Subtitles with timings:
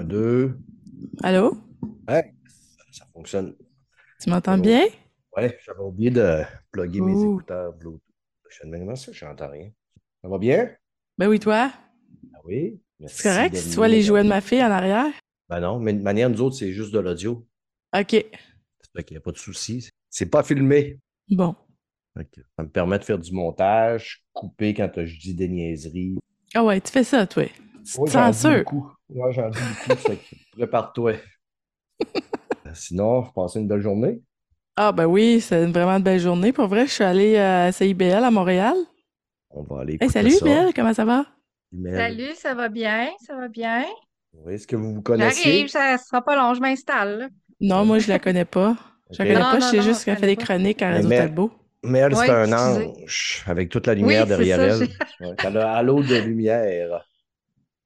[0.00, 0.58] Un, deux.
[1.22, 1.58] Allô?
[2.08, 2.32] Ouais,
[2.90, 3.54] ça fonctionne.
[4.18, 4.86] Tu m'entends bien?
[5.36, 6.40] Ouais, j'avais oublié de
[6.72, 8.00] plugger mes écouteurs Bluetooth.
[8.48, 9.70] Je comment ça, je n'entends rien.
[10.22, 10.70] Ça va bien?
[11.18, 11.70] Ben oui, toi?
[12.34, 12.80] Ah oui.
[13.08, 13.54] C'est correct?
[13.56, 15.12] si tu vois les jouets de ma fille en arrière?
[15.50, 17.46] Ben non, mais de manière, nous autres, c'est juste de l'audio.
[17.94, 18.10] OK.
[18.10, 19.86] Fait qu'il n'y a pas de souci.
[20.08, 20.98] C'est pas filmé.
[21.28, 21.54] Bon.
[22.14, 26.16] Que Ça me permet de faire du montage, couper quand je dis des niaiseries.
[26.54, 27.44] Ah ouais, tu fais ça, toi.
[27.84, 28.64] Tu Oui, censures.
[29.10, 29.94] Ouais, j'en dis beaucoup.
[29.96, 31.14] fait que prépare-toi.
[32.66, 34.22] Euh, Sinon, passez une belle journée.
[34.76, 36.52] Ah ben oui, c'est une vraiment une belle journée.
[36.52, 38.74] Pour vrai, je suis allée à CIBL à Montréal.
[39.50, 40.44] On va aller Hey, salut, ça.
[40.44, 41.26] Belle, comment ça va?
[41.72, 43.10] Mel, Salut, ça va bien?
[43.26, 43.84] Ça va bien?
[44.32, 45.42] Oui, est-ce que vous vous connaissez?
[45.42, 47.30] J'arrive, ça sera pas long, je m'installe.
[47.60, 48.76] Non, moi, je la connais pas.
[49.10, 49.28] Je la Ok.
[49.28, 51.50] connais Non, pas, non, je sais non, juste qu'elle fait des chroniques à Mel- Talbot.
[51.82, 54.78] Mel, c'est un ange avec toute la lumière Oui, derrière ça, elle.
[55.20, 57.04] Ouais, Elle a un halo de lumière.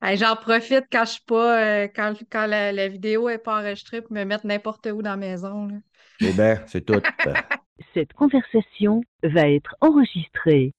[0.06, 3.58] Hey, J'en profite quand je suis pas, euh, quand, quand la, la vidéo est pas
[3.60, 5.66] enregistrée pour me mettre n'importe où dans la maison.
[5.66, 5.76] là.
[6.20, 7.00] Eh bien, c'est tout.
[7.94, 10.74] Cette conversation va être enregistrée.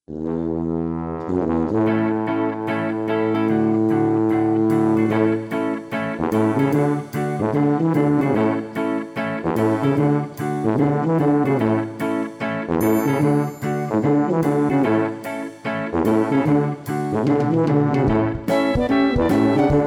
[19.75, 19.83] Salut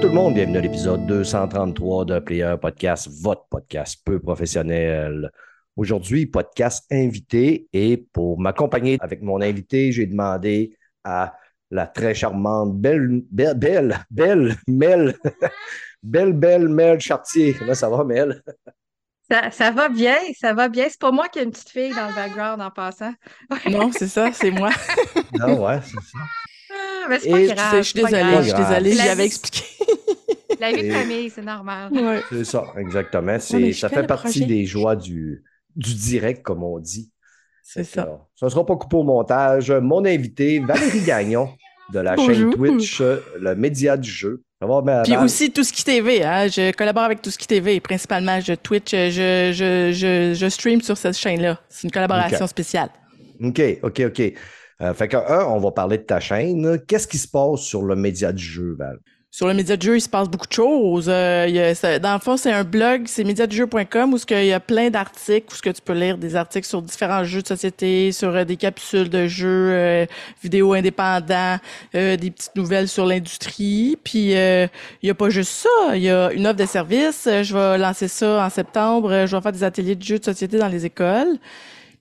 [0.00, 5.30] tout le monde, bienvenue à l'épisode 233 de Player Podcast, votre podcast peu professionnel.
[5.76, 11.34] Aujourd'hui, podcast invité et pour m'accompagner avec mon invité, j'ai demandé à
[11.70, 15.18] la très charmante Belle, Belle, Belle, Belle, Mel,
[16.02, 17.54] Belle, Belle Mel Chartier.
[17.58, 18.42] Comment ça va, Mel?
[19.32, 20.86] Ça, ça va bien, ça va bien.
[20.90, 23.14] C'est pas moi qui ai une petite fille dans le background en passant.
[23.70, 24.70] Non, c'est ça, c'est moi.
[25.40, 26.18] Ah ouais, c'est ça.
[26.70, 27.70] Ah, mais c'est pas Et Je grave.
[27.70, 29.64] sais, je suis désolée, je suis désolée, expliqué.
[30.60, 31.90] La vie de Et- famille, c'est normal.
[31.92, 32.22] Ouais.
[32.28, 33.38] C'est ça, exactement.
[33.40, 34.44] C'est, ça fait partie projet.
[34.54, 35.42] des joies du,
[35.74, 37.10] du direct, comme on dit.
[37.62, 38.02] C'est ça.
[38.02, 39.70] euh, Ça ne sera pas coupé au montage.
[39.72, 41.48] Mon invité, Valérie Gagnon,
[41.92, 42.50] de la chaîne.
[42.50, 44.42] Twitch, euh, le média du jeu.
[45.04, 49.52] Puis aussi Touski TV, hein, je collabore avec Touski TV, principalement je Twitch, euh, je,
[49.52, 51.58] je, je, je stream sur cette chaîne-là.
[51.68, 52.88] C'est une collaboration spéciale.
[53.42, 54.20] OK, OK, OK.
[54.80, 56.78] Euh, fait que, un, on va parler de ta chaîne.
[56.86, 58.98] Qu'est-ce qui se passe sur le média du jeu, Val?
[59.34, 61.06] Sur le média de jeu, il se passe beaucoup de choses.
[61.08, 65.46] Euh, dans le fond, c'est un blog, c'est médiadujeu.com où ce y a plein d'articles,
[65.50, 69.08] où tu peux lire des articles sur différents jeux de société, sur euh, des capsules
[69.08, 70.06] de jeux, euh,
[70.42, 71.56] vidéos indépendants,
[71.94, 73.96] euh, des petites nouvelles sur l'industrie.
[74.04, 74.68] Puis il
[75.02, 77.26] y a pas juste ça, il y a une offre de service.
[77.26, 79.24] Je vais lancer ça en septembre.
[79.24, 81.38] Je vais faire des ateliers de jeux de société dans les écoles.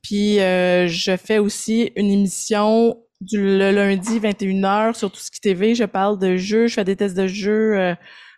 [0.01, 5.75] Puis je fais aussi une émission du le lundi 21h sur Touski TV.
[5.75, 7.95] Je parle de jeux, je fais des tests de jeux euh,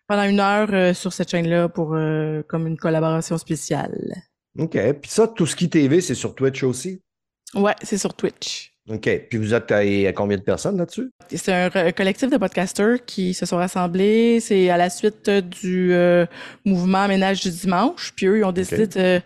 [0.07, 4.13] pendant une heure euh, sur cette chaîne-là pour euh, comme une collaboration spéciale.
[4.59, 4.77] OK.
[5.01, 7.01] Puis ça, tout ce qui TV, c'est sur Twitch aussi?
[7.55, 8.73] Ouais, c'est sur Twitch.
[8.89, 9.09] OK.
[9.29, 11.09] Puis vous êtes à, à combien de personnes là-dessus?
[11.33, 14.39] C'est un collectif de podcasters qui se sont rassemblés.
[14.41, 16.25] C'est à la suite du euh,
[16.65, 18.13] mouvement Ménage du dimanche.
[18.15, 19.21] Puis eux, ils ont décidé de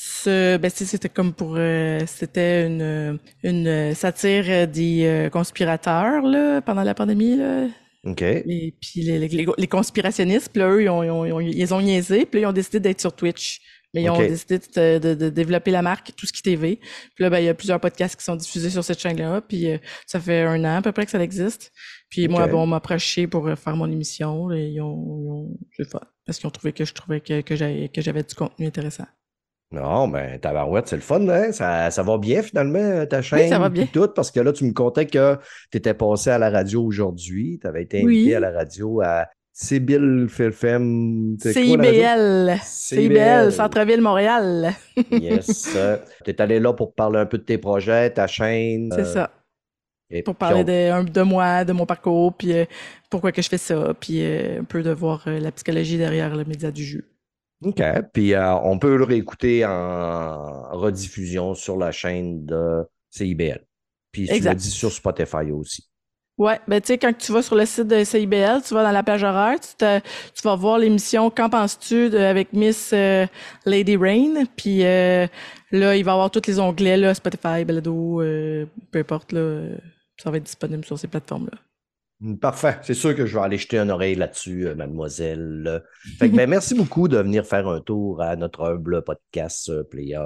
[0.00, 0.56] se...
[0.56, 1.54] Ben, c'était comme pour...
[1.56, 7.66] euh, c'était une, une satire euh, des euh, conspirateurs, là, pendant la pandémie, là.
[8.04, 8.22] OK.
[8.22, 11.40] Et puis les, les, les conspirationnistes, puis là, eux, ils ont, ils ont, ils ont,
[11.40, 13.60] ils ont niaisé, puis là, ils ont décidé d'être sur Twitch.
[13.92, 16.76] Mais ils ont décidé de, de- de développer la marque Tout ce qui TV.
[17.16, 19.40] Puis là, ben, il y a plusieurs podcasts qui sont diffusés sur cette chaîne-là.
[19.40, 21.72] Puis euh, ça fait un an à peu près que ça existe.
[22.08, 24.52] Puis moi, bon, on m'a approché pour faire mon émission.
[24.52, 24.94] Et ils ont,
[25.24, 27.88] ils ont je sais pas, parce qu'ils ont trouvé que je trouvais que, que j'avais
[27.88, 29.06] que j'avais du contenu intéressant.
[29.72, 31.52] Non, ben, tabarouette, c'est le fun, hein?
[31.52, 33.48] Ça, ça va bien, finalement, ta chaîne?
[33.48, 33.88] ça va puis bien.
[33.92, 35.36] Tout, parce que là, tu me contais que
[35.70, 37.58] tu étais passé à la radio aujourd'hui.
[37.60, 38.16] Tu avais été Oui.
[38.18, 41.36] invité à la radio à Sibyl radio?
[41.38, 44.72] CIBL, CIBL, Centre-Ville Montréal.
[45.12, 45.76] Yes.
[46.24, 48.90] tu es allé là pour parler un peu de tes projets, ta chaîne.
[48.92, 49.30] C'est euh, ça.
[50.10, 52.64] et pour parler on- de, de moi, de mon parcours, puis euh,
[53.08, 56.34] pourquoi que je fais ça, puis euh, un peu de voir euh, la psychologie derrière
[56.34, 57.04] le média du jeu.
[57.62, 57.82] OK.
[58.12, 63.64] Puis euh, on peut le réécouter en rediffusion sur la chaîne de CIBL.
[64.12, 64.54] Puis tu l'as Exact.
[64.56, 65.86] dit sur Spotify aussi.
[66.38, 68.92] Ouais, ben tu sais, quand tu vas sur le site de CIBL, tu vas dans
[68.92, 73.26] la page horaire, tu, te- tu vas voir l'émission Qu'en penses-tu avec Miss euh,
[73.66, 75.26] Lady Rain, puis euh,
[75.70, 79.40] là, il va y avoir tous les onglets, là, Spotify, Balado, euh, peu importe, là,
[79.40, 79.76] euh,
[80.16, 81.58] ça va être disponible sur ces plateformes-là.
[82.20, 82.76] Mm, Parfait.
[82.82, 85.82] C'est sûr que je vais aller jeter un oreille là-dessus, euh, mademoiselle.
[86.18, 89.82] Fait que, ben, merci beaucoup de venir faire un tour à notre humble podcast euh,
[89.84, 90.20] player.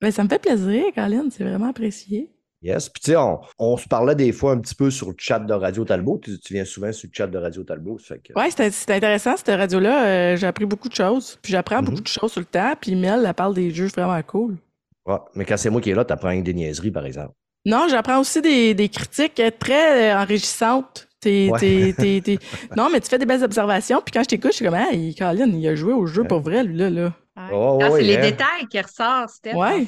[0.00, 2.30] Ben, ça me fait plaisir, Caroline, c'est vraiment apprécié.
[2.62, 2.88] Yes.
[2.88, 5.38] Puis, tu sais, on, on se parlait des fois un petit peu sur le chat
[5.38, 6.18] de Radio Talbot.
[6.22, 7.98] Tu, tu viens souvent sur le chat de Radio Talbot.
[7.98, 10.06] que- Ouais, c'était intéressant, cette radio-là.
[10.32, 11.38] Euh, j'ai appris beaucoup de choses.
[11.42, 11.84] Puis j'apprends Mhm.
[11.90, 12.72] beaucoup de choses sur le temps.
[12.80, 14.56] Puis Mel, elle parle des jeux vraiment cool.
[15.04, 15.18] Ouais.
[15.34, 17.34] Mais quand c'est moi qui est là, tu apprends des niaiseries, par exemple.
[17.66, 21.08] Non, j'apprends aussi des, des critiques très euh, enrichissantes.
[21.20, 21.58] T'es- Ouais.
[21.58, 22.38] t'es- t'es- t'es-
[22.76, 24.02] Non, mais tu fais des belles observations.
[24.04, 26.40] Puis quand je t'écoute, je suis comme, hey, Caroline, il a joué au jeu pour
[26.40, 26.90] vrai, lui, là.
[26.90, 27.12] là.
[27.36, 27.42] Ouais.
[27.52, 28.20] Oh, Ah, ouais, c'est les hein.
[28.20, 29.86] détails qui ressortent, Steph, Ouais,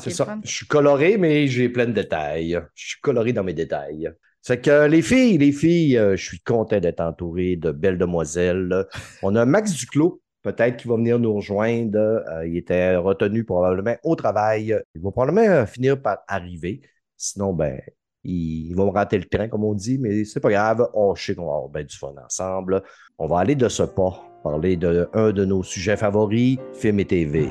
[0.00, 0.24] c'est ça.
[0.24, 0.40] fun.
[0.42, 2.60] Je suis coloré, mais j'ai plein de détails.
[2.74, 4.10] Je suis coloré dans mes détails.
[4.42, 8.86] C'est que les filles, les filles, euh, je suis content d'être entouré de belles demoiselles.
[9.22, 11.98] On a Max Duclos, peut-être qui va venir nous rejoindre.
[11.98, 14.74] Euh, il était retenu probablement au travail.
[14.94, 16.80] Il va probablement finir par arriver.
[17.18, 17.80] Sinon, ben,
[18.22, 20.88] il, il va me rater le train, comme on dit, mais c'est pas grave.
[20.94, 22.82] On sait qu'on va avoir ben du fun ensemble.
[23.18, 27.48] On va aller de ce pas, parler de de nos sujets favoris, film et TV.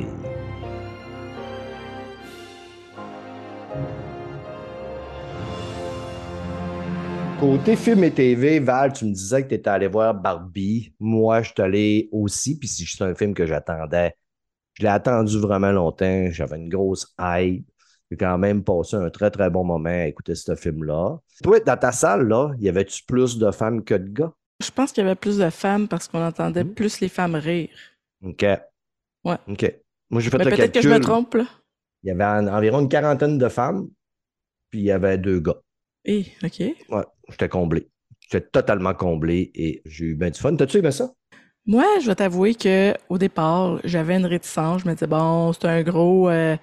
[7.39, 10.93] Côté film et TV, Val, tu me disais que tu étais allé voir Barbie.
[10.99, 14.13] Moi, je suis allé aussi, puis c'est un film que j'attendais,
[14.73, 16.27] je l'ai attendu vraiment longtemps.
[16.31, 17.67] J'avais une grosse hype.
[18.09, 21.17] J'ai quand même passé un très, très bon moment à écouter ce film-là.
[21.43, 24.33] Toi, dans ta salle, là, y avait-tu plus de femmes que de gars?
[24.63, 26.73] Je pense qu'il y avait plus de femmes parce qu'on entendait Mhm.
[26.73, 27.69] plus les femmes rire.
[28.23, 28.43] OK.
[28.43, 29.35] Ouais.
[29.47, 29.75] OK.
[30.09, 31.45] Moi, j'ai fait Mais le peut-être que je me trompe, là.
[32.03, 33.89] Il y avait en- environ une quarantaine de femmes,
[34.69, 35.57] puis il y avait deux gars.
[36.05, 36.59] Eh, OK.
[36.89, 37.89] Ouais, j'étais comblé.
[38.21, 40.55] J'étais totalement comblé et j'ai eu bien du fun.
[40.55, 41.11] T'as-tu aimé ça?
[41.65, 44.83] Moi, je vais t'avouer que au départ, j'avais une réticence.
[44.83, 46.55] Je me disais bon, c'est un gros, euh,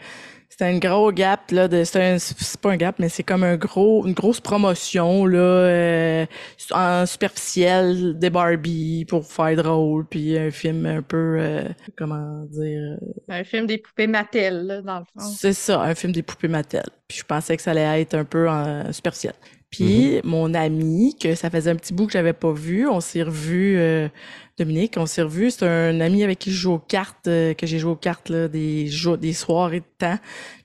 [0.56, 1.66] c'est un gros gap là.
[1.66, 6.26] De, c'est, pas un gap, mais c'est comme un gros, une grosse promotion là, euh,
[6.70, 12.96] en superficiel des Barbie pour faire drôle, puis un film un peu, euh, comment dire,
[13.28, 15.28] Un film des poupées Mattel, là, dans le fond.
[15.36, 16.86] c'est ça, un film des poupées Mattel.
[17.08, 19.34] Puis je pensais que ça allait être un peu en superficiel.
[19.70, 23.24] Puis mon ami, que ça faisait un petit bout que j'avais pas vu, on s'est
[23.24, 24.08] revu, euh,
[24.56, 25.50] Dominique, on s'est revu.
[25.50, 28.28] C'est un ami avec qui je joue aux cartes, euh, que j'ai joué aux cartes
[28.28, 30.18] là, des, jours, des soirées de temps.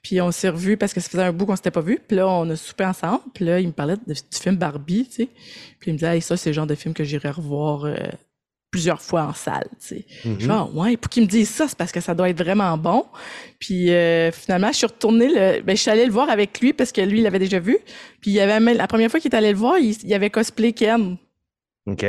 [0.04, 2.00] Puis on s'est revu parce que ça faisait un bout qu'on s'était pas vu.
[2.08, 3.22] Puis là, on a soupé ensemble.
[3.34, 5.28] Puis là, il me parlait de- du film Barbie, tu sais.
[5.80, 7.96] Puis il me disait, hey, ça, c'est le genre de film que j'irais revoir euh,
[8.70, 10.06] plusieurs fois en salle, tu sais.
[10.24, 10.40] Mhm.
[10.40, 13.06] Genre, ouais, pour qu'il me dise ça, c'est parce que ça doit être vraiment bon.
[13.58, 15.62] Puis euh, finalement, je suis retournée, le...
[15.64, 17.80] ben, je suis allée le voir avec lui parce que lui, il l'avait déjà vu.
[18.22, 18.78] Puis il y avait même...
[18.78, 21.18] la première fois qu'il est allé le voir, il, il avait cosplay Ken.
[21.88, 22.06] OK.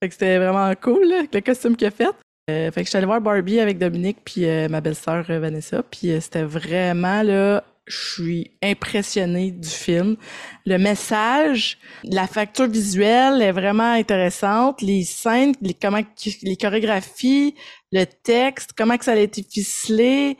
[0.00, 2.08] Fait que c'était vraiment cool, là, avec le costume qu'il a fait.
[2.50, 5.38] Euh, fait que je suis allée voir Barbie avec Dominique puis euh, ma belle-sœur euh,
[5.38, 5.82] Vanessa.
[5.82, 10.16] Puis euh, c'était vraiment, là, je suis impressionnée du film.
[10.64, 14.80] Le message, la facture visuelle est vraiment intéressante.
[14.82, 16.00] Les scènes, les, comment,
[16.42, 17.54] les chorégraphies,
[17.92, 20.36] le texte, comment que ça a été ficelé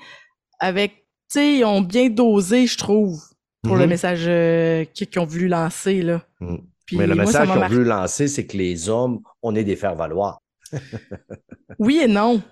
[0.61, 0.93] avec,
[1.31, 3.23] tu sais, ils ont bien dosé, je trouve,
[3.63, 3.89] pour le Mhm.
[3.91, 6.23] message euh, qu'ils ont voulu lancer, là.
[6.41, 6.61] Mhm.
[6.88, 9.76] Puis Mais le moi, message qu'on veut lancer, c'est que les hommes, on est des
[9.76, 10.40] faire-valoir.
[11.79, 12.43] Oui et non.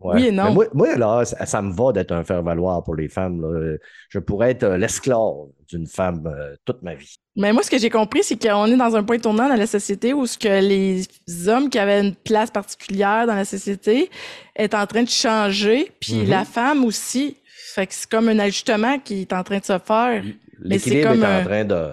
[0.00, 0.16] Ouais.
[0.16, 0.44] Oui et non.
[0.48, 3.40] Mais moi, moi, là, ça, ça me va d'être un faire-valoir pour les femmes.
[3.40, 3.76] là.
[4.10, 7.14] Je pourrais être euh, l'esclave d'une femme euh, toute ma vie.
[7.36, 9.66] Mais moi, ce que j'ai compris, c'est qu'on est dans un point tournant dans la
[9.66, 11.04] société où ce que les
[11.48, 14.10] hommes qui avaient une place particulière dans la société
[14.56, 17.36] est en train de changer, puis la femme aussi.
[17.74, 20.22] Fait que c'est comme un ajustement qui est en train de se faire.
[20.60, 21.90] L'équilibre comme est un- en train de,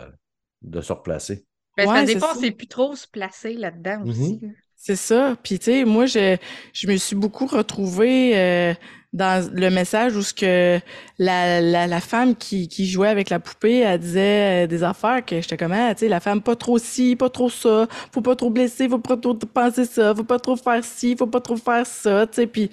[0.64, 1.46] de se replacer.
[1.78, 2.40] Ben, Ouais, dépend, ça.
[2.40, 4.10] c'est plus trop se placer là-dedans Mhm.
[4.10, 4.40] aussi.
[4.42, 4.50] là.
[4.76, 5.36] C'est ça.
[5.44, 6.38] Puis tu sais, moi, je,
[6.74, 8.74] je me suis beaucoup retrouvée euh,
[9.14, 10.80] dans le message où ce que
[11.20, 15.24] la, la, la femme qui, qui jouait avec la poupée, elle disait euh, des affaires
[15.24, 18.22] que j'étais comme, ah, tu sais, la femme pas trop ci, pas trop ça, faut
[18.22, 21.42] pas trop blesser, faut pas trop penser ça, faut pas trop faire ci, faut pas
[21.42, 22.48] trop faire ça, tu sais.
[22.48, 22.72] Puis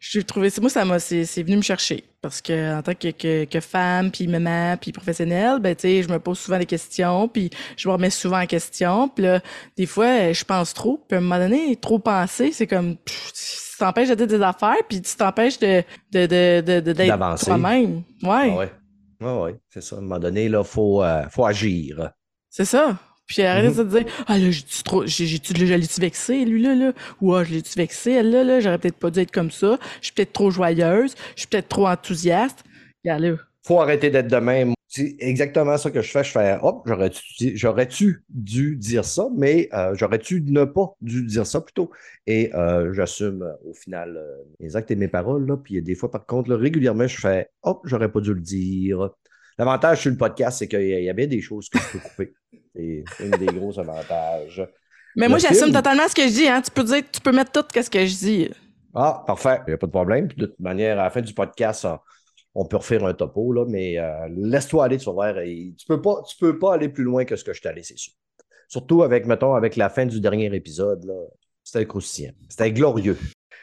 [0.00, 2.94] j'ai trouvé, c'est moi, ça m'a, c'est c'est venu me chercher parce que en tant
[2.94, 6.58] que, que, que femme, puis maman, puis professionnelle, ben tu sais, je me pose souvent
[6.58, 9.40] des questions, puis je me remets souvent en question, puis là,
[9.76, 11.04] des fois, euh, je pense trop.
[11.08, 14.42] Puis à un moment donné, trop penser, c'est comme pff, tu t'empêches de dire des
[14.42, 17.46] affaires, puis tu t'empêches de de de de de- d'être D'avancer.
[17.46, 18.02] toi-même.
[18.22, 18.72] Ouais, Ah ouais.
[19.22, 19.96] Ah ouais, c'est ça.
[19.96, 22.10] À un moment donné, il faut, euh, faut agir.
[22.50, 22.98] c'est ça.
[23.26, 23.70] Puis arrête Mhm.
[23.70, 25.54] de se dire ah là j'ai trop j'ai j'ai-tu
[26.00, 28.60] vexé lui là là ou ah je l'ai-tu vexé elle là là?
[28.60, 29.78] J'aurais peut-être pas dû être comme ça.
[30.00, 32.64] Je suis peut-être trop joyeuse, je suis peut-être trop enthousiaste.
[33.04, 33.36] Regarde là.
[33.66, 34.74] faut arrêter d'être de même.
[34.88, 36.24] C'est exactement ça que je fais.
[36.24, 41.60] Je fais, hop, j'aurais-tu dû dire ça, mais euh, j'aurais-tu ne pas dû dire ça
[41.60, 41.90] plutôt?
[42.26, 45.46] Et euh, j'assume euh, au final euh, mes actes et mes paroles.
[45.46, 45.56] Là.
[45.56, 49.10] Puis des fois, par contre, là, régulièrement, je fais, hop, j'aurais pas dû le dire.
[49.58, 52.32] L'avantage sur le podcast, c'est qu'il y y avait des choses que je peux couper.
[52.76, 54.66] C'est un des gros avantages.
[55.16, 56.60] Mais Le moi j'assume totalement ce que je dis hein.
[56.60, 58.50] Tu peux dire tu peux mettre tout ce que je dis.
[58.94, 59.60] Ah, parfait.
[59.66, 60.28] Il n'y a pas de problème.
[60.28, 61.98] Puis de toute manière, à la fin du podcast, on,
[62.54, 65.38] on peut refaire un topo, là, mais euh, laisse-toi aller, tu vas voir.
[65.38, 67.70] et tu peux pas, tu peux pas aller plus loin que ce que je t'ai
[67.82, 68.14] c'est sûr.
[68.68, 71.06] Surtout avec, mettons, avec la fin du dernier épisode.
[71.62, 72.32] C'était croustillant.
[72.48, 73.18] C'était glorieux.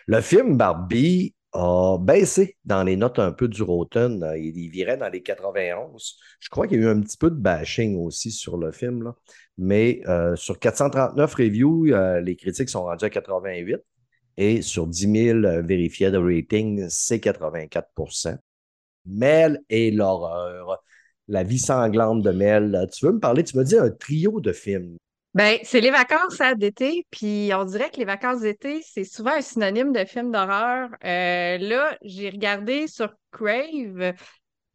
[0.05, 4.25] Le film Barbie a baissé dans les notes un peu du Rotten.
[4.38, 6.17] Il, il virait dans les 91.
[6.39, 9.13] Je crois qu'il y a eu un petit peu de bashing aussi sur le film.
[9.57, 13.77] Mais euh, sur 439 reviews, euh, les critiques sont rendues à 88.
[14.38, 18.38] Et sur 10 000 euh, vérifiés de rating, c'est 84%
[19.05, 20.83] Mel et l'horreur.
[21.27, 22.88] La vie sanglante de Mel.
[22.93, 24.98] Tu veux me parler, tu m'as dit un trio de films.
[25.34, 29.32] Ben, c'est les vacances hein, d'été, puis on dirait que les vacances d'été, c'est souvent
[29.32, 30.90] un synonyme de film d'horreur.
[31.04, 34.13] Euh, là, j'ai regardé sur Crave.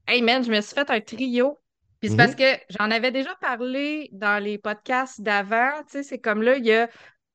[0.09, 1.59] Hey man, je me suis fait un trio.
[2.01, 2.37] Puis c'est parce Mhm.
[2.37, 5.71] que j'en avais déjà parlé dans les podcasts d'avant.
[5.85, 6.89] Tu sais, c'est comme là, il y a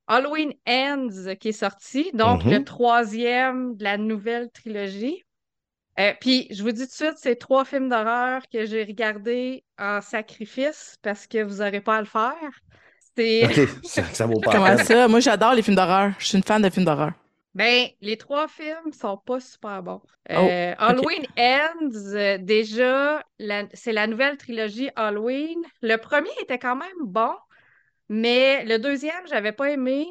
[0.08, 5.24] Halloween Ends qui est sorti, donc le troisième de la nouvelle trilogie.
[6.00, 9.63] Euh, puis je vous dis tout de suite, c'est trois films d'horreur que j'ai regardés
[9.77, 12.51] en sacrifice parce que vous n'aurez pas à le faire.
[13.17, 15.08] C'est OK, ça, ça vaut pas Comment ça?
[15.08, 16.13] Moi, j'adore les films d'horreur.
[16.20, 17.13] Je suis une fan de films d'horreur.
[17.53, 20.01] Ben, les trois films sont pas super bons.
[20.34, 23.24] Oh, Euh, Halloween Ends, euh, déjà,
[23.74, 25.62] c'est la nouvelle trilogie Halloween.
[25.82, 27.32] Le premier était quand même bon,
[28.10, 30.08] mais le deuxième, j'avais pas aimé.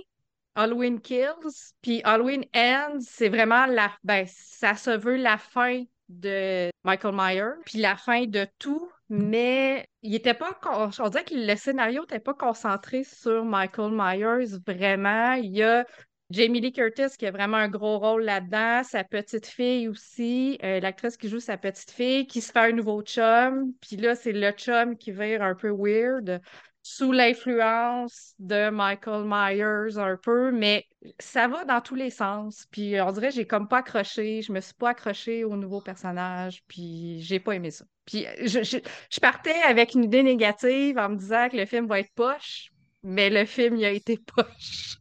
[0.55, 6.71] Halloween Kills, puis Halloween Ends, c'est vraiment la, ben, ça se veut la fin de
[6.85, 11.55] Michael Myers, puis la fin de tout, mais il était pas, on dirait que le
[11.55, 15.35] scénario n'était pas concentré sur Michael Myers vraiment.
[15.35, 15.85] Il y a
[16.31, 20.81] Jamie Lee Curtis qui a vraiment un gros rôle là-dedans, sa petite fille aussi, euh,
[20.81, 24.33] l'actrice qui joue sa petite fille, qui se fait un nouveau chum, puis là, c'est
[24.33, 26.41] le chum qui vire un peu weird,
[26.83, 30.87] sous l'influence de Michael Myers un peu, mais
[31.19, 32.67] ça va dans tous les sens.
[32.71, 36.63] Puis on dirait j'ai comme pas accroché, je me suis pas accrochée au nouveau personnage,
[36.69, 37.85] puis j'ai pas aimé ça.
[38.05, 38.79] Puis je, je,
[39.11, 42.71] je partais avec une idée négative en me disant que le film va être poche,
[43.03, 44.97] mais le film, il a été poche.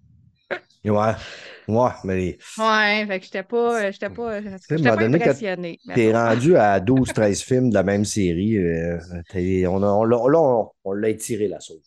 [0.83, 1.13] Ouais,
[1.67, 5.79] ouais, mais Ouais, fait que j'étais pas, euh, j'étais pas, j'étais pas impressionnée.
[5.93, 8.97] t'es rendu à 12-13 films de la même série, euh,
[9.67, 11.77] on, a- on, l'a- là, on, on l'a étiré la sauce.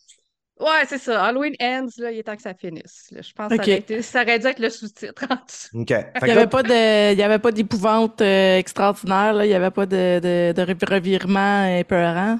[0.57, 1.25] Ouais, c'est ça.
[1.25, 3.07] Halloween Ends, là, il est temps que ça finisse.
[3.11, 3.21] là.
[3.21, 5.77] Je pense que ça aurait, été- ça aurait dû être le sous-titre en dessous.
[5.81, 5.89] OK.
[5.89, 9.45] Fait Il n'y avait là, pas de, il y avait pas d'épouvante euh, extraordinaire, là.
[9.45, 12.39] Il n'y avait pas de, de, de rev- revirement épeurant.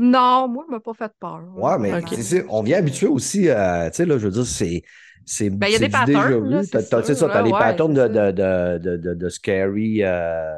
[0.00, 1.42] Non, moi, il m'a pas fait peur.
[1.56, 1.92] Ouais, mais
[2.48, 4.82] on vient habitué aussi à, tu sais, là, je veux dire, c'est.
[5.26, 6.66] C'est Ben, il y a c'est des du déjà patterns, vu.
[6.68, 6.80] t'as
[7.28, 10.54] là, les patterns de, de, de, de, de, de scary, euh,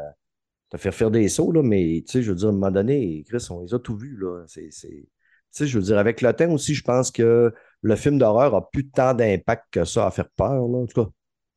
[0.71, 2.71] te faire faire des sauts, là, mais tu sais, je veux dire, à un moment
[2.71, 4.45] donné, Chris, on les a tout vus, là.
[4.47, 4.89] C'est, c'est...
[4.89, 5.09] Tu
[5.51, 8.71] sais, je veux dire, avec le temps aussi, je pense que le film d'horreur a
[8.71, 10.79] plus tant d'impact que ça à faire peur, là.
[10.79, 11.11] En tout cas,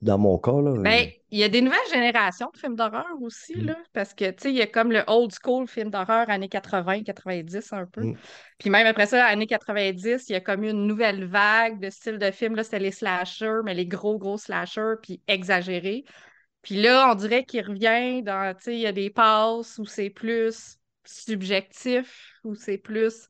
[0.06, 0.74] dans mon cas, là.
[0.78, 3.66] Ben, il y a des nouvelles générations de films d'horreur aussi, Mm.
[3.66, 6.48] là, parce que, tu sais, il y a comme le old school film d'horreur années
[6.48, 8.02] 80, 90 un peu.
[8.02, 8.18] Mm.
[8.60, 11.90] Puis même après ça, années 90, il y a comme eu une nouvelle vague de
[11.90, 16.06] style de film, là, c'était les slashers, mais les gros, gros slashers, puis exagérés.
[16.62, 19.86] Puis là, on dirait qu'il revient dans, tu sais, il y a des passes où
[19.86, 23.28] c'est plus subjectif, où c'est plus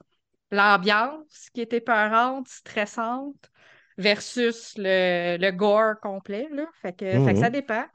[0.52, 3.50] l'ambiance qui est épeurante, stressante,
[3.98, 6.66] versus le, le gore complet, là.
[6.82, 7.52] Fait que, fait que ça Mhm.
[7.52, 7.86] dépend.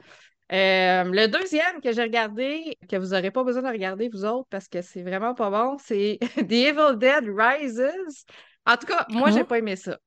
[0.52, 4.48] Euh, le deuxième que j'ai regardé, que vous n'aurez pas besoin de regarder, vous autres,
[4.50, 8.24] parce que c'est vraiment pas bon, c'est The Evil Dead Rises.
[8.66, 9.44] En tout cas, moi, j'ai Ah.
[9.44, 9.98] pas aimé ça.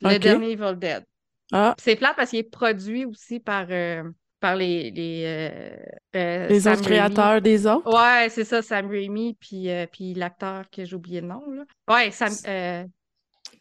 [0.00, 1.04] Le dernier Evil Dead.
[1.52, 4.02] Ah, C'est plate parce qu'il est produit aussi par, euh,
[4.40, 5.76] par les, les, euh,
[6.16, 7.88] euh, les autres créateurs des autres?
[7.92, 11.64] Ouais, c'est ça, Sam Raimi, puis, euh, puis l'acteur que j'ai oublié le nom, là.
[11.88, 12.32] Ouais, Sam,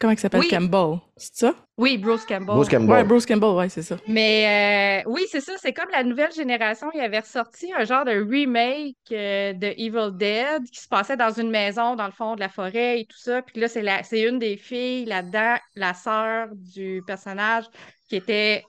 [0.01, 0.41] Comment il s'appelle?
[0.41, 0.47] Oui.
[0.47, 0.99] Campbell.
[1.15, 1.53] C'est ça?
[1.77, 2.55] oui, Bruce Campbell.
[2.55, 2.89] Bruce Campbell.
[2.89, 3.97] Ouais, Bruce Campbell, ouais, c'est ça.
[4.07, 8.03] Mais euh, oui, c'est ça, c'est comme la nouvelle génération, il avait ressorti un genre
[8.03, 12.33] de remake euh, de Evil Dead qui se passait dans une maison dans le fond
[12.33, 13.43] de la forêt et tout ça.
[13.43, 17.65] Puis là, c'est la, c'est une des filles là-dedans, la sœur du personnage,
[18.09, 18.63] qui était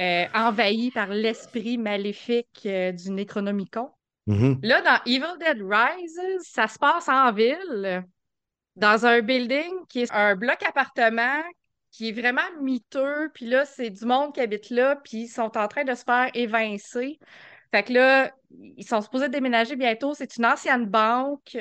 [0.00, 3.90] euh, envahie par l'esprit maléfique euh, du Necronomicon.
[4.26, 4.60] Mhm.
[4.62, 8.02] Là, dans Evil Dead Rises, ça se passe en ville,
[8.80, 11.42] dans un building qui est un bloc appartement
[11.92, 13.30] qui est vraiment miteux.
[13.34, 16.04] Puis là, c'est du monde qui habite là, puis ils sont en train de se
[16.04, 17.18] faire évincer.
[17.72, 18.32] Fait que là,
[18.76, 20.14] ils sont supposés déménager bientôt.
[20.14, 21.56] C'est une ancienne banque.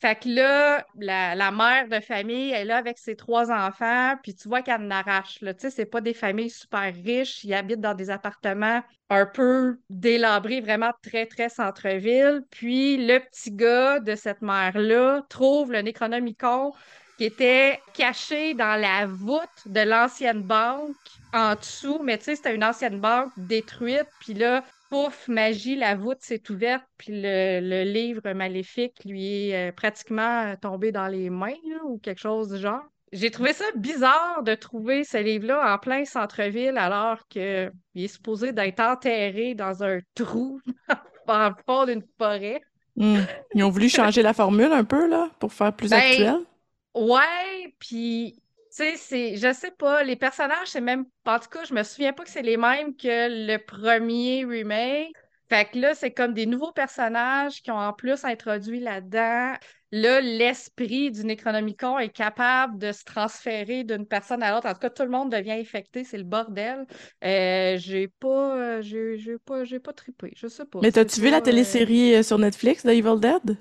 [0.00, 4.48] Fait que là, la, mère de famille est là avec ses trois enfants, puis tu
[4.48, 5.42] vois qu'elle en arrache.
[5.42, 5.52] Là.
[5.52, 7.44] Tu sais, c'est pas des familles super riches.
[7.44, 12.42] Ils habitent dans des appartements un peu délabrés, vraiment très, très centre-ville.
[12.50, 16.72] Puis le petit gars de cette mère-là trouve le Necronomicon
[17.18, 20.96] qui était caché dans la voûte de l'ancienne banque
[21.34, 22.00] en dessous.
[22.02, 24.08] Mais tu sais, c'était une ancienne banque détruite.
[24.20, 29.70] Puis là, pouf, magie, la voûte s'est ouverte, puis le, le livre maléfique lui est
[29.70, 32.82] euh, pratiquement euh, tombé dans les mains, là, ou quelque chose du genre.
[33.12, 38.52] J'ai trouvé ça bizarre de trouver ce livre-là en plein centre-ville alors qu'il est supposé
[38.52, 40.60] d'être enterré dans un trou
[41.26, 42.60] en le fond d'une forêt.
[42.96, 43.20] Hmm.
[43.54, 46.40] Ils ont voulu changer la formule un peu, là, pour faire plus Ben, actuel.
[46.94, 51.64] Ouais, puis tu sais, c'est, je sais pas, les personnages, c'est même, en tout cas,
[51.64, 55.12] je me souviens pas que c'est les mêmes que le premier remake.
[55.48, 59.54] Fait que là, c'est comme des nouveaux personnages qui ont en plus introduit là-dedans.
[59.90, 64.68] Là, l'esprit du Necronomicon est capable de se transférer d'une personne à l'autre.
[64.68, 66.86] En tout cas, tout le monde devient infecté, c'est le bordel.
[67.24, 70.82] Euh, j'ai pas, euh, j'ai, j'ai pas, j'ai pas trippé, je sais pas.
[70.82, 73.56] Mais t'as-tu vu la pas, euh, télésérie euh, sur Netflix de Evil Dead?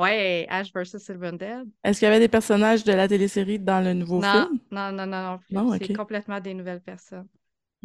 [0.00, 0.98] Ouais, Ash vs.
[0.98, 1.68] Sylvan Dead.
[1.84, 4.58] Est-ce qu'il y avait des personnages de la télésérie dans le nouveau Non, film?
[4.70, 5.40] non, non, non, non.
[5.50, 5.96] Non, C'est ok.
[5.96, 7.28] complètement des nouvelles personnes.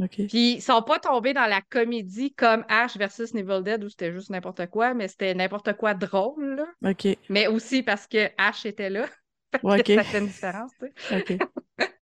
[0.02, 0.16] OK.
[0.28, 4.12] Puis ils sont pas tombés dans la comédie comme Ash versus Evil Dead où c'était
[4.12, 6.66] juste n'importe quoi, mais c'était n'importe quoi drôle, là.
[6.84, 7.18] OK.
[7.30, 9.06] Mais aussi parce que Ash était là.
[9.64, 10.94] Ouais, Ça fait une différence, tu sais.
[11.10, 11.38] OK.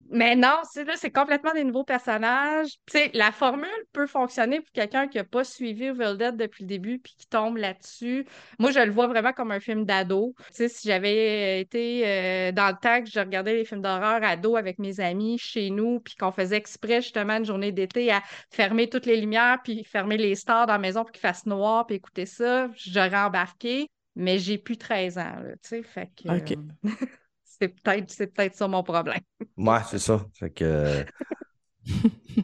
[0.10, 2.70] Mais non, c'est là, c'est complètement des nouveaux personnages.
[2.86, 6.64] Tu sais, la formule peut fonctionner pour quelqu'un qui n'a pas suivi Evil Dead depuis
[6.64, 8.26] le début puis qui tombe là-dessus.
[8.60, 10.34] Moi, je le vois vraiment comme un film d'ado.
[10.38, 14.24] Tu sais, si j'avais été euh, dans le temps que je regardais les films d'horreur
[14.24, 18.24] ado avec mes amis chez nous puis qu'on faisait exprès justement une journée d'été à
[18.50, 21.86] fermer toutes les lumières puis fermer les stars dans la maison pour qu'il fasse noir
[21.86, 23.90] puis écouter ça, j'aurais embarqué.
[24.16, 26.54] Mais j'ai plus 13 ans, tu sais, fait que...
[27.60, 29.20] c'est peut-être c'est peut-être ça mon problème.
[29.58, 30.26] Ouais, c'est ça.
[30.34, 31.04] Fait que...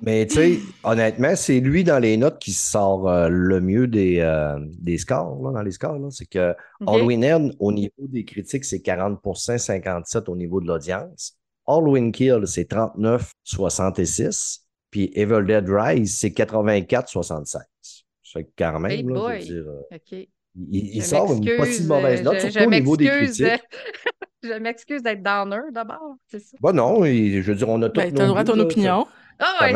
[0.01, 4.19] Mais tu sais, honnêtement, c'est lui dans les notes qui sort euh, le mieux des,
[4.19, 5.99] euh, des scores, là, dans les scores.
[5.99, 6.09] là.
[6.09, 6.87] C'est que OK?
[6.87, 11.37] Halloween End, au niveau des critiques, c'est 40% 57 au niveau de l'audience.
[11.67, 14.65] Halloween Kill, c'est 39 66.
[14.89, 17.61] Puis Evil Dead Rise, c'est 84 76.
[18.23, 19.39] C'est quand même, Hey là, je veux boy.
[19.39, 20.27] dire, euh, OK.
[20.55, 23.05] Il, sort une pas si m'excuse, mauvaise euh, note, je- surtout je au niveau des
[23.05, 23.63] m'excuse, critiques.
[24.45, 26.57] Je m'excuse d'être downer d'abord, c'est ça.
[26.59, 28.59] Bon, non, et je veux dire, on a tout Ben, t'as le droit à ton
[28.59, 29.07] opinion.
[29.39, 29.71] Ah Ça ouais,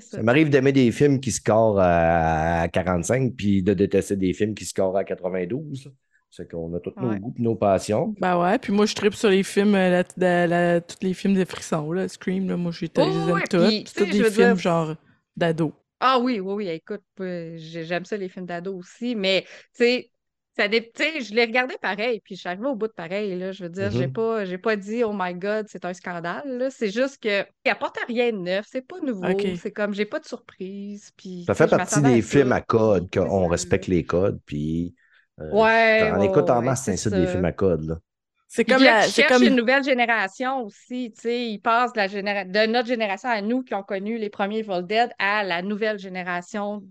[0.00, 4.64] ça, m'arrive d'aimer des films qui scorent à 45 puis de détester des films qui
[4.64, 5.84] scorent à 92.
[5.84, 5.92] là.
[6.28, 8.12] C'est qu'on a tous nos goûts et nos passions.
[8.20, 11.14] Ben ouais, puis moi, je tripe sur les films, euh, la, la- la- tous les
[11.14, 13.58] films de frisson, là, Scream, là, moi, je les Oh, ouais, tous.
[13.70, 14.94] C'est tu tous des films dire- genre
[15.36, 15.72] d'ado.
[16.00, 20.10] Ah oui, oui, oui, écoute, j'ai- j'aime ça les films d'ado aussi, mais tu sais,
[20.56, 23.64] ça je les regardais pareil, puis je suis arrivée au bout de pareil, là, je
[23.64, 24.14] veux dire, j'ai Mhm.
[24.14, 27.98] pas, j'ai pas dit «Oh my God, c'est un scandale», c'est juste que il apporte
[28.08, 31.46] rien de neuf, c'est pas nouveau, c'est comme, j'ai pas de surprise, puis...
[31.46, 34.40] Ça fait partie des films à code, qu'on respecte les codes.
[34.46, 34.94] Puis
[35.40, 37.82] euh, Ouais, on ouais, écoute en masse, c'est des films à code.
[37.84, 37.98] Là.
[38.52, 39.46] C'est comme là, la.
[39.46, 43.40] une nouvelle génération aussi, tu sais, ils passent de, la généra- de notre génération à
[43.42, 46.82] nous qui ont connu les premiers Evil Dead à la nouvelle génération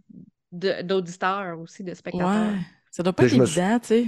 [0.53, 2.53] de- d'auditeurs aussi, de spectateurs.
[2.53, 2.59] Ouais.
[2.91, 4.05] Ça doit pas être évident, tu sais.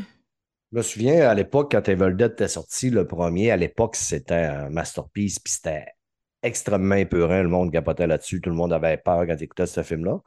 [0.72, 4.34] Je me souviens, à l'époque, quand Evil Dead était sorti, le premier, à l'époque, c'était
[4.36, 5.88] un masterpiece, puis c'était
[6.42, 7.42] extrêmement épeurant.
[7.44, 8.40] Le monde capotait là-dessus.
[8.40, 10.20] Tout le monde avait peur quand il écoutait ce film-là.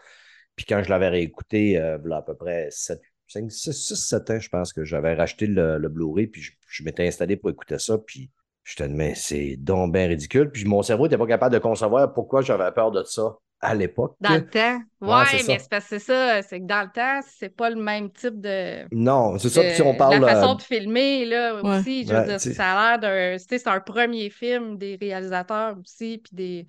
[0.57, 4.39] Puis quand je l'avais réécouté, euh, à peu près 7, 5, 6, 6, 7 ans,
[4.41, 7.79] je pense que j'avais racheté le, le Blu-ray, puis je, je m'étais installé pour écouter
[7.79, 8.31] ça, puis
[8.63, 10.51] je te mais c'est donc bien ridicule.
[10.51, 14.17] Puis mon cerveau n'était pas capable de concevoir pourquoi j'avais peur de ça à l'époque.
[14.21, 14.81] Dans le temps?
[15.01, 15.59] Ouais, Ouais, c'est mais ça.
[15.59, 18.41] c'est parce que c'est ça, c'est que dans le temps, c'est pas le même type
[18.41, 18.89] de.
[18.93, 19.65] Non, c'est ça.
[19.65, 20.21] Puis si on de- parle.
[20.21, 21.83] La façon euh, de filmer, là, Ouais.
[21.83, 22.07] aussi.
[22.07, 23.39] Je veux Ouais, dire, ça a l'air d'un.
[23.39, 26.67] tu sais, C'est un premier film des réalisateurs aussi, puis des,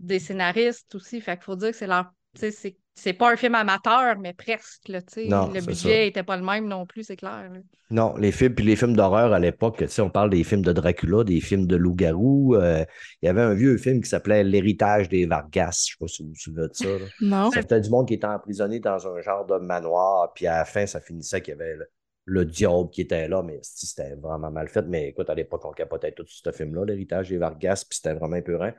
[0.00, 1.20] des scénaristes aussi.
[1.20, 2.12] Fait qu'il faut dire que c'est leur.
[2.34, 4.88] tu sais, C'est c'est pas un film amateur, mais presque.
[4.88, 5.00] Là.
[5.26, 7.48] Non, le budget était pas le même non plus, c'est clair.
[7.52, 7.60] là.
[7.90, 10.62] Non, les films, puis les films d'horreur à l'époque, tu sais, on parle des films
[10.62, 12.54] de Dracula, des films de loup-garou.
[12.54, 12.84] euh,
[13.20, 15.84] il y avait un vieux film qui s'appelait L'héritage des Vargas.
[15.88, 16.86] Je sais pas si vous vous souvenez de ça.
[16.88, 17.04] là.
[17.20, 17.50] Non.
[17.50, 20.86] C'était du monde qui était emprisonné dans un genre de manoir, puis à la fin,
[20.86, 21.86] ça finissait qu'il y avait le,
[22.24, 24.86] le diable qui était là, mais si, c'était vraiment mal fait.
[24.86, 28.36] Mais écoute, à l'époque, on capotait tout ce film-là, L'héritage des Vargas, puis c'était vraiment
[28.36, 28.70] épeurant.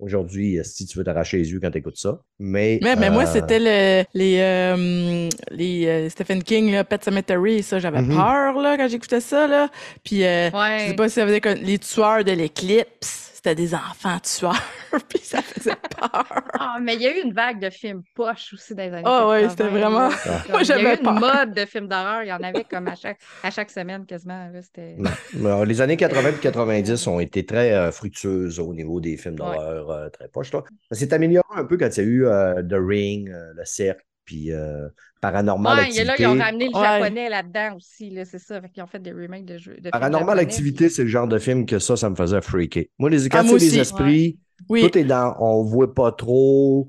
[0.00, 2.20] Aujourd'hui, si tu veux t'arracher les yeux quand tu écoutes ça.
[2.38, 7.04] Mais, Mais, mais moi, euh, c'était le, les, euh, les euh, Stephen King, là, Pet
[7.04, 8.16] Cemetery, ça, j'avais Mhm.
[8.16, 9.46] peur là, quand j'écoutais ça.
[9.46, 9.68] Là.
[10.02, 10.86] Puis, euh, je Ouais.
[10.88, 14.62] sais pas si ça veut dire que les tueurs de l'éclipse, c'était des enfants tueurs,
[15.08, 16.24] puis ça faisait peur.
[16.58, 19.02] Ah, mais il y a eu une vague de films poches aussi dans les années
[19.06, 21.14] Ah ouais, 80, c'était vraiment- C'est Moi, comme- Il y a j'avais eu une peur.
[21.20, 22.22] mode de films d'horreur.
[22.22, 24.50] Il y en avait comme à chaque, à chaque semaine quasiment.
[24.52, 24.94] là, C'était...
[24.98, 25.10] Non.
[25.34, 29.36] Mais, les années 80 et 90 ont été très euh, fructueuses au niveau des films
[29.36, 30.52] d'horreur euh, très proches.
[30.52, 30.62] là.
[30.90, 33.64] Ça s'est amélioré un peu quand il y a eu euh, The Ring, euh, Le
[33.64, 34.88] Cercle, puis euh,
[35.20, 36.22] Paranormal Ouais, il y a là, Activité.
[36.22, 36.84] ils ont ramené le Ouais.
[37.00, 38.60] japonais là-dedans aussi, là, c'est ça.
[38.60, 39.74] Fait qu'ils ont fait des remakes de jeux.
[39.74, 42.40] de films Paranormal japonais, Activité, c'est le genre de film que ça, ça me faisait
[42.40, 42.84] freaker.
[42.98, 44.38] Moi, les, Ah, moi c'est des esprits,
[44.68, 46.88] Oui, tout est dans, on voit pas trop.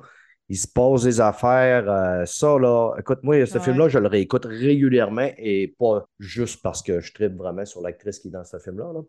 [0.50, 1.90] Il se passe des affaires.
[1.90, 3.64] euh, ça, là, écoute, moi, ce Ouais.
[3.64, 8.20] film-là, je le réécoute régulièrement et pas juste parce que je tripe vraiment sur l'actrice
[8.20, 8.92] qui est dans ce film-là.
[8.94, 9.00] là.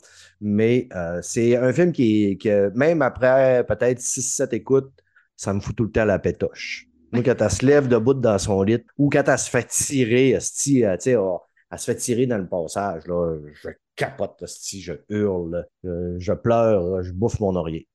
[0.41, 4.93] Mais euh, c'est un film qui, qui, même après peut-être 6-7 écoutes,
[5.37, 6.87] ça me fout tout le temps la pétoche.
[7.13, 10.31] Moi, quand elle se lève debout dans son lit ou quand elle se fait tirer,
[10.31, 14.43] esti, euh, tu sais, oh, elle se fait tirer dans le passage, là, je capote,
[14.47, 17.89] je hurle, euh, je pleure, je bouffe mon oreiller.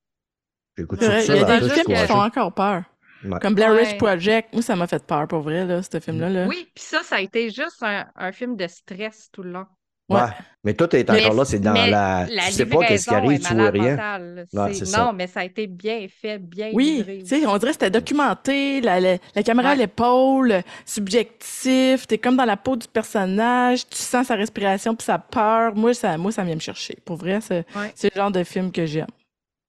[0.77, 2.84] J'écoute C'est ça Il y a des films qui font encore peur.
[3.23, 3.39] Ouais.
[3.41, 3.82] Comme Blair Ouais.
[3.82, 4.53] Witch Project.
[4.53, 6.30] Moi, ça m'a fait peur pour vrai, là, ce film-là.
[6.30, 6.45] Là.
[6.47, 9.65] Oui, puis ça, ça a été juste un, un film de stress tout le long.
[10.10, 10.22] Ouais.
[10.22, 10.28] Ouais.
[10.63, 12.26] Mais toi, t'es Mais- encore là, c'est dans la.
[12.30, 14.20] La Tu sais pas qu'est-ce qui arrive, est tu vois rien.
[14.54, 15.13] non, ça.
[15.13, 17.17] mais ça a été bien fait, bien Oui, livré.
[17.20, 22.17] tu sais, on dirait que c'était documenté, la, la, la caméra à l'épaule, subjectif, t'es
[22.17, 25.76] comme dans la peau du personnage, tu sens sa respiration puis sa peur.
[25.76, 26.98] Moi, ça, moi, ça vient me chercher.
[27.06, 27.93] Pour vrai, c'est Ouais.
[28.04, 29.08] le genre de film que j'aime.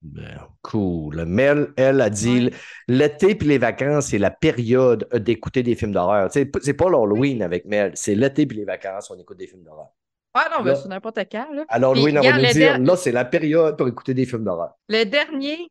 [0.02, 1.24] Ben, cool.
[1.26, 2.50] Mel, elle a dit
[2.86, 6.30] l'été puis les vacances, c'est la période d'écouter des films d'horreur.
[6.30, 9.46] Tu sais, C'est pas l'Halloween avec Mel, c'est l'été puis les vacances, on écoute des
[9.48, 9.88] films d'horreur.
[10.34, 11.48] Ah non, mais Là- c'est n'importe quand.
[11.52, 11.64] Là.
[11.70, 14.44] L'Halloween, Puis, on va nous le dire là, c'est la période pour écouter des films
[14.44, 14.72] d'horreur.
[14.88, 15.68] Le dernier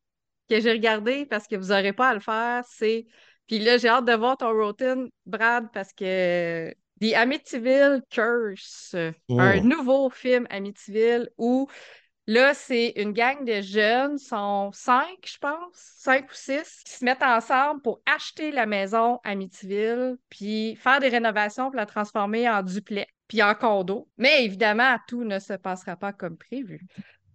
[0.50, 3.06] que j'ai regardé, parce que vous n'aurez pas à le faire, c'est.
[3.48, 8.96] Puis là, j'ai hâte de voir ton routine, Brad, parce que The Amityville Curse,
[9.30, 9.40] Mm.
[9.40, 11.68] un nouveau film Amityville où
[12.26, 17.06] là, c'est une gang de jeunes, sont cinq, je pense, cinq ou six, qui se
[17.06, 22.64] mettent ensemble pour acheter la maison Amityville, puis faire des rénovations pour la transformer en
[22.64, 24.08] duplex, puis en condo.
[24.18, 26.82] Mais évidemment, tout ne se passera pas comme prévu.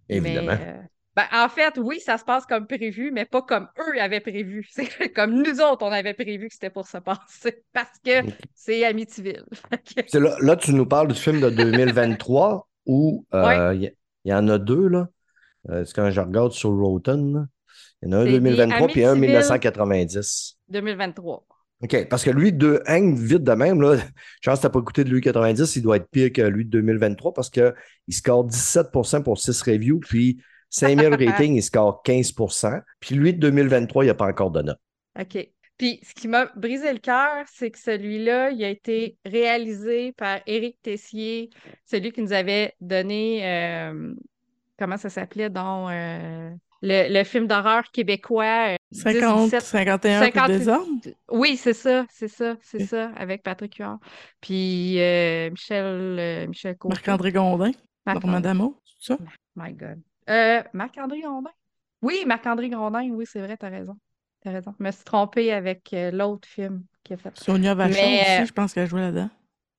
[0.09, 0.57] Évidemment.
[0.59, 0.81] Mais, euh,
[1.15, 4.67] ben, en fait, oui, ça se passe comme prévu, mais pas comme eux avaient prévu.
[4.71, 7.63] C'est comme nous autres, on avait prévu que c'était pour se passer.
[7.71, 8.11] Parce que
[8.55, 9.45] c'est Amityville.
[10.11, 13.83] Que- Là, là, tu nous parles du film de 2023 où euh, il
[14.25, 15.07] y, y en a deux, là.
[15.69, 17.47] Euh, c'est quand je regarde sur Rotten,
[18.01, 19.29] il y en a un C'est 2023 puis un Amityville.
[19.29, 20.57] 1990.
[20.69, 21.45] 2023.
[21.83, 23.97] OK, parce que lui, de Hang, vite de même, là,
[24.41, 26.41] je pense que tu n'as pas écouté de lui 90, il doit être pire que
[26.41, 27.73] lui de 2023 parce qu'il
[28.09, 34.03] score 17% pour 6 reviews, puis 5000 ratings, il score 15% Puis lui de 2023,
[34.03, 34.79] il n'y a pas encore de note.
[35.19, 35.49] OK.
[35.77, 40.39] Puis, ce qui m'a brisé le cœur, c'est que celui-là, il a été réalisé par
[40.45, 41.49] Éric Tessier,
[41.85, 44.13] celui qui nous avait donné, euh,
[44.79, 48.77] comment ça s'appelait, donc, euh, le, le film d'horreur québécois.
[48.95, 50.99] Euh, 50, 17, 51 50, coups des armes.
[51.31, 53.99] Oui, c'est ça, c'est ça, c'est ça, avec Patrick Huard.
[54.41, 56.75] Puis euh, Michel, euh, Michel.
[56.83, 57.71] Marc-André Gondin,
[58.05, 58.27] Marc-André.
[58.27, 59.17] Normand Damo, c'est ça?
[59.55, 60.01] My God.
[60.29, 61.51] Euh, Marc-André Grondin?
[62.01, 63.97] Oui, Marc-André Grondin, oui, c'est vrai, t'as raison.
[64.41, 64.73] T'as raison.
[64.79, 67.37] Je me suis trompée avec euh, l'autre film qu'il a fait.
[67.37, 69.29] Sonia Vachon Mais, euh, aussi, je pense qu'elle jouait là-dedans.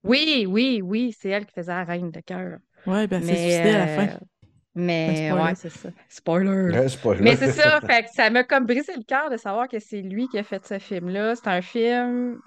[0.04, 2.58] Oui, oui, oui, c'est elle qui faisait la reine de cœur.
[2.86, 4.18] Ouais, ben, c'est suicidé à la fin.
[4.74, 5.52] Mais Un spoiler.
[5.52, 5.90] ouais, c'est ça.
[6.08, 6.82] Spoiler.
[7.18, 10.02] Mais c'est ça, fait que ça m'a comme brisé le cœur de savoir que c'est
[10.02, 11.36] lui qui a fait ce film-là.
[11.36, 12.40] C'est un film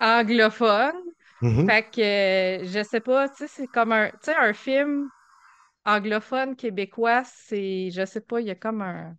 [0.00, 0.96] anglophone.
[1.40, 1.68] Mhm.
[1.68, 2.00] Fait que
[2.62, 5.10] euh, je sais pas, tu sais, c'est comme un, tu sais, un film
[5.86, 9.16] anglophone québécois, c'est, je sais pas, il y a comme un,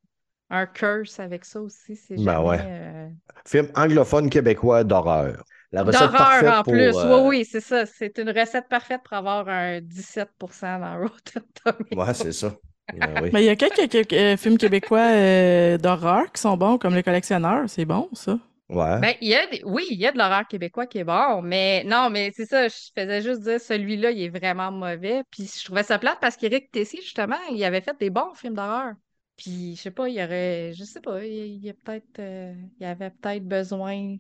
[0.50, 1.96] un curse avec ça aussi.
[1.96, 2.60] C'est Ben ouais.
[2.60, 3.10] euh,
[3.46, 5.44] Film anglophone québécois d'horreur.
[5.72, 6.96] La recette parfaite en pour, plus.
[6.98, 7.86] euh, Oui, oui, c'est ça.
[7.86, 10.30] C'est une recette parfaite pour avoir un 17
[10.62, 11.88] dans Rotten Tomatoes.
[11.92, 12.56] Ouais, c'est ça.
[12.94, 13.30] Oui.
[13.32, 16.96] Mais il y a quelques, quelques, euh, films québécois euh, d'horreur qui sont bons, comme
[16.96, 17.70] Les Collectionneurs.
[17.70, 18.40] C'est bon, ça.
[18.70, 19.00] Ouais.
[19.00, 21.42] Ben, il y a des- oui, il y a de l'horreur québécois qui est bon,
[21.42, 25.24] mais non, mais c'est ça, je faisais juste dire celui-là, il est vraiment mauvais.
[25.32, 28.56] Puis je trouvais ça plate parce qu'Éric Tessier, justement, il avait fait des bons films
[28.56, 28.94] d'horreur.
[29.38, 32.54] Puis je sais pas, il y aurait, je sais pas, il, y a peut-être, euh,
[32.80, 34.18] il avait peut-être besoin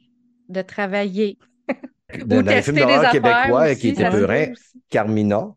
[0.49, 1.37] de travailler.
[2.25, 4.81] Dans, Ou dans d'horreur affaires québécois aussi, qui peurants, aussi.
[4.89, 5.47] Carmina.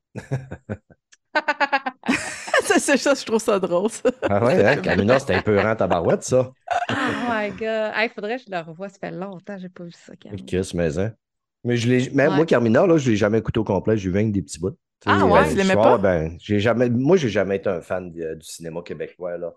[2.63, 4.11] ça, c'est ça, je trouve ça drôle, ça.
[4.29, 6.53] Ah ouais, hein, Carmina, c'était un peurant tabarouette, ça.
[6.91, 7.93] Oh my God.
[7.97, 10.45] Il faudrait que je le revoie, ça fait longtemps que j'ai pas vu ça, Camille.
[10.45, 11.15] Qu'est-ce, mais hein.
[11.65, 12.37] Mais je l'ai, même Ouais.
[12.37, 14.77] moi, Carmina, là, je l'ai jamais écouté au complet, j'ai vu avec des petits bouts.
[15.07, 15.99] Ah ouais, euh, tu l'aimais pas?
[15.99, 19.53] Ben, j'ai jamais, moi, j'ai jamais été un fan de- du cinéma québécois, là.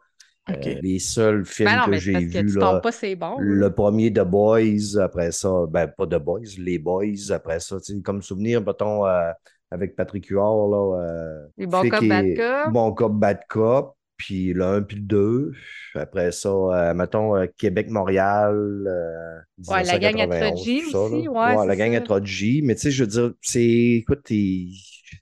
[0.49, 3.35] Euh, les seuls films Ben non, que j'ai vus, là, pas c'est bon.
[3.39, 7.95] le premier The Boys, après ça, ben pas The Boys, Les Boys, après ça, tu
[7.95, 9.31] sais, comme souvenir, mettons, euh,
[9.71, 10.99] avec Patrick Huard, là.
[11.01, 12.73] euh, Les bons Flic cop, bad cop.
[12.73, 15.51] Bon cop, bad cop, puis le 1 puis le 2.
[15.95, 18.55] Après ça, euh, mettons, euh, Québec-Montréal.
[18.87, 21.03] euh, Ouais, la gang à 1991, Troji tout ça, là.
[21.05, 22.61] aussi, ouais, la c'est gang à Troji.
[22.63, 23.63] Mais tu sais, je veux dire, c'est.
[23.63, 24.77] Écoute, il-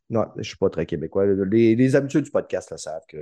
[0.10, 1.26] non, je suis pas très québécois.
[1.26, 3.18] Les, les habitués du podcast le savent que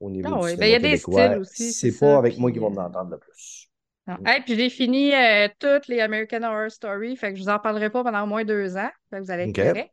[0.00, 2.06] au niveau Ah du ouais, cinéma ben, il y a des styles aussi, c'est pas
[2.06, 3.68] ça, avec moi qu'ils vont euh, m'entendre le plus.
[4.06, 4.16] Non.
[4.24, 7.58] Hey, puis j'ai fini euh, toutes les American Horror Story, fait que je vous en
[7.58, 8.88] parlerai pas pendant au moins deux ans.
[9.10, 9.54] Fait que vous allez être OK.
[9.54, 9.90] correct.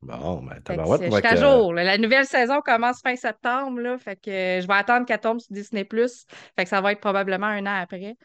[0.00, 1.72] Bon, ben, c'est- moi, je suis à jour.
[1.72, 1.82] là.
[1.82, 5.40] La nouvelle saison commence fin septembre, là, fait que euh, je vais attendre qu'elle tombe
[5.40, 5.84] sur Disney+.
[6.56, 8.16] Fait que ça va être probablement un an après.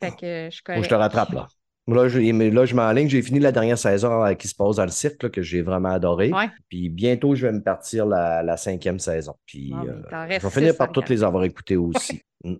[0.00, 1.48] Fait que je suis je te rattrape, là.
[1.94, 3.08] Là, je, là, je m'enligne.
[3.08, 5.62] J'ai fini la dernière saison euh, qui se passe dans le cirque, là, que j'ai
[5.62, 6.30] vraiment adoré.
[6.32, 6.48] Ouais.
[6.68, 9.34] Puis bientôt, je vais me partir la, la cinquième saison.
[9.46, 12.22] Puis euh, je vais finir par toutes les avoir écoutées aussi.
[12.42, 12.54] Mm.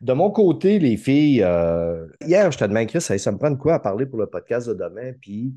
[0.00, 3.56] De mon côté, les filles, euh, hier, je te demandais, Chris, ça me prend de
[3.56, 5.12] quoi à parler pour le podcast de demain?
[5.20, 5.52] Puis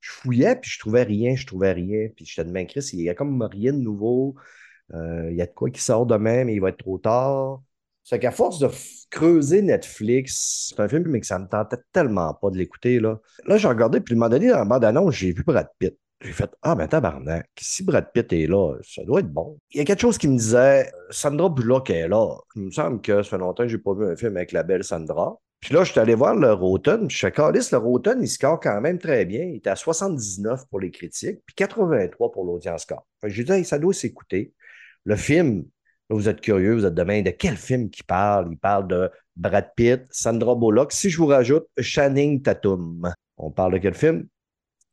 [0.00, 2.08] je fouillais, puis je trouvais rien, je trouvais rien.
[2.14, 4.34] Puis je te demandais, Chris, il y a comme rien de nouveau.
[4.94, 7.62] Euh, il y a de quoi qui sort demain, mais il va être trop tard.
[8.08, 8.70] C'est qu'à force de
[9.10, 13.00] creuser Netflix, c'est un film, mais que ça me tentait tellement pas de l'écouter.
[13.00, 15.94] Là, là j'ai regardé, puis un moment donné, dans la bande-annonce, j'ai vu Brad Pitt.
[16.22, 19.58] J'ai fait Ah, ben tabarnak, si Brad Pitt est là, ça doit être bon.
[19.72, 22.34] Il y a quelque chose qui me disait Sandra Bullock est là.
[22.56, 24.62] Il me semble que ça fait longtemps que j'ai pas vu un film avec la
[24.62, 25.38] belle Sandra.
[25.60, 28.28] Puis là, je suis allé voir le Rotten, puis je suis calisse, le Rotten, il
[28.28, 29.42] score quand même très bien.
[29.44, 33.06] Il était à 79 pour les critiques, puis 83 pour l'audience score.
[33.20, 34.54] Fait que j'ai dit, ça doit s'écouter.
[35.04, 35.66] Le film,
[36.08, 38.48] vous êtes curieux, vous êtes demain, de quel film qu'il parle?
[38.50, 40.92] Il parle de Brad Pitt, Sandra Bullock.
[40.92, 44.26] Si je vous rajoute Channing Tatum, on parle de quel film?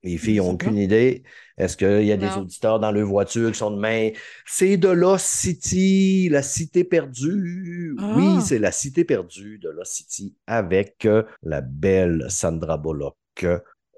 [0.03, 1.23] Les filles n'ont aucune idée.
[1.57, 4.11] Est-ce qu'il y a des auditeurs dans leur voiture qui sont de main?
[4.45, 7.95] C'est de Lost City, la cité perdue.
[7.99, 8.13] Ah.
[8.15, 13.15] Oui, c'est la cité perdue de Lost City avec euh, la belle Sandra Bullock.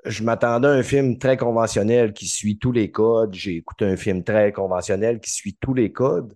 [0.05, 3.33] Je m'attendais à un film très conventionnel qui suit tous les codes.
[3.33, 6.33] J'ai écouté un film très conventionnel qui suit tous les codes.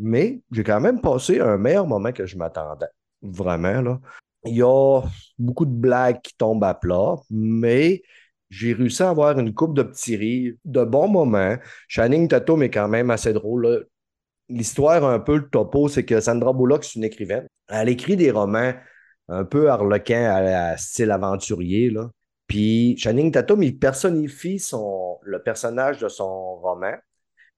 [0.00, 2.88] Mais j'ai quand même passé un meilleur moment que je m'attendais.
[3.22, 4.00] Vraiment, là.
[4.46, 5.02] Il y a
[5.38, 8.02] beaucoup de blagues qui tombent à plat, mais
[8.48, 11.56] j'ai réussi à avoir une coupe de petits rires, de bons moments.
[11.88, 13.86] Channing Tatum est quand même assez drôle.
[14.48, 17.46] L'histoire, un peu, le topo, c'est que Sandra Bullock, c'est une écrivaine.
[17.68, 18.72] Elle écrit des romans
[19.28, 21.92] un peu harlequins à, style aventurier.
[22.46, 26.94] Puis Channing Tatum, il personnifie son, le personnage de son roman.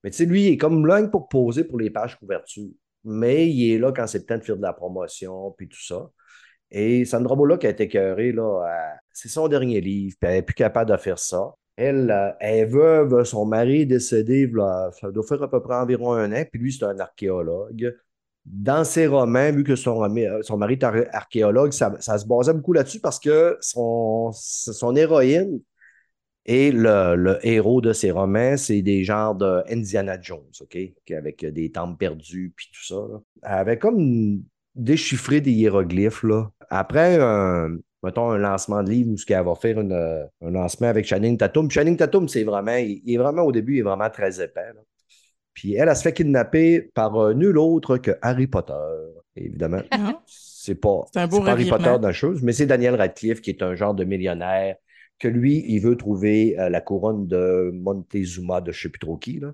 [0.02, 2.68] Mais tu sais, lui, il est comme loin pour poser pour les pages couverture.
[3.04, 5.82] Mais il est là quand c'est le temps de faire de la promotion, puis tout
[5.82, 6.10] ça.
[6.70, 8.64] Et Sandra Bullock a été écœurée, là.
[9.12, 11.52] C'est son dernier livre, puis elle n'est plus capable de faire ça.
[11.76, 14.50] Elle, euh, elle est veuve, son mari est décédé,
[15.00, 17.96] ça doit faire à peu près environ un an, puis lui, c'est un archéologue.
[18.44, 22.26] Dans ses romans, vu que son, euh, son mari est ar- archéologue, ça, ça se
[22.26, 25.60] basait beaucoup là-dessus parce que son, son héroïne
[26.44, 30.76] et le, le héros de ses romans, c'est des genres de Indiana Jones, OK?
[31.10, 32.96] Avec des temples perdus, puis tout ça.
[32.96, 33.20] là.
[33.42, 34.42] Elle avait comme
[34.74, 36.50] déchiffré des hiéroglyphes, là.
[36.68, 40.50] Après un, mettons, un lancement de livre où ce qu'elle va faire une, euh, un
[40.50, 41.70] lancement avec Channing Tatum.
[41.70, 44.72] Channing Tatum, c'est vraiment, il, il est vraiment, au début, il est vraiment très épais,
[44.74, 44.80] là.
[45.54, 48.72] Puis elle, elle se fait kidnapper par euh, nul autre que Harry Potter,
[49.36, 49.82] évidemment.
[49.90, 50.18] Ah.
[50.26, 51.68] C'est pas, un beau pas Harry.
[51.68, 54.76] Potter dans la chose, mais c'est Daniel Radcliffe qui est un genre de millionnaire
[55.28, 59.16] lui, il veut trouver euh, la couronne de Montezuma de je ne sais plus trop
[59.16, 59.40] qui.
[59.40, 59.52] Là.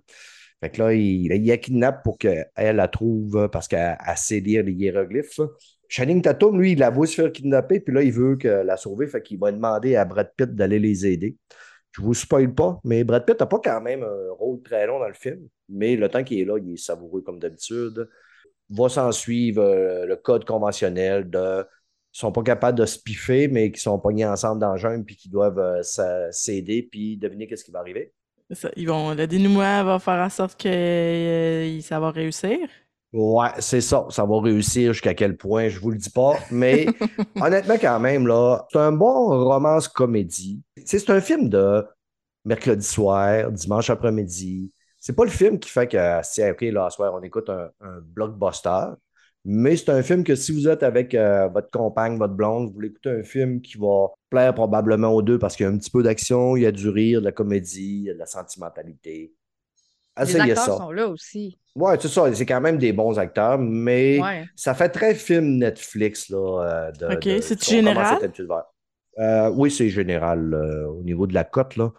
[0.68, 4.72] Que là, il, la kidnappe pour qu'elle la trouve parce qu'elle elle sait lire les
[4.72, 5.40] hiéroglyphes.
[5.88, 9.06] Channing Tatum, lui, il avoue se faire kidnapper, puis là, il veut que la sauver,
[9.06, 11.36] fait qu'il va demander à Brad Pitt d'aller les aider.
[11.92, 14.98] Je vous spoil pas, mais Brad Pitt n'a pas quand même un rôle très long
[14.98, 18.08] dans le film, mais le temps qu'il est là, il est savoureux comme d'habitude.
[18.70, 21.64] Va s'en suivre euh, le code conventionnel de
[22.12, 25.16] sont pas capables de se piffer, mais qui sont pognés ensemble dans le jungle puis
[25.16, 28.12] qui doivent euh, s'a- s'aider puis deviner qu'est-ce qui va arriver.
[28.50, 32.68] Ça, Ils vont, le dénouement va faire en sorte que euh, ça va réussir?
[33.12, 34.06] Ouais, c'est ça.
[34.10, 36.34] Ça va réussir jusqu'à quel point, je vous le dis pas.
[36.50, 36.86] Mais
[37.40, 40.62] honnêtement, quand même, là, c'est un bon romance comédie.
[40.84, 41.86] C'est un film de
[42.44, 44.72] mercredi soir, dimanche après-midi.
[45.00, 48.00] C'est pas le film qui fait que, c'est OK, là, soir, on écoute un, un
[48.02, 48.88] blockbuster.
[49.50, 52.74] Mais c'est un film que si vous êtes avec euh, votre compagne, votre blonde, vous
[52.74, 55.78] voulez écouter un film qui va plaire probablement aux deux parce qu'il y a un
[55.78, 58.18] petit peu d'action, il y a du rire, de la comédie, il y a de
[58.18, 59.32] la sentimentalité.
[60.20, 60.76] Les acteurs ça.
[60.76, 61.58] sont là aussi.
[61.74, 62.34] Ouais, c'est ça.
[62.34, 64.44] C'est quand même des bons acteurs, mais Ouais.
[64.54, 66.88] ça fait très film Netflix, là.
[66.88, 68.32] euh, de, Ok, de- commence général?
[69.18, 70.52] Euh, oui, c'est général.
[70.52, 71.90] euh, au niveau de la cote, là.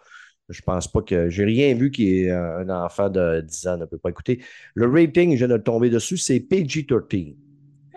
[0.50, 1.30] Je pense pas que.
[1.30, 4.42] J'ai rien vu qui est un enfant de 10 ans ne peut pas écouter.
[4.74, 7.36] Le rating, je viens de tomber dessus, c'est PG-13.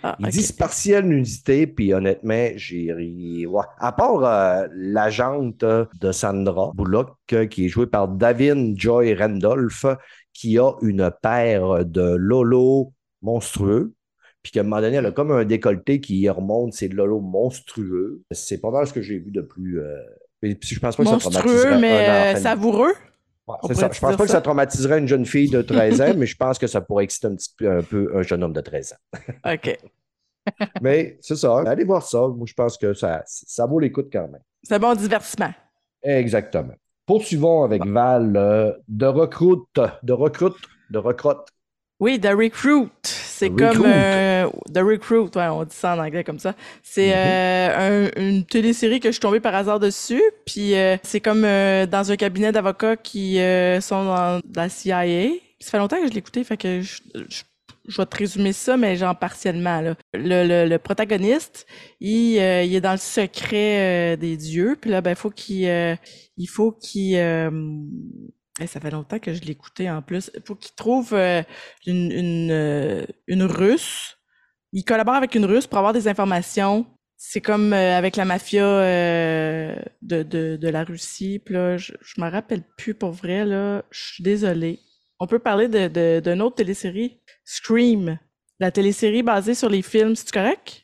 [0.06, 0.32] Ah, Ils ok.
[0.32, 3.46] disent partielle nudité, puis honnêtement, j'ai ri.
[3.48, 3.64] Ouais.
[3.80, 9.86] À part euh, l'agente de Sandra Bullock, euh, qui est jouée par Davin Joy Randolph,
[10.34, 13.94] qui a une paire de Lolo monstrueux,
[14.42, 17.22] puis qu'à un moment donné, elle a comme un décolleté qui remonte, c'est de Lolo
[17.22, 18.22] monstrueux.
[18.32, 19.80] C'est pas mal ce que j'ai vu de plus.
[19.80, 19.96] euh,
[20.42, 22.42] puis je pense pas que Monstrueux, un mais enfant.
[22.42, 22.94] savoureux?
[23.48, 23.90] Ouais, c'est ça.
[23.92, 24.38] Je pense pas que ça.
[24.38, 27.28] ça traumatiserait une jeune fille de 13 ans, mais je pense que ça pourrait exciter
[27.28, 29.20] un petit peu, un peu un jeune homme de 13 ans.
[29.54, 29.78] OK.
[30.82, 31.60] Mais c'est ça.
[31.66, 32.28] Allez voir ça.
[32.28, 34.42] Moi, je pense que ça, ça vaut l'écoute quand même.
[34.62, 35.54] C'est un bon divertissement.
[36.02, 36.74] Exactement.
[37.06, 40.56] Poursuivons avec Val euh, de recrute, de recrute,
[40.90, 41.48] de recrute.
[42.00, 42.90] Oui, The Recruit.
[43.04, 43.86] C'est The comme Recruit.
[43.94, 46.54] euh, The Recruit, ouais, on dit ça en anglais comme ça.
[46.82, 47.14] C'est Mhm.
[47.16, 50.22] euh, un- une télésérie que je suis tombée par hasard dessus.
[50.46, 55.30] Puis euh, c'est comme euh, dans un cabinet d'avocats qui euh, sont dans la CIA.
[55.60, 57.44] Ça fait longtemps que je écouté, fait que je, je-
[57.88, 59.82] je vais te résumer ça, mais genre partiellement.
[59.82, 59.96] Là.
[60.14, 61.66] Le, le, le protagoniste,
[62.00, 64.78] il, euh, il est dans le secret des dieux.
[64.80, 65.96] Puis là, ben, faut qu'il, euh,
[66.38, 67.16] il faut qu'il...
[68.60, 70.32] euh, eh, ça fait longtemps que je écouté en plus.
[70.36, 71.44] Il faut qu'il trouve euh,
[71.86, 74.18] une, une, euh, une Russe.
[74.74, 76.86] Il collabore avec une Russe pour avoir des informations.
[77.18, 78.62] C'est comme euh, avec la mafia
[80.02, 81.40] de, de, de la Russie.
[81.40, 83.84] Puis là, je, je me rappelle plus pour vrai, là.
[83.92, 84.80] Je suis désolée.
[85.20, 88.20] On peut parler de, de, d'une autre télésérie, Scream.
[88.60, 90.83] La télésérie basée sur les films, c'est correct?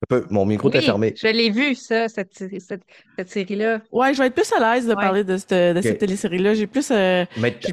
[0.00, 1.14] Un peu, Mon micro t'est Oui, fermé.
[1.16, 2.82] je l'ai vu, ça, cette, série- cette,
[3.18, 3.80] cette série-là.
[3.90, 4.94] Ouais, je vais être plus à l'aise de Ouais.
[4.94, 5.98] parler de cette, de cette Ok.
[5.98, 6.54] télésérie-là.
[6.54, 7.24] J'ai plus, euh,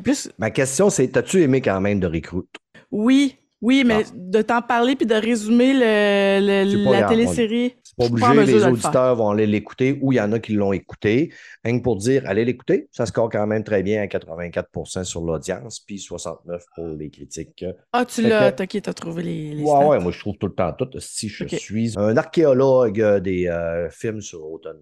[0.04, 2.44] plus, ma question, c'est t'as-tu aimé quand même de Recruit?
[2.90, 4.12] Oui, oui, mais Ah.
[4.14, 7.76] de t'en parler puis de résumer le, la grave, télésérie.
[7.84, 10.40] C'est pas obligé, pas les le auditeurs vont aller l'écouter ou il y en a
[10.40, 11.32] qui l'ont écouté.
[11.64, 12.90] Rien que pour dire, allez l'écouter.
[12.92, 17.64] Ça score quand même très bien à 84% sur l'audience, puis 69 pour les critiques.
[17.94, 19.88] Ah, tu l'as, que- t'as, ok, t'as trouvé les, les Ouais, stats.
[19.88, 20.90] ouais, moi je trouve tout le temps tout.
[21.00, 24.80] Si je suis un archéologue euh, des euh, films sur automne.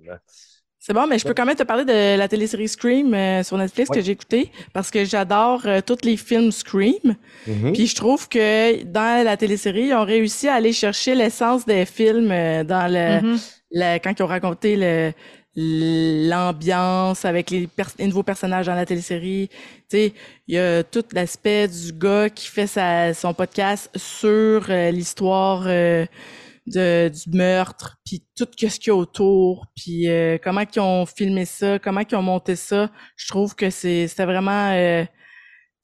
[0.86, 3.58] C'est bon, mais je peux quand même te parler de la télésérie Scream euh, sur
[3.58, 3.96] Netflix Ouais.
[4.00, 7.16] que j'ai écouté parce que j'adore euh, tous les films Scream.
[7.48, 7.72] Mhm.
[7.72, 11.86] Puis je trouve que dans la télésérie, ils ont réussi à aller chercher l'essence des
[11.86, 13.40] films euh, dans le, Mhm.
[13.72, 15.14] le- quand ils ont raconté le
[15.56, 19.50] l'ambiance avec les, pers- les nouveaux personnages dans la télésérie.
[19.90, 20.14] Tu sais,
[20.48, 25.64] il y a tout l'aspect du gars qui fait sa, son podcast sur euh, l'histoire
[25.68, 26.06] euh,
[26.68, 31.06] de, du meurtre, puis tout ce qu'il y a autour, puis euh, comment ils ont
[31.06, 32.90] filmé ça, comment ils ont monté ça.
[33.18, 35.04] Je trouve que c'est c'était vraiment euh,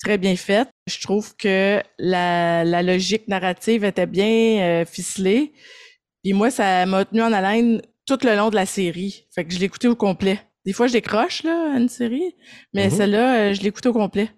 [0.04, 0.68] très bien fait.
[0.88, 5.54] Je trouve que la, la logique narrative était bien euh, ficelée.
[6.24, 9.28] Puis moi, ça m'a tenu en haleine tout le long de la série.
[9.36, 10.40] Fait que je l'ai écouté au complet.
[10.66, 12.36] Des fois, je décroche, là, à une série,
[12.74, 12.92] mais Mhm.
[12.92, 14.30] celle-là, euh, je l'ai écouté au complet.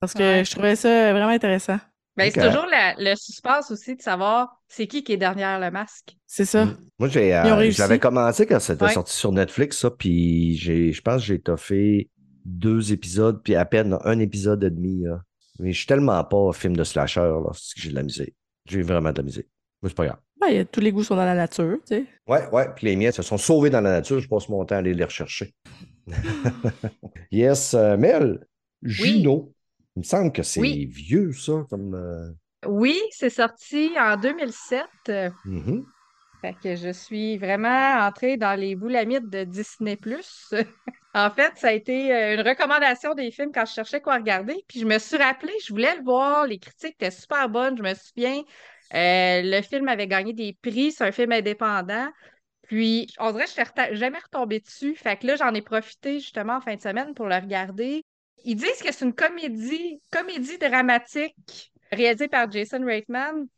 [0.00, 0.44] Parce que Ouais.
[0.44, 1.78] je trouvais ça vraiment intéressant.
[2.16, 5.70] Ben, c'est toujours la- le suspense aussi de savoir c'est qui qui est derrière le
[5.70, 6.16] masque.
[6.26, 6.64] C'est ça.
[6.64, 6.76] Mm.
[6.98, 8.92] Moi, j'ai, euh, l'avais commencé quand c'était Ouais.
[8.92, 12.10] sorti sur Netflix, ça, puis j'ai, je pense que j'ai toffé
[12.44, 15.02] deux épisodes, puis à peine un épisode et demi.
[15.02, 15.20] là.
[15.58, 18.26] Mais je suis tellement pas film de slasher, là, que j'ai de la misère.
[18.66, 19.44] J'ai vraiment de la misère.
[19.82, 20.18] Mais c'est pas grave.
[20.40, 22.04] Ben, il y a- tous les goûts sont dans la nature, tu sais.
[22.26, 24.74] Ouais, ouais, puis les miens se sont sauvés dans la nature, je passe mon temps
[24.76, 25.54] à aller les rechercher.
[27.30, 28.46] yes, euh, Mel,
[28.82, 29.52] Juno.
[29.96, 30.86] Il me semble que c'est Oui.
[30.86, 31.94] vieux, ça, comme.
[31.94, 32.30] euh,
[32.66, 34.86] Oui, c'est sorti en 2007.
[35.08, 35.84] euh, mhm.
[36.40, 39.98] Fait que je suis vraiment entrée dans les boulamites de Disney+.
[41.14, 44.62] En fait, ça a été euh, une recommandation des films quand je cherchais quoi regarder.
[44.68, 47.82] Puis je me suis rappelé, je voulais le voir, les critiques étaient super bonnes, je
[47.82, 48.42] me souviens.
[48.92, 52.08] Euh, le film avait gagné des prix, c'est un film indépendant.
[52.62, 54.94] Puis, on dirait que je suis jamais retombée dessus.
[54.96, 58.04] Fait que là, j'en ai profité justement en fin de semaine pour le regarder.
[58.46, 63.48] Ils disent que c'est une comédie, comédie dramatique réalisée par Jason Reitman.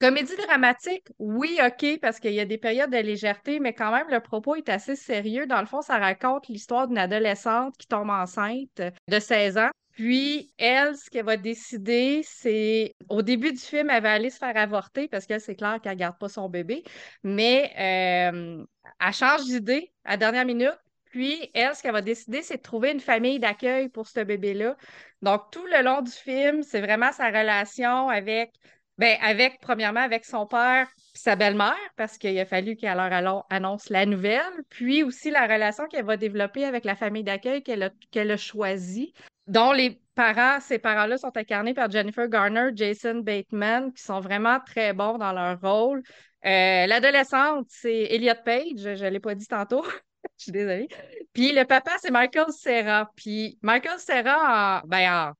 [0.00, 4.06] Comédie dramatique, oui, OK, parce qu'il y a des périodes de légèreté, mais quand même,
[4.08, 5.46] le propos est assez sérieux.
[5.46, 9.70] Dans le fond, ça raconte l'histoire d'une adolescente qui tombe enceinte de 16 ans.
[9.90, 14.38] Puis, elle, ce qu'elle va décider, c'est au début du film, elle va aller se
[14.38, 16.82] faire avorter parce qu'elle, c'est clair qu'elle garde pas son bébé.
[17.24, 18.64] Mais euh,
[19.00, 20.78] elle change d'idée à la dernière minute.
[21.18, 24.76] Puis, elle, ce qu'elle va décider, c'est de trouver une famille d'accueil pour ce bébé-là.
[25.20, 28.52] Donc, tout le long du film, c'est vraiment sa relation avec,
[28.98, 33.44] ben, avec, premièrement, avec son père puis sa belle-mère, parce qu'il a fallu qu'elle leur
[33.50, 34.62] annonce la nouvelle.
[34.68, 38.36] Puis aussi la relation qu'elle va développer avec la famille d'accueil qu'elle a, qu'elle a
[38.36, 39.12] choisie
[39.48, 44.60] dont les parents, ces parents-là sont incarnés par Jennifer Garner, Jason Bateman, qui sont vraiment
[44.60, 46.00] très bons dans leur rôle.
[46.44, 49.84] Euh, L'adolescente, c'est Elliot Page, je ne l'ai pas dit tantôt.
[50.36, 50.88] Je suis désolée.
[51.32, 53.10] Puis le papa, c'est Michael Serra.
[53.16, 55.34] Puis Michael Serra, en, ben,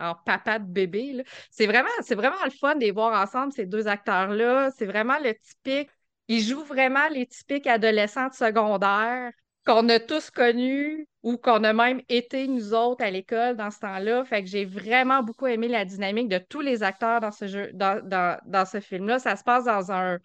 [0.00, 3.66] en, en papa de bébé, c'est vraiment, vraiment le fun de les voir ensemble, ces
[3.66, 4.70] deux acteurs-là.
[4.76, 5.90] C'est vraiment le typique.
[6.28, 9.30] Ils jouent vraiment les typiques adolescentes secondaires
[9.66, 13.80] qu'on a tous connus ou qu'on a même été nous autres à l'école dans ce
[13.80, 14.24] temps-là.
[14.24, 17.70] Fait que j'ai vraiment beaucoup aimé la dynamique de tous les acteurs dans ce jeu,
[17.74, 19.18] dans, dans, dans ce film-là.
[19.18, 20.18] Ça se passe dans un.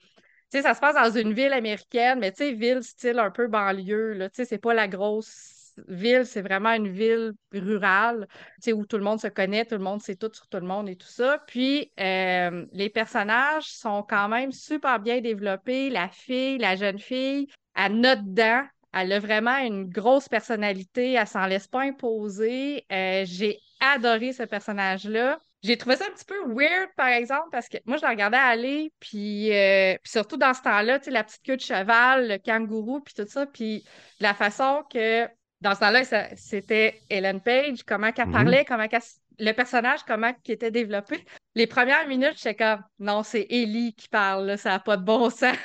[0.53, 3.47] Sais, ça se passe dans une ville américaine, mais tu sais, ville style un peu
[3.47, 4.29] banlieue, là.
[4.29, 8.85] Tu sais, c'est pas la grosse ville, c'est vraiment une ville rurale, tu sais, où
[8.85, 10.95] tout le monde se connaît, tout le monde sait tout sur tout le monde et
[10.95, 11.39] tout ça.
[11.47, 15.89] Puis, euh, les personnages sont quand même super bien développés.
[15.89, 18.63] La fille, la jeune fille, elle note dedans.
[18.93, 21.13] Elle a vraiment une grosse personnalité.
[21.13, 22.85] Elle s'en laisse pas imposer.
[22.91, 25.39] Euh, j'ai adoré ce personnage-là.
[25.63, 28.37] J'ai trouvé ça un petit peu weird, par exemple, parce que moi, je la regardais
[28.37, 32.27] aller, puis, euh, puis surtout dans ce temps-là, tu sais, la petite queue de cheval,
[32.27, 33.83] le kangourou, puis tout ça, puis
[34.19, 35.25] la façon que,
[35.61, 36.03] dans ce temps-là,
[36.35, 38.33] c'était Ellen Page, comment qu'elle Mhm.
[38.33, 39.01] parlait, comment qu'elle-
[39.39, 41.23] le personnage, comment il était développé.
[41.55, 45.03] Les premières minutes, j'étais comme, non, c'est Ellie qui parle, là, ça n'a pas de
[45.03, 45.55] bon sens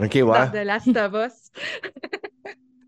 [0.00, 0.50] OK, ouais.
[0.52, 1.50] The Last of Us.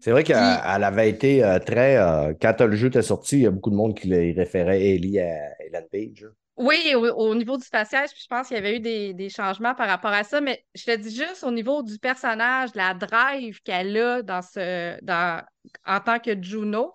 [0.00, 1.96] C'est vrai qu'elle Puis- avait été euh, très.
[1.96, 4.80] euh, quand le jeu était sorti, il y a beaucoup de monde qui le référait
[4.82, 6.26] Ellie à Ellen Page.
[6.58, 9.74] Oui, au, au niveau du puis je pense qu'il y avait eu des, des changements
[9.76, 13.62] par rapport à ça, mais je te dis juste au niveau du personnage, la drive
[13.62, 15.44] qu'elle a dans ce, dans,
[15.86, 16.94] en tant que Juno.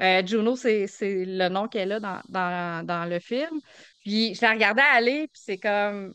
[0.00, 3.60] Euh, Juno, c'est le nom qu'elle a dans, dans, dans le film.
[4.00, 6.14] Puis je la regardais aller, puis c'est comme,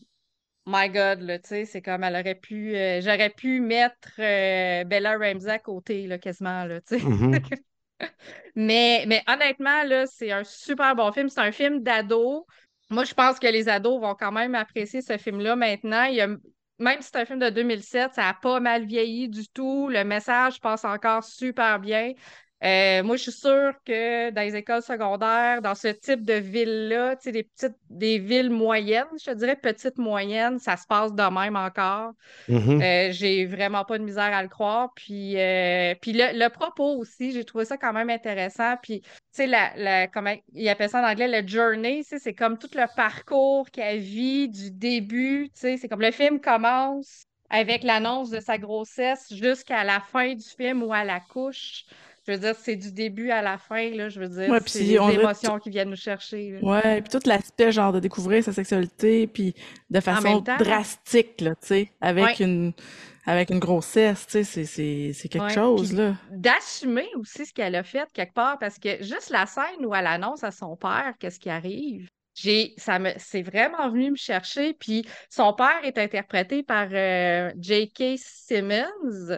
[0.65, 4.83] my God, là, tu sais, c'est comme elle aurait pu, euh, j'aurais pu mettre euh,
[4.85, 7.05] Bella Ramsey à côté, là, quasiment, là, tu sais.
[7.05, 7.39] Mhm.
[8.55, 11.29] Mais, mais honnêtement, là, c'est un super bon film.
[11.29, 12.45] C'est un film d'ado.
[12.89, 16.03] Moi, je pense que les ados vont quand même apprécier ce film-là maintenant.
[16.09, 16.27] A-
[16.79, 19.89] même si c'est un film de 2007, ça n'a pas mal vieilli du tout.
[19.89, 22.13] Le message passe encore super bien.
[22.63, 27.15] Euh, moi, je suis sûre que dans les écoles secondaires, dans ce type de ville-là,
[27.15, 31.13] tu sais, des petites, des villes moyennes, je te dirais petites moyennes, ça se passe
[31.13, 32.13] de même encore.
[32.47, 32.81] Mhm.
[32.81, 34.91] Euh, j'ai vraiment pas de misère à le croire.
[34.95, 38.75] Puis, euh, puis le, le propos aussi, j'ai trouvé ça quand même intéressant.
[38.81, 42.19] Puis, tu sais, la, la, comment il appelle ça en anglais, le journey, tu sais,
[42.19, 45.49] c'est comme tout le parcours qu'elle vit du début.
[45.53, 50.33] Tu sais, c'est comme le film commence avec l'annonce de sa grossesse jusqu'à la fin
[50.33, 51.85] du film où elle accouche.
[52.27, 54.09] Je veux dire, c'est du début à la fin, là.
[54.09, 56.51] Je veux dire, Ouais, c'est puis les émotions qui viennent nous chercher.
[56.51, 56.59] là.
[56.61, 59.53] Ouais, puis tout l'aspect genre de découvrir sa sexualité, puis
[59.89, 60.57] de façon temps.
[60.57, 62.35] drastique, là, tu sais, avec Ouais.
[62.45, 62.73] une
[63.29, 66.15] avec une grossesse, tu sais, c'est- quelque Ouais, chose, là.
[66.31, 70.07] d'assumer aussi ce qu'elle a fait quelque part, parce que juste la scène où elle
[70.07, 74.73] annonce à son père qu'est-ce qui arrive, j'ai, ça me, c'est vraiment venu me chercher.
[74.73, 78.15] Puis son père est interprété par euh, J.K.
[78.17, 79.37] Simmons.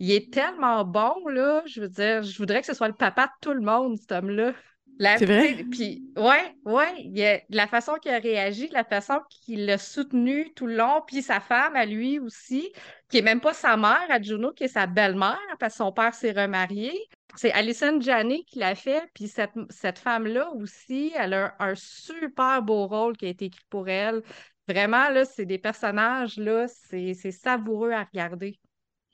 [0.00, 1.62] Il est tellement bon, là.
[1.66, 4.12] Je veux dire, je voudrais que ce soit le papa de tout le monde, cet
[4.12, 4.52] homme-là.
[4.98, 5.64] La- C'est vrai?
[5.70, 9.78] Puis, ouais, ouais, il y a la façon qu'il a réagi, la façon qu'il l'a
[9.78, 12.72] soutenu tout le long, puis sa femme à lui aussi,
[13.08, 15.92] qui est même pas sa mère à Juno, qui est sa belle-mère, parce que son
[15.92, 16.92] père s'est remarié.
[17.36, 21.74] C'est Alison Janney qui l'a fait, puis cette, cette femme-là aussi, elle a un, un
[21.76, 24.22] super beau rôle qui a été écrit pour elle.
[24.68, 28.58] Vraiment, là, c'est des personnages, là, c'est c'est savoureux à regarder.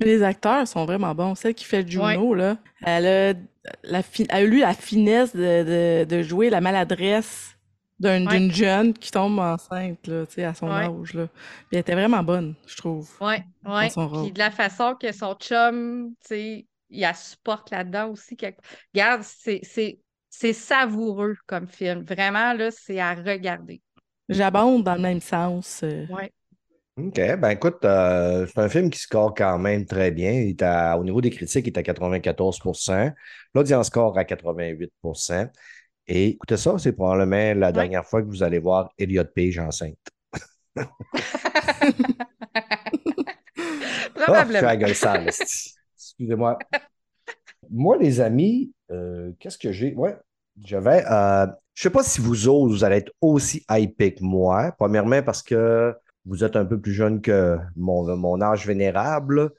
[0.01, 1.35] Les acteurs sont vraiment bons.
[1.35, 3.35] Celle qui fait Juno, là, elle a,
[3.85, 7.53] la fi- elle a eu la finesse de, de, de jouer la maladresse
[8.03, 8.21] Ouais.
[8.27, 10.85] d'une jeune qui tombe enceinte, là, à son Ouais.
[10.85, 11.29] âge, là.
[11.29, 13.09] Puis elle était vraiment bonne, je trouve.
[13.91, 14.23] Son rôle.
[14.25, 18.37] Puis de la façon que son chum, il la supporte là-dedans aussi.
[18.37, 18.61] quelque-
[18.95, 22.05] Regarde, c'est savoureux comme film.
[22.05, 23.81] Vraiment, là, c'est à regarder.
[24.29, 25.81] J'abonde dans le même sens.
[25.83, 26.05] euh.
[26.11, 26.31] Ouais.
[26.99, 27.21] OK.
[27.39, 30.33] Ben écoute, euh, c'est un film qui score quand même très bien.
[30.33, 33.11] Il est à- au niveau des critiques, il est à 94%
[33.55, 35.47] L'audience score à 88%
[36.07, 39.99] Et écoutez ça, c'est probablement la dernière fois que vous allez voir Elliot Page enceinte.
[44.19, 45.27] Ah, Probablement.
[45.29, 45.75] esti.
[45.97, 46.59] Excusez-moi.
[47.71, 49.95] Moi, les amis, euh, qu'est-ce que j'ai?
[49.95, 50.17] Ouais,
[50.65, 51.05] j'avais.
[51.11, 54.73] euh, je sais pas si vous autres, vous allez être aussi hypés que moi.
[54.79, 55.95] Premièrement, parce que
[56.27, 59.51] vous êtes un peu plus jeune que mon, mon âge vénérable.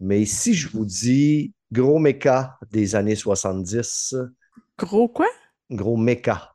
[0.00, 4.14] Mais si je vous dis gros méca des années 70,
[4.78, 5.26] Gros quoi?
[5.70, 6.54] gros méca.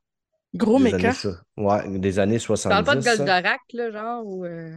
[0.54, 1.14] Gros des méca?
[1.58, 2.70] ouais, des années Tu 70.
[2.70, 4.46] parles pas de Goldorak, là, genre, ou...
[4.46, 4.76] euh,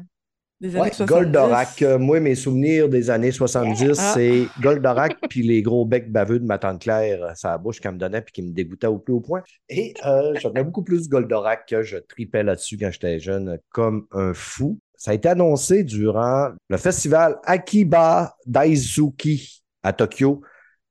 [0.61, 1.33] des Ouais, années 70.
[1.33, 1.83] Goldorak.
[1.83, 4.13] Euh, Moi, mes souvenirs des années 70, Ah.
[4.15, 7.93] c'est Goldorak puis les gros becs baveux de ma tante Claire, euh, sa bouche qu'elle
[7.95, 9.43] me donnait puis qui me dégoûtait au plus haut point.
[9.69, 14.35] Et euh, j'aimais beaucoup plus Goldorak que je tripais là-dessus quand j'étais jeune comme un
[14.35, 14.79] fou.
[15.03, 20.43] Ça a été annoncé durant le festival Akiba Daisuki à Tokyo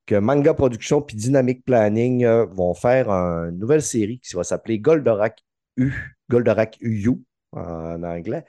[0.06, 4.80] que Manga Production puis Dynamic Planning euh, vont faire une nouvelle série qui va s'appeler
[4.80, 5.40] Goldorak
[5.78, 5.94] U,
[6.30, 7.22] Goldorak UU
[7.54, 8.44] en anglais.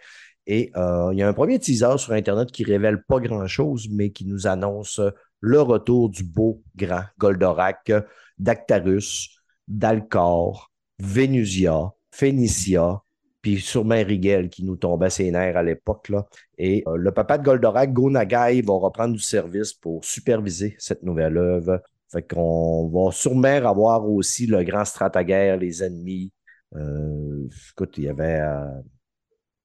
[0.49, 4.11] Et euh, il y a un premier teaser sur Internet qui révèle pas grand-chose, mais
[4.11, 5.01] qui nous annonce
[5.39, 7.93] le retour du beau grand Goldorak,
[8.37, 9.31] d'Actarus,
[9.69, 13.01] d'Alcor, Vénusia, Phénicia,
[13.43, 16.09] puis sûrement Rigel qui nous tombait ses nerfs à l'époque.
[16.09, 16.27] là.
[16.59, 21.03] Et euh, le papa de Goldorak, Go Nagai, va reprendre du service pour superviser cette
[21.03, 21.83] nouvelle œuvre.
[22.11, 26.33] Fait qu'on va sûrement avoir aussi le grand stratagère, les ennemis.
[26.77, 28.41] Euh, écoute, il y avait.
[28.41, 28.65] euh,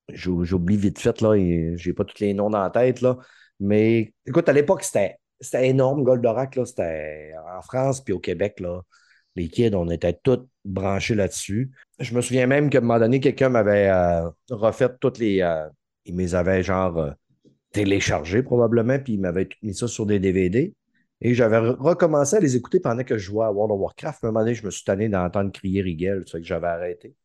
[0.09, 1.35] j'ou- J'oublie vite fait, là,
[1.75, 3.17] j'ai pas tous les noms dans la tête, là.
[3.59, 6.65] Mais écoute, à l'époque, c'était c'était énorme, Goldorak, là.
[6.65, 8.81] C'était en France puis au Québec, là.
[9.37, 11.71] Les kids, on était tous branchés là-dessus.
[11.99, 15.41] Je me souviens même qu'à un moment donné, quelqu'un m'avait euh, refait toutes les.
[15.41, 15.67] euh,
[16.05, 17.11] il me les avait genre euh,
[17.71, 20.73] téléchargés probablement, puis il m'avait mis ça sur des DVD.
[21.21, 24.23] Et j'avais re- recommencé à les écouter pendant que je jouais à World of Warcraft.
[24.23, 27.15] À un moment donné, je me suis tanné d'entendre crier Rigel, c'est que j'avais arrêté.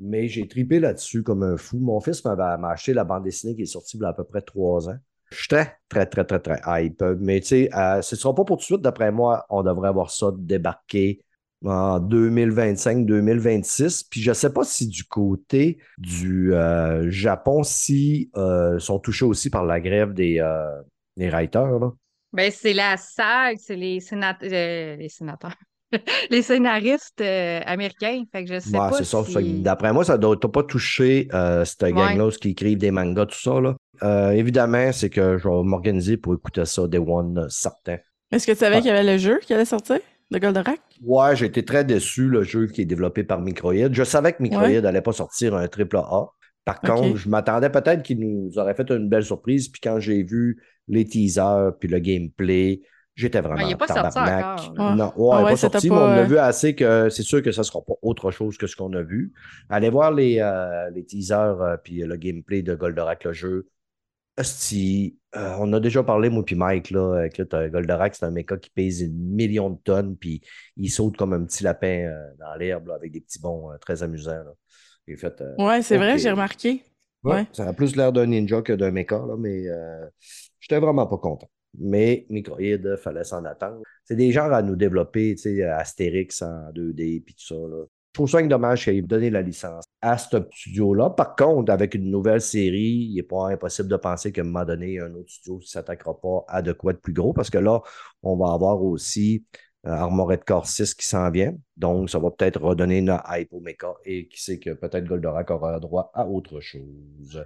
[0.00, 1.78] Mais j'ai tripé là-dessus comme un fou.
[1.78, 4.12] Mon fils m'avait m'a acheté la bande dessinée qui est sortie il y a à
[4.12, 4.98] peu près trois ans.
[5.48, 7.02] Très, très, très, très, très hype.
[7.20, 9.44] Mais tu sais, euh, ce ne sera pas pour tout de suite, d'après moi.
[9.50, 11.20] On devrait avoir ça débarqué
[11.64, 14.04] en 2025-2026.
[14.10, 19.24] Puis je ne sais pas si du côté du euh, Japon, si euh, sont touchés
[19.24, 20.66] aussi par la grève des, euh,
[21.16, 21.78] des writers.
[21.78, 21.90] Là.
[22.32, 25.54] Ben, c'est la SAG, c'est les, sénat- euh, les sénateurs.
[26.30, 28.24] les scénaristes euh, américains.
[28.32, 29.22] Fait que je sais Ouais, pas c'est ça.
[29.24, 33.26] si- D'après moi, ça ne doit pas toucher euh, cette gang-là qui écrivent des mangas,
[33.26, 33.60] tout ça.
[33.60, 33.76] Là.
[34.02, 37.98] Euh, évidemment, c'est que je vais m'organiser pour écouter ça des one certain.
[38.32, 38.80] Est-ce que tu savais Ah.
[38.80, 40.00] qu'il y avait le jeu qui allait sortir?
[40.30, 40.80] De Goldorak?
[41.02, 43.94] Ouais, j'ai été très déçu, le jeu qui est développé par Microïd.
[43.94, 46.26] Je savais que Microïd n'allait pas sortir un triple A.
[46.64, 49.68] Par contre, je m'attendais peut-être qu'il nous aurait fait une belle surprise.
[49.68, 52.82] Puis quand j'ai vu les teasers puis le gameplay,
[53.14, 54.96] j'étais vraiment Ah, il pas sorti encore.
[54.96, 56.74] Non, ouais, Ah il est ouais, pas sorti, pas, mais on a euh, vu assez
[56.74, 59.32] que c'est sûr que ça ne sera pas autre chose que ce qu'on a vu.
[59.68, 63.68] Allez voir les, euh, les teasers euh, puis le gameplay de Goldorak, le jeu.
[64.38, 68.30] Hostie, euh, on a déjà parlé, moi puis Mike, là, écoute, euh, Goldorak, c'est un
[68.30, 70.40] mecha qui pèse une million de tonnes, puis
[70.76, 73.78] il saute comme un petit lapin euh, dans l'herbe, là, avec des petits bonds euh,
[73.78, 74.32] très amusants.
[74.44, 74.52] là.
[75.16, 76.82] Fait, Ouais, c'est vrai, j'ai remarqué.
[77.22, 77.46] Ouais, Ouais.
[77.52, 79.64] Ça a plus l'air d'un ninja que d'un mecha, là, mais
[80.60, 81.48] j'étais vraiment pas content.
[81.78, 83.82] Mais Microïd, fallait s'en attendre.
[84.04, 87.54] C'est des genres à nous développer, tu sais, Astérix en 2D, puis tout ça.
[87.54, 87.84] Là.
[88.16, 91.10] Je trouve ça dommage qu'ils aient donné la licence à ce studio-là.
[91.10, 94.64] Par contre, avec une nouvelle série, il n'est pas impossible de penser qu'à un moment
[94.64, 97.58] donné, un autre studio ne s'attaquera pas à de quoi de plus gros, parce que
[97.58, 97.82] là,
[98.22, 99.44] on va avoir aussi
[99.86, 101.54] euh, Armored Core 6 qui s'en vient.
[101.76, 105.50] Donc, ça va peut-être redonner une hype au mecha et qui sait que peut-être Goldorak
[105.50, 107.44] aura droit à autre chose.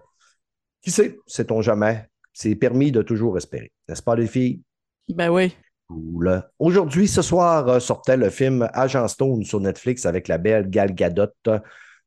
[0.82, 2.06] Qui sait, sait-on jamais?
[2.32, 3.72] C'est permis de toujours espérer.
[3.88, 4.62] N'est-ce pas, les filles?
[5.08, 5.52] Ben oui.
[6.58, 10.94] Aujourd'hui, ce soir, euh, sortait le film Agent Stone sur Netflix avec la belle Gal
[10.94, 11.32] Gadot,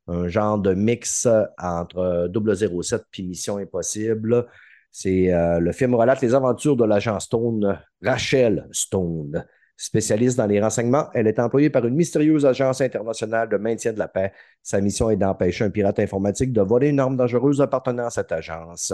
[0.06, 4.46] un genre de mix euh, entre euh, 007 puis Mission Impossible.
[4.90, 9.44] C'est euh, le film relate les aventures de l'agent Stone, Rachel Stone.
[9.76, 13.98] Spécialiste dans les renseignements, elle est employée par une mystérieuse agence internationale de maintien de
[13.98, 14.32] la paix.
[14.62, 18.30] Sa mission est d'empêcher un pirate informatique de voler une arme dangereuse appartenant à cette
[18.30, 18.92] agence.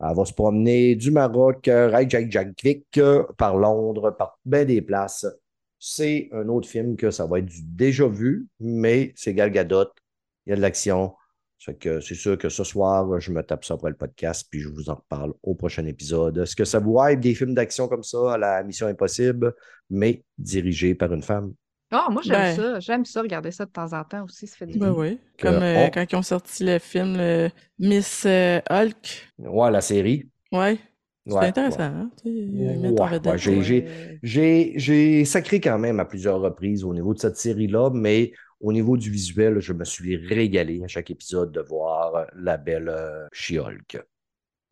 [0.00, 5.26] Elle va se promener du Maroc, euh, Reykjavik, euh, par Londres, par bien des places.
[5.78, 9.86] C'est un autre film que ça va être déjà vu, mais c'est Gal Gadot.
[10.46, 11.14] Il y a de l'action.
[11.58, 14.90] C'est sûr que ce soir, je me tape ça après le podcast, puis je vous
[14.90, 16.38] en reparle au prochain épisode.
[16.38, 19.54] Est-ce que ça vous hype des films d'action comme ça à la Mission Impossible,
[19.90, 21.54] mais dirigés par une femme?
[21.90, 22.56] Ah, moi, j'aime Ben.
[22.56, 22.80] ça.
[22.80, 24.46] J'aime ça, regarder ça de temps en temps aussi.
[24.46, 24.92] Ça fait du Ben bien.
[24.92, 25.20] oui.
[25.38, 29.32] Comme euh, on- quand ils ont sorti le film le Miss euh, Hulk.
[29.38, 30.28] Ouais, la série.
[30.52, 30.78] Ouais.
[31.28, 31.82] C'est Ouais, intéressant, ouais.
[31.82, 32.10] hein?
[32.22, 33.32] tu sais, Ouais, vedette,
[34.78, 38.96] j'ai- sacré quand même à plusieurs reprises au niveau de cette série-là, mais au niveau
[38.96, 43.98] du visuel, je me suis régalé à chaque épisode de voir la belle euh, She-Hulk.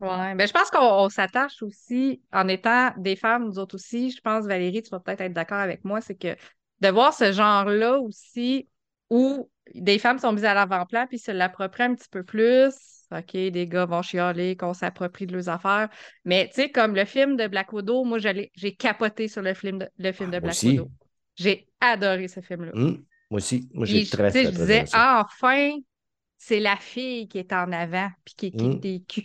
[0.01, 4.11] Ouais, ben je pense qu'on on s'attache aussi, en étant des femmes, nous autres aussi,
[4.11, 6.35] je pense, Valérie, tu vas peut-être être d'accord avec moi, c'est que
[6.81, 8.67] de voir ce genre-là aussi,
[9.09, 12.73] où des femmes sont mises à l'avant-plan, puis se l'approprient un petit peu plus,
[13.11, 15.89] OK, des gars vont chialer, qu'on s'approprie de leurs affaires,
[16.23, 19.53] mais tu sais, comme le film de Black Widow, moi, j'allais- j'ai capoté sur le
[19.53, 20.69] film de, le film Ah, de Black aussi.
[20.69, 20.91] Widow.
[21.35, 22.71] J'ai adoré ce film-là.
[22.73, 25.71] Hum, Moi aussi, moi j'ai très, je disais, enfin,
[26.37, 28.79] c'est la fille qui est en avant, puis qui kick Mm.
[28.79, 29.23] des culs.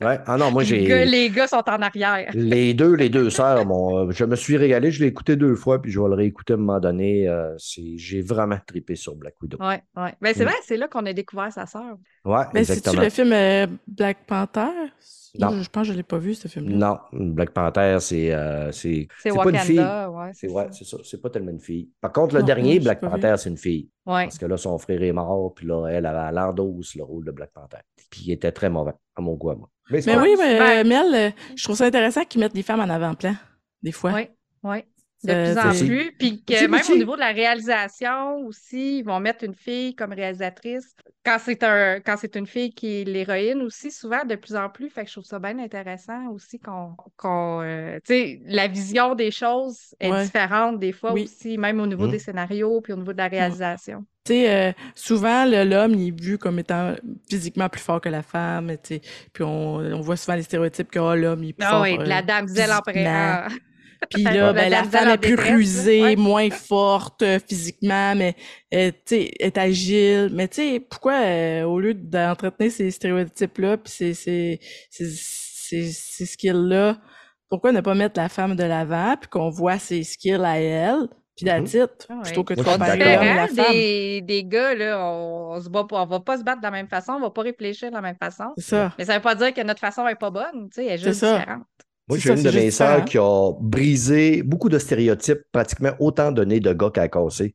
[0.00, 0.18] Ouais.
[0.26, 1.10] Ah non, moi Les gars, j'ai.
[1.10, 2.30] les gars sont en arrière.
[2.32, 5.56] Les deux, les deux sœurs, mon, euh, je me suis régalé, je l'ai écouté deux
[5.56, 7.26] fois, puis je vais le réécouter à un moment donné.
[7.28, 9.58] euh, c'est- j'ai vraiment trippé sur Black Widow.
[9.60, 10.14] Ouais, ouais.
[10.20, 10.48] Ben, c'est Mm.
[10.48, 11.96] vrai, c'est là qu'on a découvert sa sœur.
[12.24, 13.02] Ouais, Mais c'est-tu exactement.
[13.02, 14.70] le film euh, Black Panther?
[15.38, 15.50] Non.
[15.50, 16.76] Je, je pense que je l'ai pas vu, ce film-là.
[17.12, 19.78] Non, Black Panther, c'est euh, c'est C'est pas une fille.
[19.78, 20.72] Wakanda, ouais, C'est ouais, ça.
[20.72, 20.96] c'est ça.
[21.04, 21.90] C'est pas tellement une fille.
[22.00, 23.00] Par contre, le Non, dernier, non, Black.
[23.00, 23.88] Panther, c'est une fille.
[24.06, 24.24] Ouais.
[24.24, 27.24] Parce que là, son frère est mort, puis là, elle, elle, elle endosse le rôle
[27.24, 27.78] de Black Panther.
[28.10, 29.68] Puis il était très mauvais, à mon goût, à moi.
[29.90, 32.62] Mais, Mais oui, mais Ben- euh, Mel, euh, je trouve ça intéressant qu'ils mettent des
[32.62, 33.34] femmes en avant-plan,
[33.82, 34.12] des fois.
[34.14, 34.28] Oui,
[34.62, 34.78] oui.
[35.24, 36.12] De Ça- plus en plus.
[36.16, 40.12] Puis que même au niveau de la réalisation aussi, ils vont mettre une fille comme
[40.12, 40.94] réalisatrice.
[41.24, 44.68] Quand c'est un quand c'est une fille qui est l'héroïne aussi, souvent de plus en
[44.70, 44.88] plus.
[44.90, 49.16] Fait que je trouve ça bien intéressant aussi qu'on qu'on euh, tu sais, la vision
[49.16, 50.22] des choses est Ouais.
[50.22, 51.24] différente des fois Oui.
[51.24, 52.10] aussi, même au niveau Mm.
[52.12, 54.04] des scénarios puis au niveau de la réalisation.
[54.24, 56.94] Tu sais, euh, souvent, l'homme, il est vu comme étant
[57.28, 59.00] physiquement plus fort que la femme, tu sais.
[59.32, 61.82] Puis on, on voit souvent les stéréotypes que oh, l'homme, il est plus Ah fort.
[61.82, 63.48] oui, de la euh, damsel en.
[64.10, 66.16] Puis La là, ben, la femme est plus détresse, rusée, Ouais.
[66.16, 68.34] moins forte euh, physiquement, mais
[68.74, 70.30] euh, sais, est agile.
[70.32, 75.92] Mais tu sais, pourquoi, euh, au lieu d'entretenir ces stéréotypes-là, puis ces, ces, ces, ces,
[75.92, 76.98] ces skills-là,
[77.48, 81.08] pourquoi ne pas mettre la femme de l'avant, puis qu'on voit ses skills à elle,
[81.36, 81.64] puis Mhm.
[81.64, 85.68] that's it, Ah plutôt que de comparer la des, des gars, là, on, on se
[85.68, 87.90] bat pas, on va pas se battre de la même façon, on va pas réfléchir
[87.90, 88.52] de la même façon.
[88.56, 88.92] C'est ça.
[88.98, 90.98] Mais ça veut pas dire que notre façon est pas bonne, tu sais, elle est
[90.98, 91.38] juste ça.
[91.38, 91.62] différente.
[92.08, 93.04] Moi, j'ai une de mes sœurs différent.
[93.04, 97.54] qui a brisé beaucoup de stéréotypes, pratiquement autant donné de gars qu'elle a cassé.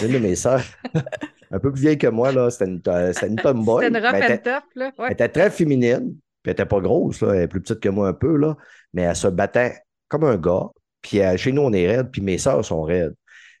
[0.00, 0.62] Une de mes sœurs,
[1.50, 2.80] un peu plus vieille que moi, là, c'était une,
[3.12, 3.84] c'était une tomboy.
[3.84, 4.92] C'était une rough elle and tough, là.
[4.98, 7.88] Elle était très féminine, puis elle était pas grosse, là, elle est plus petite que
[7.88, 8.56] moi un peu, là,
[8.94, 10.68] mais elle se battait comme un gars.
[11.02, 13.14] Puis euh, chez nous, on est raides, puis mes sœurs sont raides.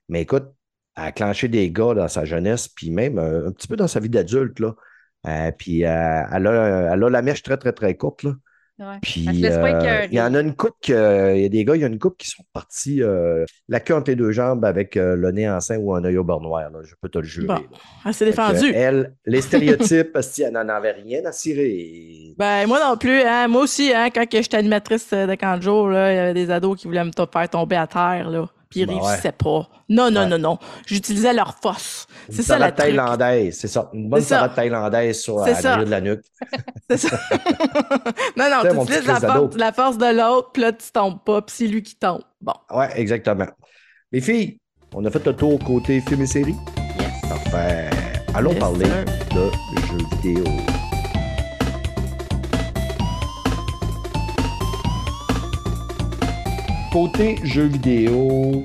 [0.08, 0.46] Mais écoute,
[0.96, 3.88] elle a clenché des gars dans sa jeunesse, puis même euh, un petit peu dans
[3.88, 4.74] sa vie d'adulte, là.
[5.26, 8.32] Euh, puis euh, elle, a, elle a la mèche très, très, très courte, là.
[8.82, 8.98] Ouais.
[9.00, 11.82] Puis euh, il y en a une couple que, il y a des gars, il
[11.82, 14.96] y a une couple qui sont partis euh, la queue entre les deux jambes avec
[14.96, 17.18] euh, le nez en sein ou un œil au beurre noir, là, je peux te
[17.18, 17.46] le jurer.
[17.46, 17.60] Bon,
[18.04, 18.72] elle s'est que, défendue.
[18.74, 22.34] elle, les stéréotypes, si elle n'en avait rien à cirer.
[22.36, 23.46] Ben, moi non plus, hein.
[23.46, 27.04] Moi aussi, hein, quand j'étais animatrice de là, il y avait des ados qui voulaient
[27.04, 28.48] me faire tomber à terre, là.
[28.72, 29.68] Puis ils Ben réussissaient pas.
[29.88, 30.26] Non, non, Ouais.
[30.26, 30.58] non, non.
[30.86, 32.06] J'utilisais leur force.
[32.30, 33.90] C'est ça, la thaïlandaise, c'est ça.
[33.92, 36.24] Une bonne savate thaïlandaise sur C'est la de nuque.
[36.90, 37.16] C'est ça.
[38.36, 41.42] non, non, Tu utilises la force, la force de l'autre, puis là, tu tombes pas,
[41.42, 42.22] puis c'est lui qui tombe.
[42.40, 42.54] Bon.
[42.70, 43.46] Ouais, exactement.
[44.10, 44.58] Les filles,
[44.94, 46.54] on a fait le tour côté film et série.
[46.98, 47.20] Yes.
[47.28, 47.90] Parfait.
[48.34, 49.04] Allons Yes, parler sir.
[49.34, 49.50] de
[49.86, 50.44] jeux vidéo.
[56.92, 58.64] Côté jeux vidéo,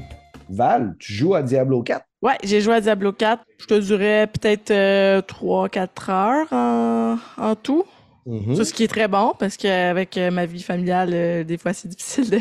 [0.49, 2.05] Val, tu joues à Diablo 4?
[2.21, 3.41] Ouais, j'ai joué à Diablo 4.
[3.57, 4.73] Je te dirais peut-être
[5.21, 7.85] 3-4 heures en, en tout.
[8.25, 8.57] Mhm.
[8.57, 11.71] Ça, ce qui est très bon, parce qu'avec euh, ma vie familiale, euh, des fois,
[11.71, 12.39] c'est difficile de,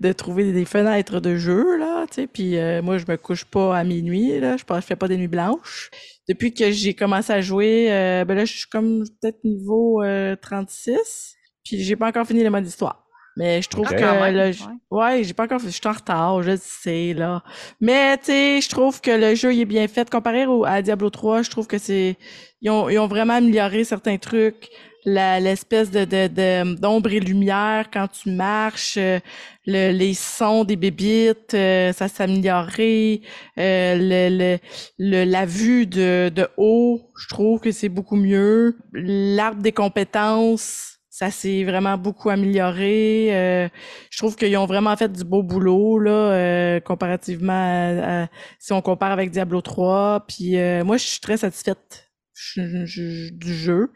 [0.00, 2.04] de trouver des fenêtres de jeu, là.
[2.30, 4.58] Puis euh, moi, je me couche pas à minuit, là.
[4.58, 5.90] Je, je fais pas des nuits blanches.
[6.28, 10.36] Depuis que j'ai commencé à jouer, euh, ben là, je suis comme peut-être niveau euh,
[10.36, 11.36] 36.
[11.64, 13.03] Puis j'ai pas encore fini le mode histoire.
[13.36, 13.96] Mais je trouve Ok.
[13.96, 14.54] que
[14.90, 15.24] ouais.
[15.24, 15.66] j'ai pas encore fait.
[15.68, 17.42] Je suis en retard, je sais, là.
[17.80, 20.08] Mais, tu sais, je trouve que le jeu, il est bien fait.
[20.08, 22.16] Comparé au, à Diablo 3, je trouve que c'est,
[22.62, 24.68] ils ont, ils ont vraiment amélioré certains trucs.
[25.06, 29.18] La, l'espèce de, de, de- d'ombre et lumière quand tu marches, euh,
[29.66, 33.20] le, les sons des bébites, euh, ça s'est amélioré.
[33.58, 34.58] Euh, le, le,
[34.98, 38.78] le- la vue de, de haut, je trouve que c'est beaucoup mieux.
[38.94, 43.28] L'arbre des compétences, ça s'est vraiment beaucoup amélioré.
[43.30, 43.68] Euh,
[44.10, 48.72] je trouve qu'ils ont vraiment fait du beau boulot là, euh, comparativement à, à- si
[48.72, 50.24] on compare avec Diablo 3.
[50.26, 53.90] Puis euh, moi, je suis très satisfaite je- je- du jeu.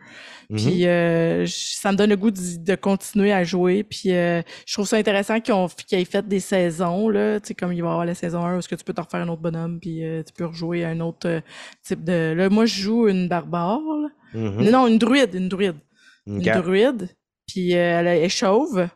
[0.49, 0.57] Mhm.
[0.59, 3.83] Puis euh, je- ça me donne le goût de, de continuer à jouer.
[3.83, 7.73] Puis euh, je trouve ça intéressant qu'ils aient fait des saisons là, tu sais comme
[7.73, 9.29] il va y avoir la saison 1 où est-ce que tu peux te refaire un
[9.29, 11.43] autre bonhomme puis euh, tu peux rejouer un autre
[11.83, 13.81] type de là moi je joue une barbare.
[13.81, 14.09] là.
[14.41, 14.71] Mhm.
[14.71, 15.75] Non, une druide, une druide.
[16.29, 16.47] Ok.
[16.47, 17.09] Une druide.
[17.47, 18.89] Puis euh, elle est chauve.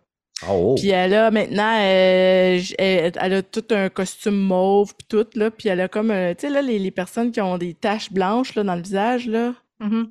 [0.48, 0.74] Oh, oh.
[0.74, 5.50] Puis elle a maintenant, euh, elle, elle a tout un costume mauve puis tout là,
[5.50, 8.12] puis elle a comme, euh, tu sais là les, les personnes qui ont des taches
[8.12, 9.54] blanches là dans le visage là.
[9.80, 10.10] Mhm.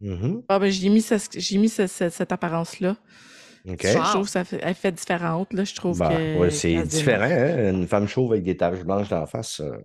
[0.00, 0.42] Mhm.
[0.48, 2.96] Ah ben j'ai mis ça- j'ai mis ce- ce- cette apparence là.
[3.68, 3.80] OK.
[3.84, 5.64] Je trouve que ça fait, elle fait différente là.
[5.64, 7.70] Je trouve Ben, que ouais, c'est différent, hein?
[7.70, 9.60] Une femme chauve avec des taches blanches dans la face.
[9.60, 9.76] euh,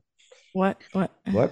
[0.56, 1.50] Ouais, ouais, Ouais.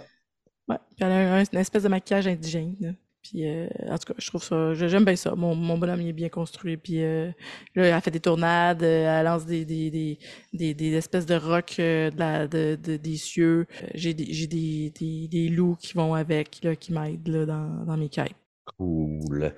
[0.67, 0.77] ouais.
[0.95, 2.95] Puis elle a un- une espèce de maquillage indigène.
[3.27, 5.33] Puis euh, en tout cas, je trouve ça, j'aime bien ça.
[5.35, 6.77] Mon, mon bonhomme il est bien construit.
[6.77, 7.31] Puis euh,
[7.73, 10.19] là, elle fait des tournades, euh, elle lance des des, des,
[10.53, 13.65] des, des espèces de rocs euh, de la, de, de- des cieux.
[13.95, 17.85] J'ai des, j'ai des, des, des loups qui vont avec, là, qui m'aident là, dans,
[17.85, 18.35] dans mes quêtes.
[18.77, 19.53] Cool.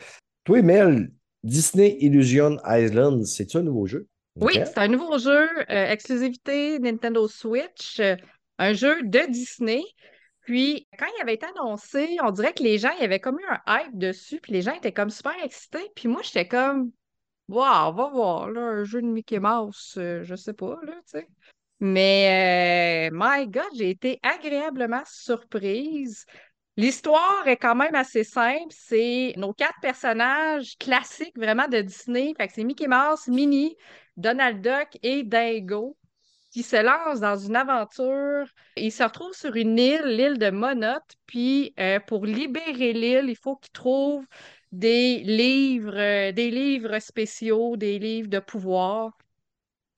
[0.45, 1.11] Toi, Mel,
[1.43, 4.07] Disney Illusion Island, c'est-tu un nouveau jeu?
[4.39, 8.15] Oui, c'est un nouveau jeu, euh, exclusivité Nintendo Switch, euh,
[8.59, 9.81] un jeu de Disney.
[10.47, 13.37] Puis, quand il avait été annoncé, on dirait que les gens, il y avait comme
[13.37, 15.91] eu un hype dessus, puis les gens étaient comme super excités.
[15.93, 16.91] Puis moi, j'étais comme,
[17.49, 21.19] waouh, va voir, là, un jeu de Mickey Mouse, euh, je sais pas, là, tu
[21.19, 21.27] sais.
[21.81, 26.25] Mais, euh, my God, j'ai été agréablement surprise.
[26.77, 28.69] L'histoire est quand même assez simple.
[28.69, 32.33] C'est nos quatre personnages classiques vraiment de Disney.
[32.37, 33.75] Fait que c'est Mickey Mouse, Minnie,
[34.15, 35.97] Donald Duck et Dingo
[36.57, 38.47] qui se lancent dans une aventure.
[38.77, 41.03] Ils se retrouvent sur une île, l'île de Monote.
[41.27, 44.25] Puis euh, pour libérer l'île, il faut qu'ils trouvent
[44.71, 49.11] des livres, euh, des livres spéciaux, des livres de pouvoir.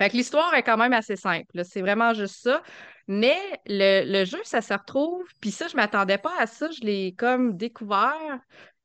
[0.02, 1.64] Fait que l'histoire est quand même assez simple.
[1.64, 2.62] C'est vraiment juste ça.
[3.08, 6.70] Mais le, le jeu, ça se retrouve, puis ça, je m'attendais pas à ça.
[6.72, 8.40] Je l'ai comme découvert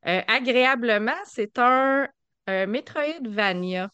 [0.07, 1.11] euh, agréablement.
[1.25, 2.07] C'est un,
[2.47, 3.91] un Metroidvania.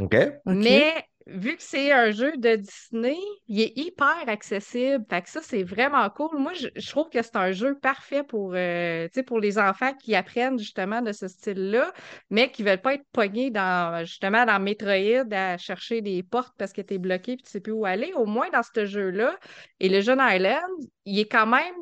[0.00, 0.14] OK.
[0.46, 0.54] Ok.
[0.54, 3.16] Mais vu que c'est un jeu de Disney,
[3.48, 5.04] il est hyper accessible.
[5.08, 6.38] Fait que ça, c'est vraiment cool.
[6.38, 10.58] Moi, je, trouve que c'est un jeu parfait pour, euh, pour les enfants qui apprennent
[10.58, 11.92] justement de ce style-là,
[12.30, 16.72] mais qui veulent pas être pognés dans, justement, dans Metroid à chercher des portes parce
[16.72, 18.12] que tu es bloqué et tu sais plus où aller.
[18.14, 19.38] Au moins, dans ce jeu-là,
[19.80, 20.60] et le Jeune Island,
[21.06, 21.74] il est quand même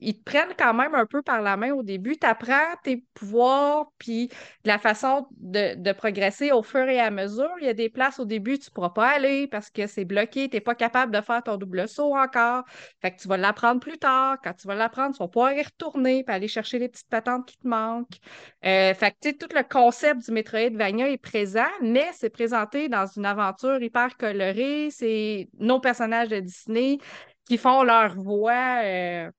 [0.00, 2.16] ils te prennent quand même un peu par la main au début.
[2.16, 4.30] Tu apprends tes pouvoirs, puis
[4.64, 7.50] la façon de, progresser au fur et à mesure.
[7.60, 10.04] Il y a des places au début, tu ne pourras pas aller parce que c'est
[10.04, 12.64] bloqué, tu n'es pas capable de faire ton double saut encore.
[13.00, 14.38] Fait que tu vas l'apprendre plus tard.
[14.42, 17.46] Quand tu vas l'apprendre, tu vas pouvoir y retourner, puis aller chercher les petites patentes
[17.46, 18.18] qui te manquent.
[18.64, 23.26] Euh, fait que tout le concept du Metroidvania est présent, mais c'est présenté dans une
[23.26, 24.88] aventure hyper colorée.
[24.90, 26.98] C'est nos personnages de Disney
[27.44, 28.80] qui font leur voix.
[28.84, 29.30] Euh,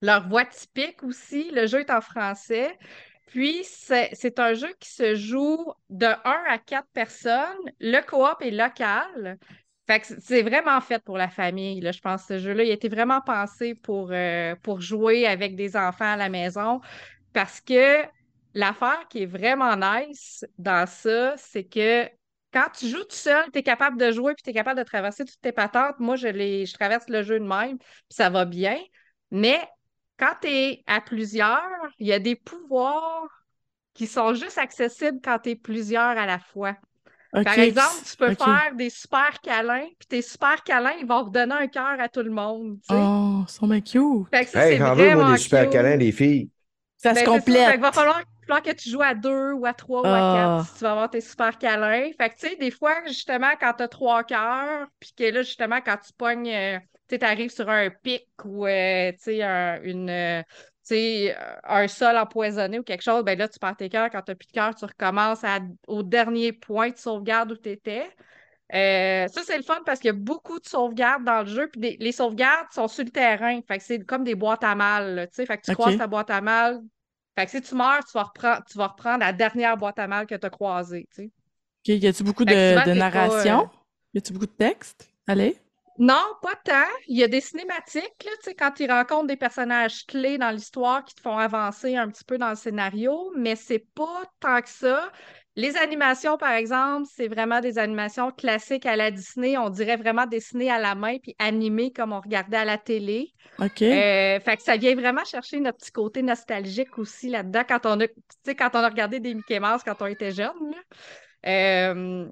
[0.00, 1.50] leur voix typique aussi.
[1.50, 2.78] Le jeu est en français.
[3.26, 7.70] Puis, c'est un jeu qui se joue de 1 à 4 personnes.
[7.78, 9.38] Le coop est local.
[9.86, 12.64] Fait que c'est vraiment fait pour la famille, là, je pense, ce jeu-là.
[12.64, 16.80] Il a été vraiment pensé pour, euh, pour jouer avec des enfants à la maison.
[17.32, 18.04] Parce que
[18.54, 22.08] l'affaire qui est vraiment nice dans ça, c'est que
[22.52, 24.84] quand tu joues tout seul, tu es capable de jouer puis tu es capable de
[24.84, 25.98] traverser toutes tes patentes.
[26.00, 28.78] Moi, je, les, je traverse le jeu de même, puis ça va bien.
[29.30, 29.60] Mais
[30.20, 31.62] quand tu es à plusieurs,
[31.98, 33.26] il y a des pouvoirs
[33.94, 36.76] qui sont juste accessibles quand tu es plusieurs à la fois.
[37.32, 41.54] Par exemple, tu peux faire des super câlins, puis tes super câlins, ils vont redonner
[41.54, 42.78] un cœur à tout le monde.
[42.90, 44.28] Oh, ils sont bien cute.
[44.30, 46.50] Fait que hey, j'en veux, moi, des super câlins, les filles.
[46.96, 47.74] Ça se ben, complète.
[47.76, 48.22] il va falloir,
[48.62, 50.64] que tu joues à deux ou à trois ou à quatre ah.
[50.66, 52.10] si tu vas avoir tes super câlins.
[52.18, 55.42] Fait que, tu sais, des fois, justement, quand tu as trois cœurs, puis que là,
[55.42, 56.78] justement, quand tu pognes euh,
[57.18, 60.42] tu arrives sur un pic ou euh, un, une, euh,
[61.64, 64.10] un sol empoisonné ou quelque chose, ben là, tu perds tes cœurs.
[64.10, 65.42] Quand tu n'as plus de cœur, tu recommences
[65.86, 68.08] au dernier point de sauvegarde où tu étais.
[68.72, 71.68] Euh, ça, c'est le fun parce qu'il y a beaucoup de sauvegardes dans le jeu.
[71.68, 73.60] Puis les sauvegardes sont sur le terrain.
[73.66, 75.28] Fait que c'est comme des boîtes à mal.
[75.32, 76.80] fait que tu croises ta boîte à mal.
[77.36, 80.06] Fait que si tu meurs, tu vas reprendre, tu vas reprendre la dernière boîte à
[80.06, 81.08] mal que tu as croisée.
[81.18, 81.24] OK.
[81.86, 83.70] Y a-tu beaucoup de, de narration?
[84.12, 85.08] Y a-tu beaucoup de texte?
[85.26, 85.56] Allez.
[86.00, 86.88] Non, pas tant.
[87.08, 91.14] Il y a des cinématiques, là, quand ils rencontrent des personnages clés dans l'histoire qui
[91.14, 95.12] te font avancer un petit peu dans le scénario, mais c'est pas tant que ça.
[95.56, 99.58] Les animations, par exemple, c'est vraiment des animations classiques à la Disney.
[99.58, 103.34] On dirait vraiment dessinées à la main puis animées comme on regardait à la télé.
[103.58, 103.82] OK.
[103.82, 108.00] Euh, fait que ça vient vraiment chercher notre petit côté nostalgique aussi là-dedans quand on
[108.00, 108.06] a,
[108.54, 110.74] quand on a regardé des Mickey Mouse quand on était jeune.
[111.44, 112.26] Euh,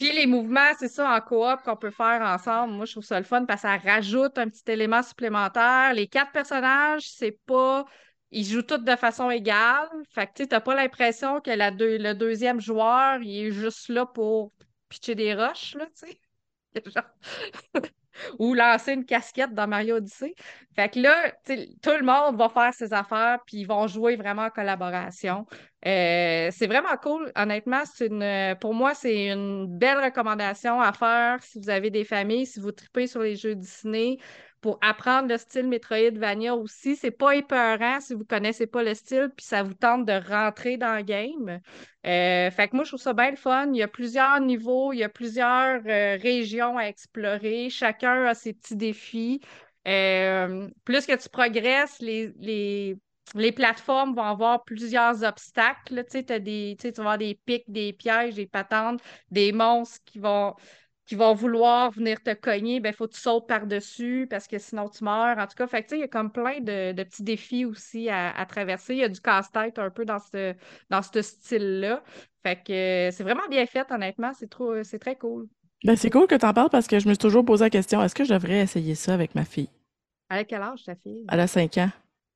[0.00, 2.72] puis les mouvements, c'est ça, en coop qu'on peut faire ensemble.
[2.72, 5.92] Moi, je trouve ça le fun parce que ça rajoute un petit élément supplémentaire.
[5.92, 7.84] Les quatre personnages, c'est pas.
[8.30, 9.90] Ils jouent tous de façon égale.
[10.08, 14.52] Fait que tu n'as pas l'impression que le deuxième joueur, il est juste là pour
[14.88, 16.20] pitcher des roches, là, tu sais.
[18.38, 20.34] ou lancer une casquette dans Mario Odyssey.
[20.74, 24.44] Fait que là, tout le monde va faire ses affaires, puis ils vont jouer vraiment
[24.44, 25.46] en collaboration.
[25.86, 27.32] Euh, c'est vraiment cool.
[27.36, 32.04] Honnêtement, c'est une, pour moi, c'est une belle recommandation à faire si vous avez des
[32.04, 34.18] familles, si vous tripez sur les jeux Disney
[34.60, 36.96] pour apprendre le style Metroidvania aussi.
[36.96, 40.76] C'est pas épeurant si vous connaissez pas le style, puis ça vous tente de rentrer
[40.76, 41.60] dans le game.
[42.06, 43.70] Euh, fait que moi, je trouve ça bien le fun.
[43.72, 47.70] Il y a plusieurs niveaux, il y a plusieurs euh, régions à explorer.
[47.70, 49.40] Chacun a ses petits défis.
[49.88, 52.32] Euh, plus que tu progresses, les,
[53.34, 56.04] les, plateformes vont avoir plusieurs obstacles.
[56.10, 59.00] Tu, sais, des, tu vas avoir des pics, des pièges, des patentes,
[59.30, 60.54] des monstres qui vont
[61.10, 64.60] qui vont vouloir venir te cogner, ben, il faut que tu sautes par-dessus parce que
[64.60, 65.38] sinon tu meurs.
[65.38, 68.94] En tout cas, fait il y a comme plein de, petits défis aussi à, traverser.
[68.94, 70.54] Il y a du casse-tête un peu dans ce,
[70.88, 72.04] dans ce style-là.
[72.44, 74.30] Fait que euh, c'est vraiment bien fait, honnêtement.
[74.38, 75.48] C'est trop c'est très cool.
[75.82, 77.70] Ben, c'est cool que tu en parles parce que je me suis toujours posé la
[77.70, 79.70] question est-ce que je devrais essayer ça avec ma fille?
[80.28, 81.24] À quel âge ta fille?
[81.28, 81.90] Elle a 5 ans.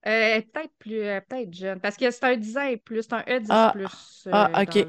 [0.08, 1.78] Euh, peut-être plus, euh, peut-être jeune.
[1.78, 4.28] Parce que c'est un 10 ans et plus, c'est un E10 ah, plus.
[4.32, 4.84] ah, OK.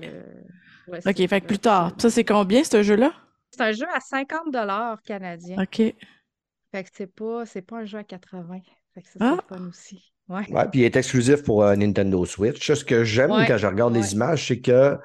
[1.06, 1.92] OK, fait que plus tard.
[2.00, 3.14] Ça, c'est combien, ce jeu-là?
[3.56, 5.62] C'est un jeu à 50 dollars canadiens.
[5.62, 5.78] OK.
[5.78, 8.60] Fait que c'est pas, pas un jeu à 80.
[8.94, 9.38] Fait que ça, c'est ah!
[9.48, 10.12] fun aussi.
[10.28, 10.52] Ouais.
[10.52, 10.66] ouais.
[10.72, 12.74] puis il est exclusif pour euh, Nintendo Switch.
[12.74, 14.98] Ce que j'aime quand je regarde les images, c'est que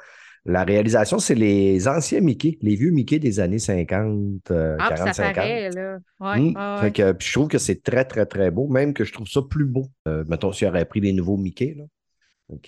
[0.46, 5.12] la réalisation, c'est les anciens Mickey, les vieux Mickey des années 50, 40, euh, ah,
[5.12, 5.98] ça paraît, là.
[6.18, 6.78] Ouais, mmh.
[6.80, 9.42] fait que, je trouve que c'est très, très, très beau, même que je trouve ça
[9.42, 9.86] plus beau.
[10.08, 11.84] Euh, mettons, s'il aurait pris des nouveaux Mickey, là.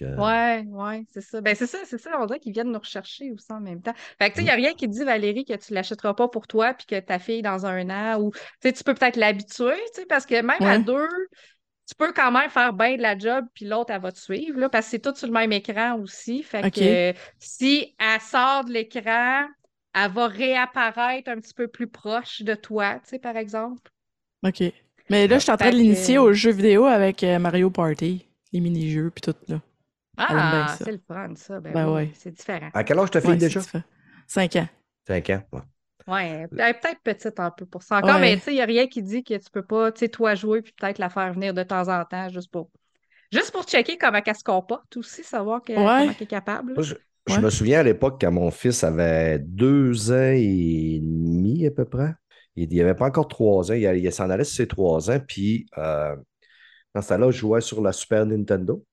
[0.03, 1.41] Euh, ouais, ouais, c'est ça.
[1.41, 2.11] Ben, c'est ça, c'est ça.
[2.20, 3.95] On dirait qu'ils viennent nous rechercher aussi en même temps.
[4.18, 4.61] Fait que, tu sais, il n'y a mm.
[4.61, 7.43] rien qui dit, Valérie, que tu ne l'achèteras pas pour toi puis que ta fille
[7.43, 10.62] dans un an ou, tu sais, tu peux peut-être l'habituer, tu sais, parce que même
[10.62, 11.09] à deux,
[11.89, 14.59] tu peux quand même faire bien de la job puis l'autre, elle va te suivre,
[14.59, 16.43] là, parce que c'est tout sur le même écran aussi.
[16.43, 19.47] Fait que si elle sort de l'écran,
[19.95, 23.91] elle va réapparaître un petit peu plus proche de toi, tu sais, par exemple.
[24.45, 24.62] OK.
[25.11, 28.26] Mais là, je suis en train de l'initier aux jeux vidéo avec euh, Mario Party,
[28.53, 29.61] les mini-jeux, puis tout, là.
[30.16, 31.60] Ah, c'est le fun, ça.
[31.60, 32.10] Ben, Ben oui, ouais.
[32.14, 32.68] c'est différent.
[32.74, 33.60] À quel âge ta fille Ouais, déjà?
[34.26, 34.68] Cinq ans.
[35.06, 35.42] Cinq ans.
[35.52, 35.60] ouais.
[36.08, 37.98] Ouais, elle est peut-être petite un peu pour ça.
[37.98, 38.20] Encore, Ouais.
[38.20, 40.08] mais tu sais, il n'y a rien qui dit que tu peux pas, tu sais,
[40.08, 42.70] toi jouer puis peut-être la faire venir de temps en temps juste pour
[43.32, 45.76] juste pour checker comment elle se comporte aussi, savoir que- Ouais.
[45.78, 46.74] comment elle est capable.
[46.74, 46.94] Moi, je,
[47.28, 47.40] je Ouais.
[47.40, 52.12] me souviens à l'époque quand mon fils avait deux ans et demi à peu près.
[52.56, 53.74] Il n'y avait pas encore trois ans.
[53.74, 55.18] Il, il s'en allait sur ses trois ans.
[55.26, 56.14] Puis, euh,
[56.94, 58.84] dans ce temps-là, je jouais sur la Super Nintendo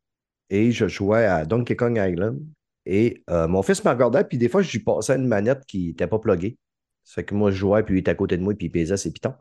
[0.49, 2.39] et je jouais à Donkey Kong Island.
[2.85, 5.87] Et euh, mon fils me regardait, puis des fois, je lui passais une manette qui
[5.87, 6.57] n'était pas pluguée.
[7.03, 8.69] Ça fait que moi, je jouais, puis il était à côté de moi, puis il
[8.71, 9.35] pesait ses pitons.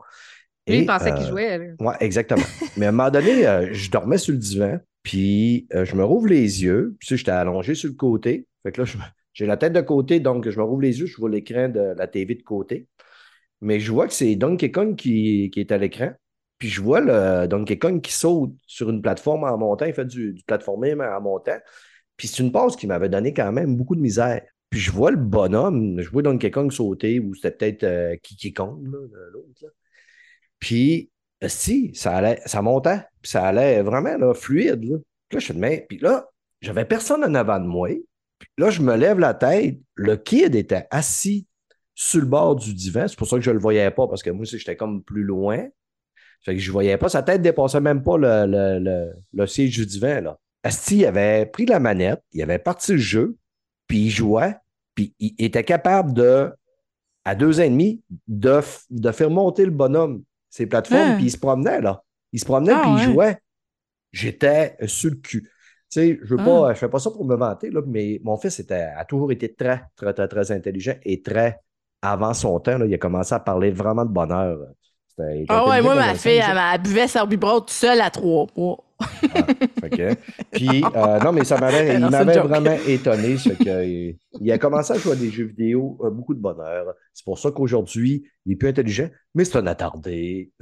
[0.67, 1.57] Lui, Et, il pensait qu'il euh, jouait.
[1.57, 1.65] là.
[1.79, 2.45] oui, exactement.
[2.77, 6.27] Mais à un moment donné, euh, je dormais sur le divan, puis je me rouvre
[6.27, 8.47] les yeux, puis j'étais allongé sur le côté.
[8.63, 8.87] Fait que là,
[9.33, 11.95] j'ai la tête de côté, donc je me rouvre les yeux, je vois l'écran de
[11.97, 12.87] la TV de côté.
[13.61, 16.11] Mais je vois que c'est Donkey Kong qui, qui est à l'écran.
[16.59, 19.85] Puis je vois le Donkey Kong qui saute sur une plateforme en montant.
[19.85, 21.57] Il fait du, du platforming en montant.
[22.17, 24.41] Puis c'est une pause qui m'avait donné quand même beaucoup de misère.
[24.69, 28.53] Puis je vois le bonhomme, je vois Donkey Kong sauter, ou c'était peut-être euh, Kiki
[28.53, 29.73] Kong, de l'autre.
[30.59, 31.09] Puis,
[31.43, 34.83] euh, si, ça allait, ça montait, puis ça allait vraiment là, fluide.
[34.83, 34.97] Là.
[35.27, 36.29] Puis là, je fais, mais, puis là,
[36.61, 37.89] j'avais personne en avant de moi.
[38.37, 39.79] Puis là, je me lève la tête.
[39.95, 41.47] Le kid était assis
[41.95, 43.07] sur le bord du divan.
[43.07, 45.23] C'est pour ça que je ne le voyais pas, parce que moi, j'étais comme plus
[45.23, 45.67] loin.
[46.43, 47.09] Fait que je ne voyais pas.
[47.09, 50.21] Sa tête dépassait même pas le, le, le, le siège du divan.
[50.21, 50.39] Là.
[50.63, 53.37] Asti il avait pris la manette, il avait parti le jeu,
[53.87, 54.55] puis il jouait,
[54.95, 56.51] puis il était capable de,
[57.25, 58.59] à deux ans et demi, de,
[58.89, 61.15] de faire monter le bonhomme, ses plateformes, Ah.
[61.15, 62.03] puis il se promenait, là.
[62.31, 63.37] Il se promenait, Ah, puis il jouait.
[64.11, 65.43] J'étais sur le cul.
[65.43, 65.49] Tu
[65.89, 66.73] sais, je veux Ah.
[66.73, 69.53] je fais pas ça pour me vanter, là, mais mon fils était, a toujours été
[69.53, 71.59] très, très, très, très intelligent et très
[72.01, 72.77] avant son temps.
[72.77, 72.85] là.
[72.85, 74.57] il a commencé à parler vraiment de bonheur.
[75.19, 78.47] C'était- Ah ouais, moi, ma fille, elle, elle buvait sa biberon toute seule à trois
[78.55, 78.83] mois.
[79.91, 80.13] Que,
[80.51, 83.37] puis, euh, non, mais ça m'avait, il m'avait vraiment étonné.
[83.37, 86.39] ce que, il, il a commencé à jouer à des jeux vidéo, euh, beaucoup de
[86.41, 86.85] bonheur.
[87.13, 90.51] C'est pour ça qu'aujourd'hui, il est plus intelligent, mais c'est un attardé.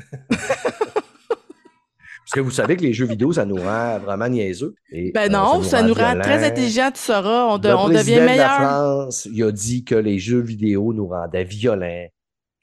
[2.29, 4.75] Parce que vous savez que les jeux vidéo, ça nous rend vraiment niaiseux.
[4.91, 7.45] Et, Ben euh, non, ça nous rend très intelligents, tu sauras.
[7.53, 8.49] On, de- Le on président devient de la meilleur.
[8.59, 12.07] France, il a dit que les jeux vidéo nous rendaient violents.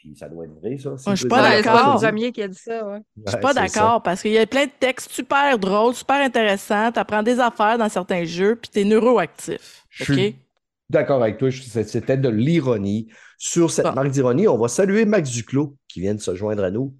[0.04, 0.98] Puis ça doit être vrai, ça.
[0.98, 2.02] si Moi, je suis pas Ouais, de c'est d'accord.
[2.12, 3.00] le qui a dit ça, ouais.
[3.16, 6.16] Je suis Ouais, pas d'accord parce qu'il y a plein de textes super drôles, super
[6.16, 6.92] intéressants.
[6.92, 9.86] Tu apprends des affaires dans certains jeux, puis tu es neuroactif.
[9.88, 10.18] Je OK?
[10.18, 10.36] suis
[10.90, 11.50] d'accord avec toi.
[11.50, 13.08] C'était de l'ironie.
[13.38, 13.92] Sur cette Bon.
[13.94, 16.94] marque d'ironie, on va saluer Max Duclos qui vient de se joindre à nous.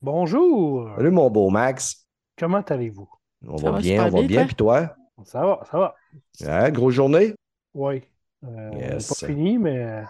[0.00, 0.90] Bonjour.
[0.96, 2.06] Salut, mon beau Max.
[2.38, 3.08] Comment allez-vous?
[3.46, 4.46] On va va bien, on va bien, toi?
[4.46, 4.94] Puis toi?
[5.24, 5.94] Ça va, ça va.
[6.46, 7.34] Hein, grosse journée?
[7.74, 8.02] Oui.
[8.44, 9.08] Euh, Yes.
[9.20, 10.02] Pas fini, mais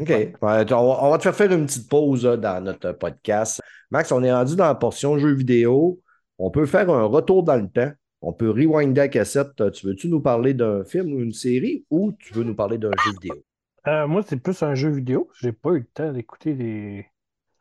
[0.00, 0.08] OK.
[0.08, 0.52] Ouais, on,
[0.88, 3.60] va, on va te faire faire une petite pause là, dans notre podcast.
[3.90, 6.00] Max, on est rendu dans la portion jeux vidéo.
[6.38, 7.90] On peut faire un retour dans le temps.
[8.20, 9.70] On peut rewinder la cassette.
[9.72, 12.96] Tu veux-tu nous parler d'un film ou une série ou tu veux nous parler d'un
[12.96, 13.34] jeu vidéo?
[13.86, 15.28] euh, moi, c'est plus un jeu vidéo.
[15.40, 17.06] J'ai pas eu le temps d'écouter les.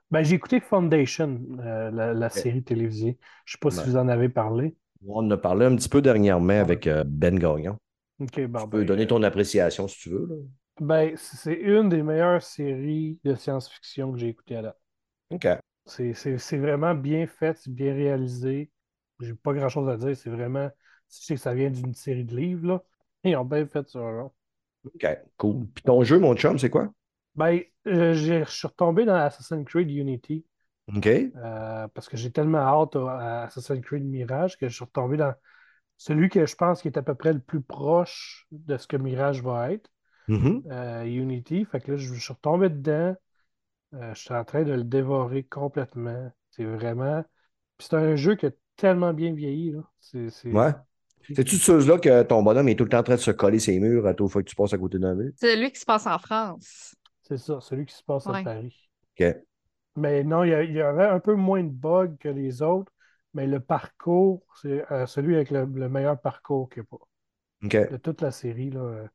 [0.09, 3.17] Ben, j'ai écouté Foundation, euh, la, la série télévisée.
[3.45, 4.75] Je sais pas si vous en avez parlé.
[5.05, 7.77] On en a parlé un petit peu dernièrement avec euh, Ben Gagnon.
[8.19, 10.27] Ok, bon, Tu peux ben, donner ton appréciation si tu veux.
[10.29, 10.35] là.
[10.79, 14.79] Ben, c'est une des meilleures séries de science-fiction que j'ai écoutées à date.
[15.31, 15.47] OK.
[15.85, 18.69] C'est vraiment bien fait, c'est bien réalisé.
[19.19, 20.15] J'ai pas grand-chose à dire.
[20.15, 20.69] C'est vraiment.
[21.09, 22.83] Je sais que ça vient d'une série de livres, là.
[23.23, 23.99] Ils ont bien fait ça.
[23.99, 25.07] OK,
[25.37, 25.65] cool.
[25.73, 26.89] Puis ton jeu, mon chum, c'est quoi?
[27.35, 30.45] Ben, euh, je suis retombé dans Assassin's Creed Unity
[30.95, 31.07] OK.
[31.07, 35.33] euh, parce que j'ai tellement hâte à Assassin's Creed Mirage que je suis retombé dans
[35.97, 38.97] celui que je pense qui est à peu près le plus proche de ce que
[38.97, 39.89] Mirage va être,
[40.27, 40.63] Mhm.
[40.71, 41.65] euh, Unity.
[41.65, 43.15] Fait que là, je, je suis retombé dedans.
[43.93, 46.31] Euh, je suis en train de le dévorer complètement.
[46.51, 47.23] C'est vraiment.
[47.77, 49.71] Puis c'est un jeu qui a tellement bien vieilli.
[49.71, 49.81] Là.
[49.99, 50.71] C'est, c'est- Ouais.
[51.33, 53.59] C'est-tu de ceux-là que ton bonhomme est tout le temps en train de se coller
[53.59, 55.31] ses murs à toute fois que tu passes à côté d'un mur?
[55.35, 56.95] C'est lui qui se passe en France.
[57.23, 58.43] c'est ça, celui qui se passe à Ouais.
[58.43, 58.89] Paris.
[59.19, 59.35] OK.
[59.95, 62.61] Mais non, il y, a- il y avait un peu moins de bugs que les
[62.61, 62.91] autres,
[63.33, 67.05] mais le parcours, c'est euh, celui avec le, le meilleur parcours qu'il y a pas.
[67.65, 67.75] OK.
[67.91, 69.07] De toute la série, là.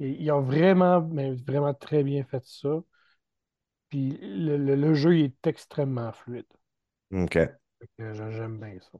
[0.00, 2.82] Ils, ont vraiment, mais vraiment très bien fait ça.
[3.88, 6.44] Puis le, le- le jeu il est extrêmement fluide.
[7.12, 7.56] OK.
[7.98, 8.98] J'aime bien ça.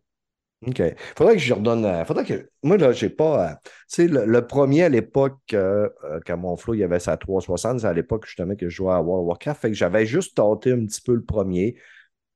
[0.66, 0.82] OK.
[1.16, 1.84] Faudrait que je redonne.
[1.84, 2.48] euh, faudrait que.
[2.62, 3.50] Moi, là, j'ai pas.
[3.52, 5.88] euh, tu sais, le, le premier à l'époque, euh,
[6.26, 8.92] quand mon flow, il y avait sa 360, c'est à l'époque justement que je jouais
[8.94, 9.60] à World of Warcraft.
[9.60, 11.76] Fait que j'avais juste tenté un petit peu le premier.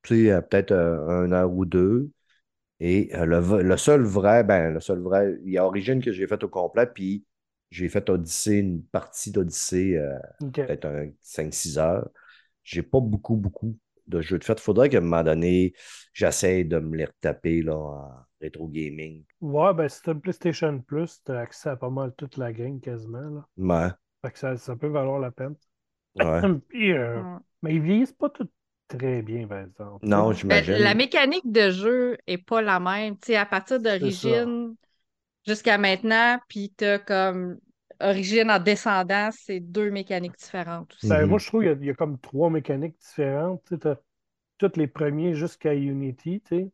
[0.03, 2.11] Tu sais, euh, peut-être un heure ou deux.
[2.81, 6.27] Et le, le seul vrai, ben, le seul vrai, il y a Origin que j'ai
[6.27, 7.25] fait au complet, puis
[7.71, 10.19] J'ai fait Odyssey, une partie d'Odyssey, euh,
[10.67, 12.09] peut-être un 5-6 heures.
[12.65, 14.61] J'ai pas beaucoup, beaucoup de jeux de fête.
[14.61, 15.75] Faudrait qu'à un moment donné,
[16.13, 18.11] j'essaie de me les retaper là, en
[18.41, 19.25] rétro gaming.
[19.41, 22.81] Ouais, ben si t'as le PlayStation Plus, t'as accès à pas mal toute la gang
[22.81, 23.21] quasiment.
[23.31, 23.49] Là.
[23.59, 23.91] Ouais,
[24.23, 25.57] Fait que ça, ça peut valoir la peine.
[26.15, 26.49] ouais.
[26.69, 27.39] Puis, euh, Ouais.
[27.63, 28.49] mais ils vieillissent pas tout
[28.89, 30.05] très bien, par exemple.
[30.13, 30.75] Non, Ben, j'imagine.
[30.79, 33.19] la mécanique de jeu est pas la même.
[33.19, 34.77] Tu sais, à partir d'origine
[35.47, 37.59] jusqu'à maintenant, puis t'as comme
[38.01, 41.07] origine en descendant, c'est deux mécaniques différentes aussi.
[41.09, 41.29] Ben, Mhm.
[41.31, 43.63] Moi, je trouve qu'il y, a- il y a comme trois mécaniques différentes.
[43.69, 43.97] Tu t'as
[44.59, 46.43] tous les premiers jusqu'à Unity.
[46.43, 46.71] tu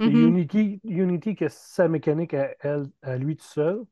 [0.00, 0.28] Mhm.
[0.28, 3.82] Unity, Unity qui a sa mécanique à, elle, à lui tout seul.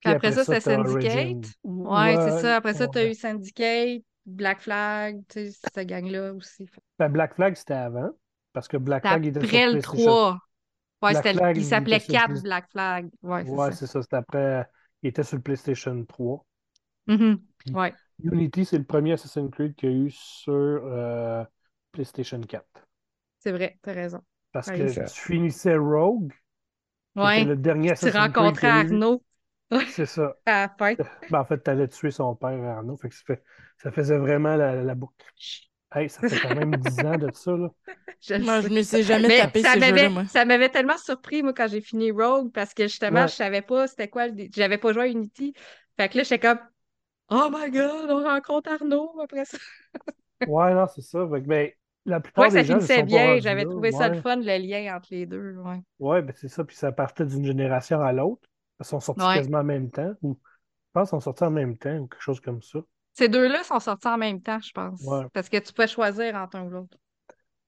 [0.00, 1.46] Puis après ça, c'est Syndicate.
[1.64, 2.56] Ouais, c'est ça.
[2.56, 3.10] Après ça, tu as ouais.
[3.10, 6.66] eu Syndicate, Black Flag, tu sais, cette gang-là aussi.
[6.98, 8.10] Ben, Black Flag, c'était avant.
[8.52, 10.12] Parce que Black Flag était sur après le PlayStation.
[10.12, 10.38] 3.
[11.02, 13.10] Ouais, Black c'était le- Flag, il s'appelait était sur 4 Play- Black Flag.
[13.22, 13.76] Ouais, c'est Ouais, ça.
[13.76, 14.02] c'est ça.
[14.02, 14.66] C'était après.
[15.02, 16.44] Il était sur le PlayStation 3.
[17.06, 17.38] Mhm.
[17.58, 17.94] Puis- Ouais.
[18.22, 21.44] Unity, c'est le premier Assassin's Creed qu'il y a eu sur euh,
[21.92, 22.66] PlayStation 4.
[23.38, 24.20] C'est vrai, t'as raison.
[24.52, 26.32] Parce que tu finissais Rogue,
[27.14, 27.44] Ouais.
[27.44, 28.68] le dernier Tu Assassin's Creed rencontrais.
[28.68, 29.22] Arnaud
[29.88, 30.34] C'est ça.
[30.46, 30.94] à la fin.
[31.30, 32.96] Ben, en fait, tu allais tuer son père, Arnaud.
[32.96, 33.14] Fait que
[33.78, 35.14] ça faisait vraiment la, la boucle.
[35.94, 37.68] Hey, ça fait quand même 10 ans de ça, là.
[38.20, 40.24] Je Moi, je me suis jamais Mais tapé ça ces m'avait, jeux-là, moi.
[40.24, 43.28] ça m'avait tellement surpris, moi, quand j'ai fini Rogue, parce que justement, Ouais.
[43.28, 45.54] je savais pas c'était quoi J'avais pas joué à Unity.
[45.98, 46.58] Fait que là, j'étais comme
[47.30, 49.58] Oh my god, on rencontre Arnaud après ça.
[50.44, 51.28] Ouais, non, c'est ça.
[51.30, 51.70] Fait que, ben,
[52.04, 53.38] la plupart ça des gens ne finissait bien.
[53.40, 54.22] J'avais trouvé ça le Ouais.
[54.22, 55.56] fun, le lien entre les deux.
[55.58, 55.80] Ouais.
[55.98, 56.64] Ouais, ben c'est ça.
[56.64, 58.48] Puis ça partait d'une génération à l'autre.
[58.80, 59.34] Ils sont sortis Ouais.
[59.34, 60.12] quasiment en même temps.
[60.22, 62.80] Ou je pense qu'ils sont sortis en même temps ou quelque chose comme ça.
[63.16, 65.00] Ces deux-là sont sortis en même temps, je pense.
[65.02, 65.24] Ouais.
[65.32, 66.98] Parce que tu peux choisir entre un ou l'autre.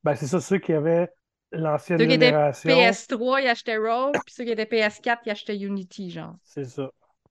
[0.04, 1.08] Ben, c'est ça, ceux qui avaient
[1.52, 2.70] l'ancienne Ceux qui étaient génération.
[2.70, 6.36] PS3, ils achetaient Rogue, puis ceux qui étaient PS4, ils achetaient Unity, genre.
[6.42, 6.90] C'est ça.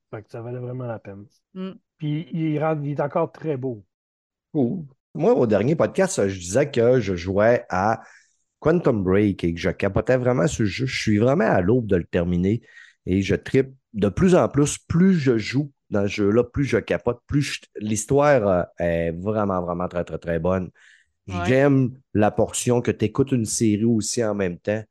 [0.10, 1.26] Fait que ça valait vraiment la peine.
[1.54, 1.72] Mm.
[1.98, 3.86] Puis il, rend- il est encore très beau.
[4.52, 4.86] Cool.
[5.14, 8.02] Moi, au dernier podcast, je disais que je jouais à
[8.60, 10.88] Quantum Break et que je capotais vraiment ce jeu.
[10.88, 12.62] Je suis vraiment à l'aube de le terminer
[13.06, 14.80] et je tripe de plus en plus.
[14.80, 19.62] Plus je joue dans ce jeu-là, plus je capote, plus je- l'histoire euh, est vraiment,
[19.62, 20.70] vraiment très, très, très bonne.
[21.28, 21.46] Ouais.
[21.46, 24.84] J'aime la portion que tu écoutes une série aussi en même temps.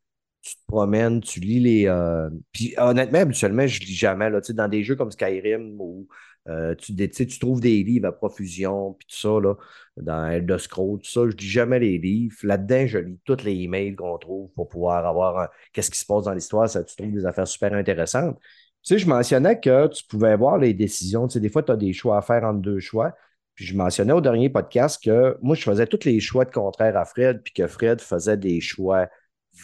[0.43, 1.87] Tu te promènes, tu lis les.
[1.89, 4.31] euh, Puis honnêtement, habituellement, je lis jamais.
[4.31, 6.07] Là, dans des jeux comme Skyrim où
[6.49, 9.55] euh, tu, tu trouves des livres à profusion, puis tout ça, là,
[9.97, 12.37] dans Elder Scrolls, tout ça, je lis jamais les livres.
[12.45, 16.07] Là-dedans, je lis tous les emails qu'on trouve pour pouvoir avoir un- qu'est-ce qui se
[16.07, 16.69] passe dans l'histoire.
[16.69, 18.39] Ça, tu trouves des affaires super intéressantes.
[18.87, 21.27] Tu sais, je mentionnais que tu pouvais voir les décisions.
[21.27, 23.13] Tu sais, des fois, tu as des choix à faire entre deux choix.
[23.57, 26.97] Puis je mentionnais au dernier podcast que moi, je faisais tous les choix de contraire
[26.97, 29.09] à Fred, puis que Fred faisait des choix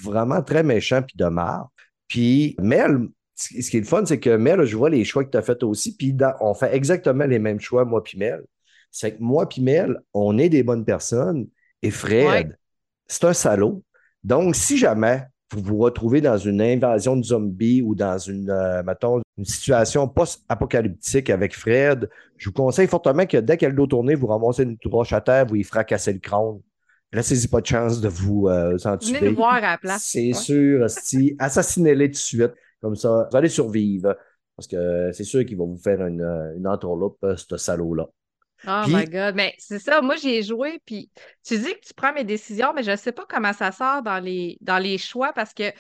[0.03, 1.71] vraiment très méchants puis de marre.
[2.09, 5.25] Puis Mel, ce ce qui est le fun, c'est que Mel, je vois les choix
[5.25, 8.19] que tu as fait aussi, puis dans- on fait exactement les mêmes choix, moi puis
[8.19, 8.43] Mel.
[8.91, 11.47] C'est que moi puis Mel, on est des bonnes personnes,
[11.83, 12.49] et Fred, Ouais.
[13.07, 13.85] c'est un salaud.
[14.25, 18.83] Donc, si jamais vous vous retrouvez dans une invasion de zombies ou dans une, euh,
[18.83, 23.71] mettons, une situation post-apocalyptique avec Fred, je vous conseille fortement que dès qu'il y a
[23.71, 26.61] le dos tourné, vous ramassez une roche à terre, vous y fracassez le crâne.
[27.13, 30.03] Laissez-y pas de chance de vous euh, en Venez nous voir à la place.
[30.05, 30.33] C'est Ouais.
[30.33, 31.37] sûr, esti.
[31.39, 32.53] assassinez-les tout de suite.
[32.81, 34.17] Comme ça, vous allez survivre.
[34.57, 38.09] Parce que c'est sûr qu'il va vous faire une, euh, une entourloupe, euh, ce salaud-là.
[38.67, 39.35] Oh Puis- my God.
[39.35, 41.11] Mais c'est ça, moi j'y ai joué, puis
[41.45, 44.03] tu dis que tu prends mes décisions, mais je ne sais pas comment ça sort
[44.03, 45.73] dans les, dans les choix parce que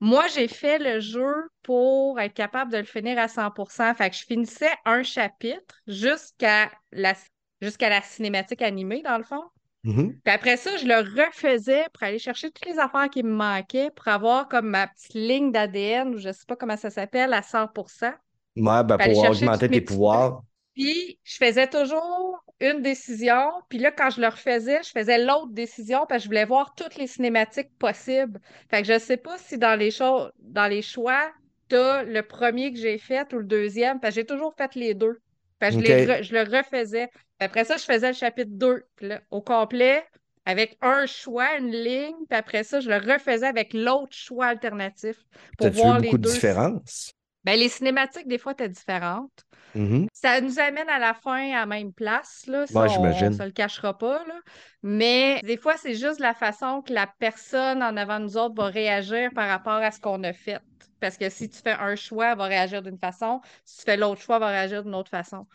[0.00, 3.94] moi j'ai fait le jeu pour être capable de le finir à 100%.
[3.94, 7.14] Fait que je finissais un chapitre jusqu'à la,
[7.60, 9.44] jusqu'à la cinématique animée, dans le fond.
[9.84, 10.18] Mhm.
[10.22, 13.90] Puis après ça, je le refaisais pour aller chercher toutes les affaires qui me manquaient
[13.90, 17.32] pour avoir comme ma petite ligne d'ADN, ou je ne sais pas comment ça s'appelle,
[17.32, 18.12] à 100%.
[18.56, 20.42] Ouais, ben, pour augmenter tes pouvoirs.
[20.74, 23.50] Puis, je faisais toujours une décision.
[23.68, 26.74] Puis là, quand je le refaisais, je faisais l'autre décision parce que je voulais voir
[26.74, 28.40] toutes les cinématiques possibles.
[28.70, 31.30] Fait que je sais pas si dans les, cho- dans les choix,
[31.68, 34.00] t'as le premier que j'ai fait ou le deuxième.
[34.00, 35.20] Parce que j'ai toujours fait les deux.
[35.60, 37.08] Fait que je, les le refaisais.
[37.08, 40.04] Puis après ça, je faisais le chapitre 2 puis là, au complet
[40.46, 42.14] avec un choix, une ligne.
[42.28, 45.16] Puis après ça, je le refaisais avec l'autre choix alternatif
[45.56, 47.12] pour voir les beaucoup de différences?
[47.44, 49.44] Ben, les cinématiques, des fois, étaient différentes.
[49.74, 50.08] Mhm.
[50.12, 52.66] Ça nous amène à la fin à la même place, là.
[52.66, 54.40] Ça, Ouais, on, se le cachera pas, là.
[54.82, 58.54] Mais des fois, c'est juste la façon que la personne en avant de nous autres
[58.56, 60.58] va réagir par rapport à ce qu'on a fait.
[60.98, 63.40] Parce que si tu fais un choix, elle va réagir d'une façon.
[63.64, 65.46] Si tu fais l'autre choix, elle va réagir d'une autre façon.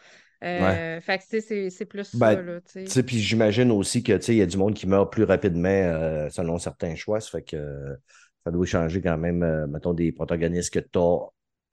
[0.44, 2.60] Euh, Fait que, tu sais, c'est- plus ça, Ben, là.
[2.62, 5.70] Tu sais, puis j'imagine aussi que, il y a du monde qui meurt plus rapidement
[5.70, 7.20] euh, selon certains choix.
[7.20, 7.96] Ça fait que euh,
[8.44, 11.20] ça doit changer quand même, euh, mettons, des protagonistes que tu as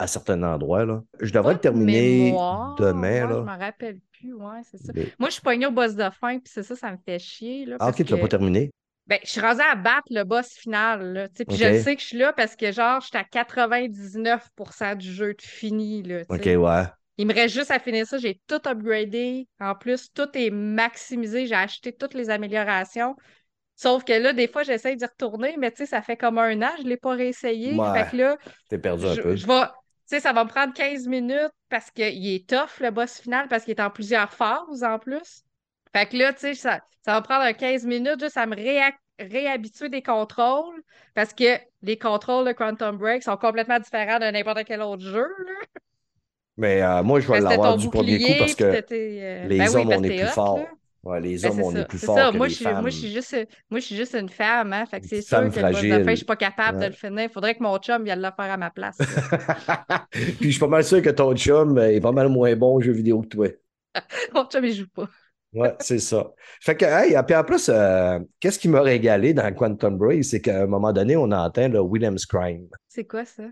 [0.02, 0.84] à certains endroits.
[0.84, 1.02] Là.
[1.20, 3.22] Je devrais le terminer Mémoire, demain.
[3.26, 3.42] ouais, Je Là.
[3.42, 4.92] m'en rappelle plus, ouais, c'est ça.
[4.94, 7.18] Mais- Moi, je suis poignée au boss de fin, puis c'est ça, ça me fait
[7.18, 7.64] chier.
[7.66, 8.70] Là, Ah, parce ok, tu l'as que- pas terminé?
[9.06, 11.12] Ben, je suis rendue à battre le boss final.
[11.12, 11.60] Là, tu sais, puis Ok.
[11.62, 15.34] je sais que je suis là parce que, genre, je suis à 99% du jeu
[15.34, 16.02] de fini.
[16.02, 16.84] Là, Ok, ouais.
[17.18, 18.18] Il me reste juste à finir ça.
[18.18, 19.46] J'ai tout upgradé.
[19.60, 21.46] En plus, tout est maximisé.
[21.46, 23.16] J'ai acheté toutes les améliorations.
[23.74, 26.62] Sauf que là, des fois, j'essaye d'y retourner, mais tu sais, ça fait comme un
[26.62, 27.74] an, je ne l'ai pas réessayé.
[27.74, 28.04] Ouais.
[28.04, 28.36] Fait que là,
[28.68, 29.34] T'es perdu un je, peu.
[29.36, 29.62] je vais.
[30.12, 33.64] Sais, ça va me prendre 15 minutes parce qu'il est tough, le boss final, parce
[33.64, 35.42] qu'il est en plusieurs phases en plus.
[35.96, 38.54] Fait que là, tu sais, ça, ça va prendre un 15 minutes juste à me
[38.54, 40.82] réa- réhabituer des contrôles
[41.14, 45.22] parce que les contrôles de Quantum Break sont complètement différents de n'importe quel autre jeu.
[45.22, 45.80] Là.
[46.58, 49.80] Mais euh, moi, je vais l'avoir du premier coup parce que euh, les ben oui,
[49.80, 50.68] hommes, parce on est plus forts.
[51.04, 52.80] Ouais, les Ben, hommes, c'est on ça, est plus forts que Moi, les je femmes.
[52.80, 53.34] moi, je suis juste,
[53.70, 54.86] moi, je suis juste une femme, hein.
[54.86, 56.04] Fait que c'est sûr que le de fragile.
[56.04, 56.84] fin, je suis pas capable Ouais.
[56.84, 57.24] de le finir.
[57.24, 58.96] Il faudrait que mon chum vienne le faire à ma place.
[60.10, 62.80] Puis je suis pas mal sûr que ton chum est pas mal moins bon aux
[62.80, 63.48] jeux vidéo que toi.
[64.34, 65.08] mon chum, il joue pas.
[65.52, 66.30] Ouais, c'est ça.
[66.62, 70.40] Fait que, hey, puis en plus, euh, qu'est-ce qui m'a régalé dans Quantum Break, c'est
[70.40, 72.68] qu'à un moment donné, on entend le Williams Crime.
[72.88, 73.42] C'est quoi ça?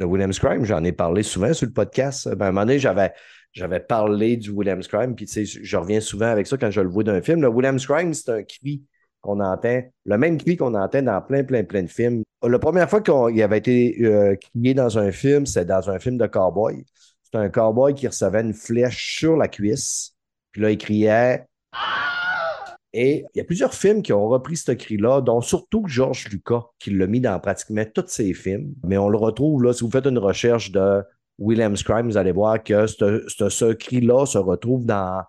[0.00, 2.26] Le Williams Crime, j'en ai parlé souvent sur le podcast.
[2.34, 6.00] Ben, à un moment donné, j'avais, parlé du Williams Crime, puis tu sais, je reviens
[6.00, 7.42] souvent avec ça quand je le vois d'un film.
[7.42, 8.82] Le Williams Crime, c'est un cri
[9.20, 12.22] qu'on entend, le même cri qu'on entend dans plein, plein, plein de films.
[12.42, 16.16] La première fois qu'il avait été euh, crié dans un film, c'est dans un film
[16.16, 16.82] de cowboy.
[17.22, 20.16] C'est un cowboy qui recevait une flèche sur la cuisse,
[20.52, 21.44] puis là, il criait
[22.92, 26.62] et il y a plusieurs films qui ont repris ce cri-là, dont surtout George Lucas,
[26.78, 28.74] qui l'a mis dans pratiquement tous ses films.
[28.84, 31.02] Mais on le retrouve, là, si vous faites une recherche de
[31.38, 35.22] Williams Crime, vous allez voir que ce cri-là se retrouve dans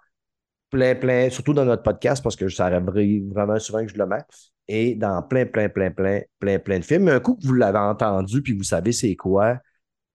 [0.71, 4.07] plein, plein, surtout dans notre podcast, parce que ça arrive vraiment souvent que je le
[4.07, 4.23] mets,
[4.67, 7.03] et dans plein, plein, plein, plein, plein, plein de films.
[7.03, 9.57] Mais un coup que vous l'avez entendu, puis vous savez c'est quoi,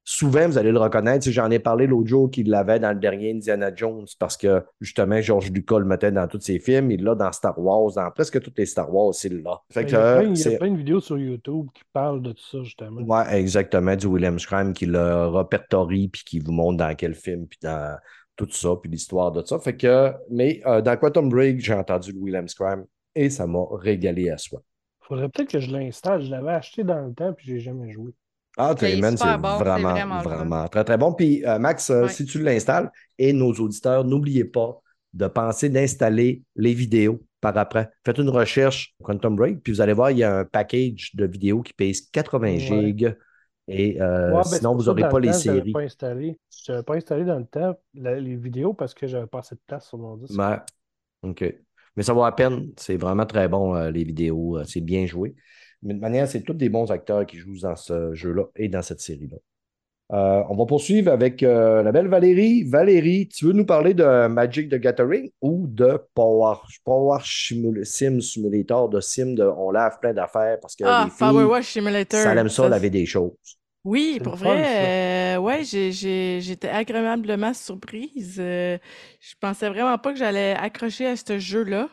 [0.07, 1.29] souvent, vous allez le reconnaître.
[1.31, 5.21] J'en ai parlé l'autre jour qu'il l'avait dans le dernier Indiana Jones parce que justement,
[5.21, 6.93] George Lucas le mettait dans tous ses films.
[6.93, 9.61] Il l'a dans Star Wars, dans presque tous les Star Wars, il l'a.
[9.75, 13.03] Ben, il, y a plein, de vidéos sur YouTube qui parlent de tout ça, justement.
[13.03, 17.47] Ouais, exactement, du Williams Crime qui le répertorie puis qui vous montre dans quel film
[17.47, 17.99] puis dans
[18.37, 19.59] tout ça, puis l'histoire de ça.
[19.59, 22.85] Fait que, mais euh, dans Quantum Break, j'ai entendu le Williams Crime
[23.15, 24.63] et ça m'a régalé à soi.
[25.01, 26.23] Faudrait peut-être que je l'installe.
[26.23, 28.13] Je l'avais aché dans le temps, puis j'ai jamais joué.
[28.57, 31.13] Ah, C'est Tayman, c'est bon, vraiment, vraiment très, très bon.
[31.13, 32.09] Puis, euh, Max, euh, Ouais.
[32.09, 34.81] si tu l'installes, et nos auditeurs, n'oubliez pas
[35.13, 37.91] de penser d'installer les vidéos par après.
[38.05, 41.27] Faites une recherche Quantum Break, puis vous allez voir, il y a un package de
[41.27, 42.59] vidéos qui pèse 80 Ouais.
[42.59, 43.15] gigs.
[43.69, 45.73] Et euh, Ouais, ben, sinon, vous n'aurez pas le les temps, je l'avais séries.
[45.73, 46.39] pas installé.
[46.67, 49.55] Je n'avais pas installé dans le temps la- les vidéos parce que j'avais pas assez
[49.55, 50.35] de place sur mon disque.
[51.23, 51.45] OK.
[51.97, 52.73] Mais ça vaut la peine.
[52.77, 54.63] C'est vraiment très bon, euh, les vidéos.
[54.65, 55.35] C'est bien joué.
[55.87, 58.83] Mais de manière, c'est tous des bons acteurs qui jouent dans ce jeu-là et dans
[58.83, 59.37] cette série-là.
[60.13, 62.63] Euh, on va poursuivre avec euh, la belle Valérie.
[62.63, 68.21] Valérie, tu veux nous parler de Magic the Gathering ou de Power, Power Simul- Sim
[68.21, 71.67] Simulator, de Sim, de on lave plein d'affaires parce que Ah, les filles, Power Wash
[71.73, 72.21] Simulator.
[72.21, 73.33] ça aime ça, Ça, laver des choses.
[73.85, 78.37] Oui, pour fun, vrai, euh, ouais, j'étais agréablement surprise.
[78.39, 78.79] Euh,
[79.21, 81.89] je pensais vraiment pas que j'allais accrocher à ce jeu-là.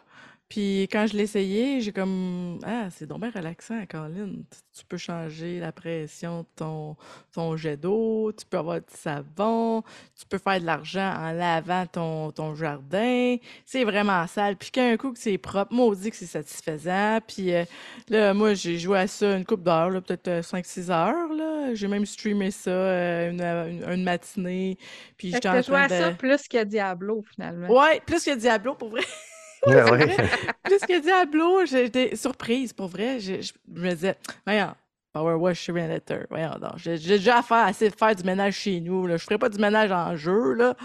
[0.49, 4.27] Puis quand je l'ai essayé, j'ai comme Ah, c'est donc bien relaxant, Colin.
[4.51, 6.95] Tu, tu peux changer la pression de ton,
[7.33, 9.81] ton jet d'eau, tu peux avoir du savon,
[10.15, 13.37] tu peux faire de l'argent en lavant ton, ton jardin.
[13.65, 14.55] C'est vraiment sale.
[14.55, 17.19] Puis qu'un coup que c'est propre, maudit que c'est satisfaisant.
[17.27, 17.65] Puis euh,
[18.09, 21.33] Là, moi, j'ai joué à ça une couple d'heures, peut-être euh, 5-6 heures.
[21.33, 21.73] Là.
[21.73, 24.77] J'ai même streamé ça euh, une, une- une matinée.
[25.17, 26.17] Puis j'étais en train à ça de.
[26.17, 27.67] plus que Diablo, finalement.
[27.69, 29.01] Ouais, plus que Diablo, pour vrai.
[29.65, 30.15] Ouais, ouais.
[30.63, 33.19] plus que Diablo, j'étais surprise, pour vrai.
[33.19, 34.73] Je, je me disais, voyons,
[35.13, 36.77] Power Wash Simulator, voyons donc.
[36.77, 39.07] J'ai j'ai déjà affaire assez de faire du ménage chez nous.
[39.07, 39.17] Là.
[39.17, 40.53] Je ferai pas du ménage en jeu.
[40.53, 40.75] Là,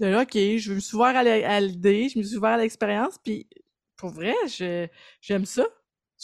[0.00, 3.16] OK, je me suis ouvert à l'idée, je me suis ouvert à l'expérience.
[3.22, 3.48] Puis,
[3.96, 4.86] pour vrai, je-
[5.20, 5.64] j'aime ça.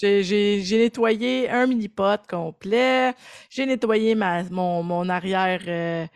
[0.00, 3.14] J'ai nettoyé un mini-pot complet.
[3.50, 6.06] J'ai nettoyé ma, mon, mon arrière, euh,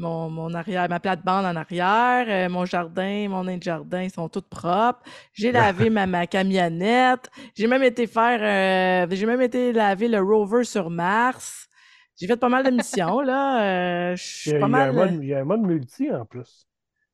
[0.00, 2.26] mon, mon arrière, ma plate-bande en arrière.
[2.28, 5.00] euh, mon jardin, mon nain de jardin, ils sont tous propres.
[5.32, 7.30] J'ai lavé ma, ma camionnette.
[7.56, 11.68] J'ai même été faire, euh, j'ai même été laver le rover sur Mars.
[12.16, 14.10] J'ai fait pas mal de missions, là.
[14.12, 14.90] euh, je Il suis y a, pas mal.
[14.90, 16.66] un mode, il y a un mode multi en plus.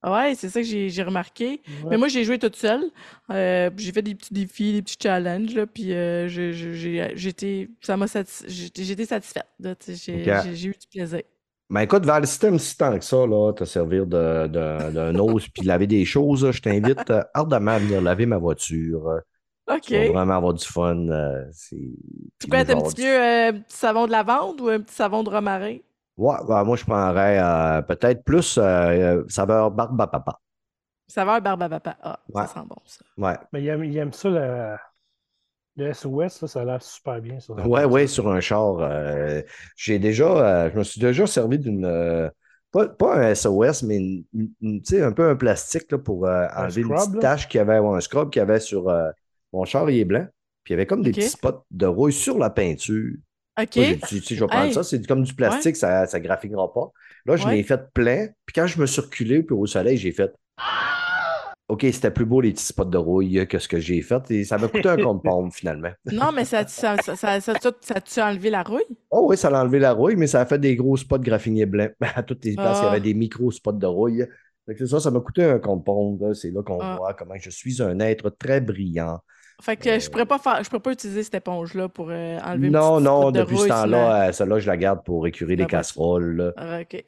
[0.05, 1.63] Ouais, c'est ça que j'ai remarqué.
[1.83, 1.91] Ouais.
[1.91, 2.85] Mais moi, j'ai joué toute seule.
[3.31, 7.69] Euh, j'ai fait des petits défis, des petits challenges, là, puis euh, j'étais
[9.07, 9.47] satisfaite.
[9.89, 11.23] j'ai eu du plaisir.
[11.69, 15.19] Ben écoute, Val, si t'aimes si tant que ça, là, te servir de- de- d'un
[15.19, 19.09] os puis laver des choses, je t'invite euh, ardemment à venir laver ma voiture.
[19.09, 19.21] Euh,
[19.69, 19.87] OK.
[19.89, 21.09] Tu vas vraiment avoir du fun.
[21.11, 21.45] euh,
[22.39, 22.51] Tu petit
[23.01, 25.79] mieux euh, un petit savon de lavande ou un petit savon de romarin?
[26.17, 28.43] Ouais, moi, je prendrais euh, peut-être plus
[29.29, 30.41] saveur barbe à papa.
[31.09, 31.97] Saveur barbe à papa.
[32.03, 32.47] Ah, Ouais.
[32.47, 33.05] ça sent bon, ça.
[33.19, 34.81] Ouais, Mais il aime, il aime ça, la-
[35.77, 37.39] le SOS, là, ça a l'air super bien.
[37.41, 38.79] Ça, ouais, ouais, sur un char.
[38.81, 39.43] euh,
[39.77, 40.27] j'ai déjà,
[40.67, 42.29] euh, je me suis déjà servi d'une, euh,
[42.73, 45.99] pas, pas un SOS, mais une- une- une- tu sais, un peu un plastique là,
[45.99, 48.43] pour euh, Un enlever une petite tache qu'il y avait, ou un scrub qu'il y
[48.43, 49.11] avait sur euh,
[49.53, 50.27] mon char, il est blanc.
[50.65, 53.13] Puis il y avait comme des petits spots de rouille sur la peinture.
[53.59, 53.77] OK.
[53.77, 54.75] Moi, dit, tu sais, je vais prendre Hey.
[54.75, 56.91] ça, c'est comme du plastique, ça ne graphiquera pas.
[57.25, 57.55] Là, je Ouais.
[57.57, 58.27] l'ai fait plein.
[58.45, 60.35] Puis quand je me suis reculé puis au soleil, j'ai fait
[61.69, 64.31] OK, c'était plus beau les petits spots de rouille que ce que j'ai fait.
[64.31, 65.91] Et ça m'a coûté un compte pomme finalement.
[66.13, 68.85] Non, mais ça, ça, ça, ça, ça, ça, ça a-tu enlevé la rouille?
[69.11, 71.67] Oh oui, ça a enlevé la rouille, mais ça a fait des gros spots graffinés
[71.67, 71.91] blancs.
[72.15, 72.91] À toutes les places, il y Ah.
[72.91, 74.25] avait des micro spots de rouille.
[74.65, 76.35] Fait que c'est ça, ça m'a coûté un compte.
[76.35, 76.97] C'est là qu'on Ah.
[76.99, 79.19] voit comment je suis un être très brillant.
[79.63, 82.69] Fait que je pourrais pas faire, je pourrais pas utiliser cette éponge-là pour euh, enlever
[82.69, 85.63] Non, non, spot de depuis ce temps-là, euh, celle-là, je la garde pour écurer les
[85.63, 86.53] Ah, bah, casseroles.
[86.59, 87.03] Ah, OK.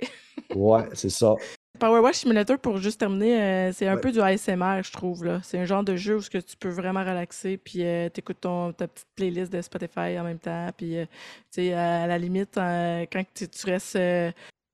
[0.56, 1.34] Ouais, c'est ça.
[1.78, 4.00] Power Wash Simulator, pour juste terminer, euh, c'est un Ouais.
[4.00, 5.24] peu du ASMR, je trouve.
[5.24, 5.40] là.
[5.42, 8.40] C'est un genre de jeu où ce que tu peux vraiment relaxer, puis euh, t'écoutes
[8.40, 11.04] ton, ta petite playlist de Spotify en même temps, puis euh,
[11.50, 13.98] tu sais, à la limite, euh, quand tu, tu restes...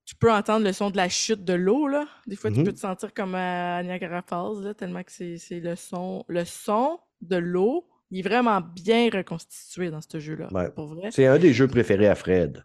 [0.07, 2.07] tu peux entendre le son de la chute de l'eau, là.
[2.27, 2.65] Des fois, tu Mhm.
[2.67, 6.25] peux te sentir comme à Niagara Falls, là, tellement que c'est c'est le son...
[6.29, 10.71] Le son de l'eau, il est vraiment bien reconstitué dans ce jeu-là, Ouais.
[10.71, 11.11] pour vrai.
[11.11, 12.65] C'est un des jeux préférés à Fred.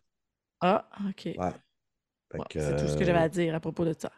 [0.61, 1.25] Ah, OK.
[1.25, 1.51] Ouais.
[2.35, 4.11] Bon, c'est tout ce que j'avais à dire à propos de ça.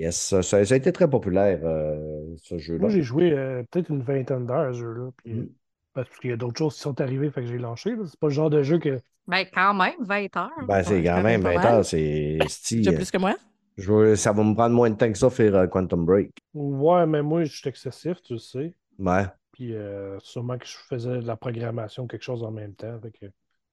[0.00, 2.80] Yes, ça, ça- ça a été très populaire, euh, ce jeu-là.
[2.80, 5.10] Moi, j'ai joué euh, peut-être une vingtaine d'heures à ce jeu-là.
[5.18, 5.48] puis, euh, Mhm.
[5.92, 7.90] Parce qu'il y a d'autres choses qui sont arrivées, fait que j'ai lâché.
[7.90, 8.04] là.
[8.06, 9.00] C'est pas le genre de jeu que.
[9.26, 10.50] Ben, quand même, 20 heures.
[10.66, 11.74] Ben, c'est Ouais, quand quand même même pas 20 mal.
[11.74, 12.38] heures, c'est
[12.82, 13.36] Tu as euh, plus que moi?
[13.76, 16.30] je veux- ça va me prendre moins de temps que ça faire euh, Quantum Break.
[16.54, 18.74] Ouais, mais moi, je suis excessif, tu le sais.
[18.98, 23.00] Ouais, Puis euh, sûrement que je faisais de la programmation, quelque chose en même temps.
[23.00, 23.26] Fait que...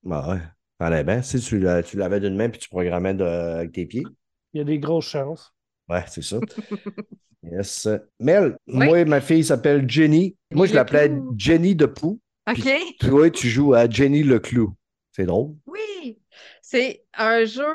[0.04, 0.41] ben ouais.
[0.80, 1.22] Fallait bien.
[1.24, 4.06] Si tu l'as- tu l'avais d'une main puis tu programmais de- avec tes pieds.
[4.54, 5.54] Il y a des grosses chances.
[5.89, 6.39] Ouais, c'est ça.
[7.43, 7.88] yes.
[8.19, 8.85] Mel, Oui.
[8.85, 10.35] moi, ma fille s'appelle Jenny.
[10.51, 11.11] Moi, je l'appelais.
[11.38, 12.19] Jenny de Pou.
[12.49, 12.69] OK.
[12.99, 14.73] Toi, tu joues à Jenny le Clou.
[15.15, 15.55] C'est drôle.
[15.65, 16.19] Oui,
[16.61, 17.65] c'est un jeu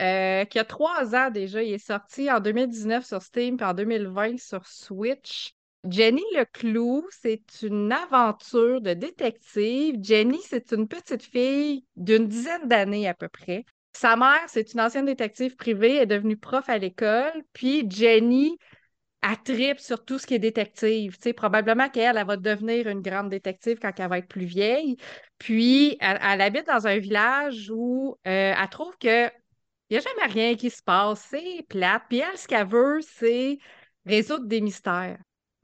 [0.00, 1.62] euh, qui a trois ans déjà.
[1.62, 5.52] Il est sorti en 2019 sur Steam puis en 2020 sur Switch.
[5.88, 9.96] Jenny le Clou, c'est une aventure de détective.
[10.02, 13.64] Jenny, c'est une petite fille d'une dizaine d'années à peu près.
[13.98, 17.32] Sa mère, c'est une ancienne détective privée, est devenue prof à l'école.
[17.52, 18.56] Puis Jenny,
[19.22, 21.16] elle tripe sur tout ce qui est détective.
[21.16, 24.44] Tu sais, probablement qu'elle, elle va devenir une grande détective quand elle va être plus
[24.44, 24.98] vieille.
[25.38, 29.26] Puis, elle, habite dans un village où euh, elle trouve que
[29.90, 31.26] il n'y a jamais rien qui se passe.
[31.30, 32.04] C'est plate.
[32.08, 33.58] Puis elle, ce qu'elle veut, c'est
[34.06, 35.18] résoudre des mystères.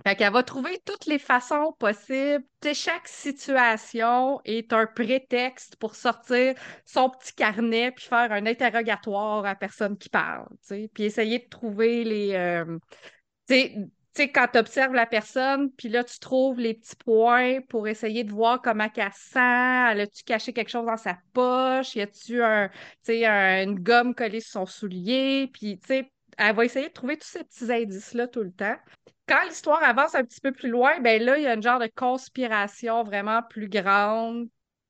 [0.07, 2.45] Fait qu'elle va trouver toutes les façons possibles.
[2.61, 6.55] Tu sais, chaque situation est un prétexte pour sortir
[6.85, 10.47] son petit carnet puis faire un interrogatoire à la personne qui parle.
[10.93, 12.33] Puis essayer de trouver les.
[12.35, 12.79] euh,
[13.49, 13.55] tu
[14.15, 18.25] sais, quand tu observes la personne, puis là, tu trouves les petits points pour essayer
[18.25, 19.39] de voir comment qu'elle sent.
[19.41, 21.97] Elle a-tu caché quelque chose dans sa poche?
[21.97, 22.71] Y a-tu un,
[23.09, 25.51] un- une gomme collée sur son soulier?
[25.53, 28.77] Puis, tu sais, elle va essayer de trouver tous ces petits indices-là tout le temps.
[29.27, 31.79] Quand l'histoire avance un petit peu plus loin, ben là, il y a une genre
[31.79, 34.49] de conspiration vraiment plus grande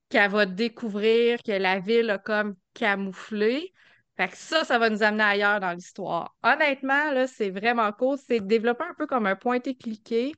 [0.09, 3.73] qu'elle va découvrir que la ville a comme camouflé.
[4.17, 6.35] Fait que ça, ça va nous amener ailleurs dans l'histoire.
[6.43, 8.19] Honnêtement, là, c'est vraiment cool.
[8.19, 10.33] C'est développé un peu comme un pointé-cliqué,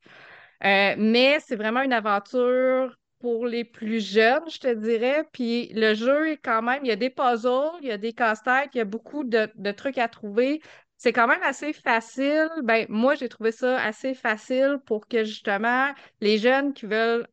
[0.64, 5.24] euh, mais c'est vraiment une aventure pour les plus jeunes, je te dirais.
[5.32, 8.12] Puis le jeu est quand même, il y a des puzzles, il y a des
[8.12, 10.60] casse-têtes, il y a beaucoup de trucs à trouver.
[10.98, 12.48] C'est quand même assez facile.
[12.64, 17.26] Ben, moi, j'ai trouvé ça assez facile pour que justement les jeunes qui veulent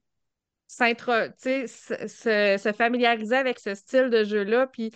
[0.68, 1.66] se,
[2.08, 4.92] se- se familiariser avec ce style de jeu-là, puis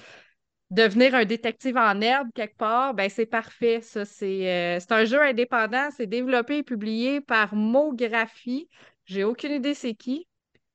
[0.71, 3.81] devenir un détective en herbe quelque part, ben c'est parfait.
[3.95, 4.05] Euh,
[4.79, 8.69] c'est un jeu indépendant, c'est développé et publié par Mographie.
[9.05, 10.27] J'ai aucune idée c'est qui.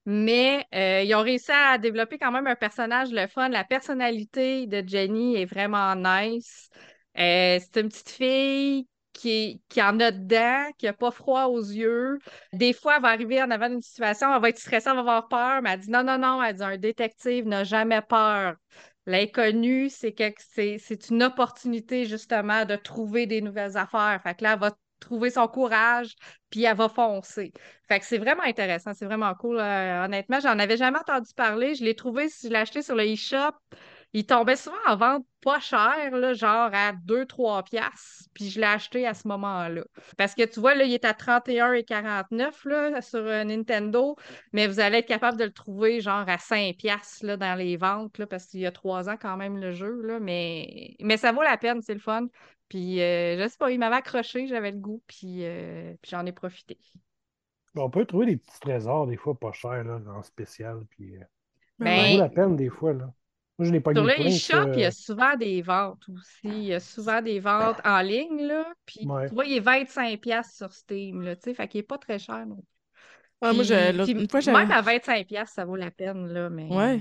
[0.06, 3.48] Mais euh, ils ont réussi à développer quand même un personnage le fun.
[3.50, 6.70] La personnalité de Jenny est vraiment nice.
[7.18, 11.60] Euh, c'est une petite fille qui, qui en a dedans, qui n'a pas froid aux
[11.60, 12.18] yeux.
[12.52, 15.00] Des fois, elle va arriver en avant d'une situation, elle va être stressée, elle va
[15.00, 18.54] avoir peur, mais elle dit non, non, non, elle dit un détective n'a jamais peur.
[19.06, 20.14] L'inconnu, c'est
[20.78, 24.20] c'est une opportunité justement de trouver des nouvelles affaires.
[24.22, 26.14] Fait que là, elle va trouver son courage,
[26.50, 27.52] puis elle va foncer.
[27.88, 29.58] Fait que c'est vraiment intéressant, c'est vraiment cool.
[29.58, 31.74] Euh, honnêtement, j'en avais jamais entendu parler.
[31.74, 33.52] Je l'ai trouvé, je l'ai acheté sur le eShop.
[34.12, 38.28] Il tombait souvent en vente pas cher, là, genre à 2-3 piastres.
[38.34, 39.82] Puis je l'ai acheté à ce moment-là.
[40.16, 44.16] Parce que tu vois, là, il est à 31,49 là, sur euh, Nintendo,
[44.52, 47.76] mais vous allez être capable de le trouver genre à 5 piastres là, dans les
[47.76, 50.00] ventes, là, parce qu'il y a 3 ans quand même le jeu.
[50.02, 50.94] Là, mais...
[51.00, 52.28] mais ça vaut la peine, c'est le fun.
[52.68, 56.24] Puis euh, je sais pas, il m'avait accroché, j'avais le goût, puis, euh, puis j'en
[56.26, 56.78] ai profité.
[57.74, 60.86] On peut trouver des petits trésors, des fois pas chers, là, en spécial.
[60.90, 61.26] Puis, euh, ça
[61.84, 62.94] Ben, vaut la peine, des fois.
[62.94, 63.12] Là.
[63.58, 66.40] Moi, je n'ai pas Sur le e-shop, il y a souvent des ventes aussi.
[66.44, 68.72] Il y a souvent des ventes en ligne, là.
[68.86, 69.28] Puis, Ouais.
[69.28, 71.54] tu vois, il est 25$ sur Steam, là, tu sais.
[71.54, 72.64] Fait qu'il est pas très cher, non plus.
[73.42, 74.58] Ouais, moi, l'autre- puis une fois, j'avais.
[74.58, 76.68] même à 25$, ça vaut la peine, là, mais...
[76.68, 77.00] Ouais.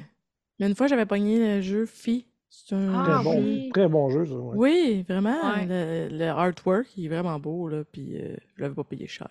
[0.59, 2.27] Mais une fois, j'avais pogné le jeu Phi.
[2.49, 3.69] C'est un Ah, Très, bon, oui.
[3.73, 4.33] très bon jeu, ça.
[4.33, 4.57] ouais.
[4.57, 5.39] Oui, vraiment.
[5.53, 5.65] Ouais.
[6.09, 7.83] Le, le artwork, il est vraiment beau, là.
[7.85, 9.29] Puis euh, je l'avais pas payé cher.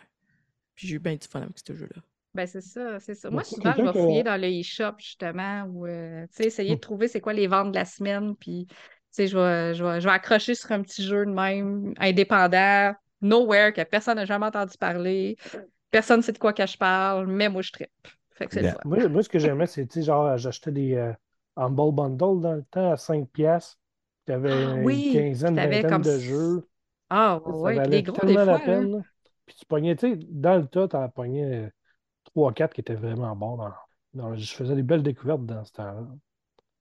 [0.74, 2.02] Puis j'ai eu bien du fun avec ce jeu-là.
[2.34, 3.30] Ben, c'est ça, c'est ça.
[3.30, 6.80] Moi, souvent, je vais fouiller dans le e-shop, justement, ou, euh, tu sais, essayer de
[6.80, 8.76] trouver c'est quoi les ventes de la semaine, puis, tu
[9.10, 12.94] sais, je vais, je, vais, je vais accrocher sur un petit jeu de même, indépendant,
[13.20, 15.36] nowhere, que personne n'a jamais entendu parler,
[15.90, 17.90] personne ne sait de quoi que je parle, mais moi, je trippe.
[18.30, 18.78] Fait que c'est fun.
[18.84, 21.12] Moi, moi, ce que j'aimais, c'est, tu sais, genre, j'achetais des euh,
[21.56, 23.78] Humble Bundle dans le temps à 5 piastres.
[24.26, 26.66] Tu avais Ah oui, une quinzaine, vingtaine comme de jeux.
[27.10, 28.64] Ah, ouais, valait des gros, des tellement fois, la là.
[28.64, 28.92] peine.
[28.92, 28.98] là.
[29.46, 31.72] Puis tu pognais, tu sais, dans le tas, tu en pognais
[32.36, 33.56] 3-4 qui étaient vraiment bons.
[33.56, 33.72] Dans,
[34.14, 36.06] dans- je faisais des belles découvertes dans ce temps-là.
[36.08, 36.14] Il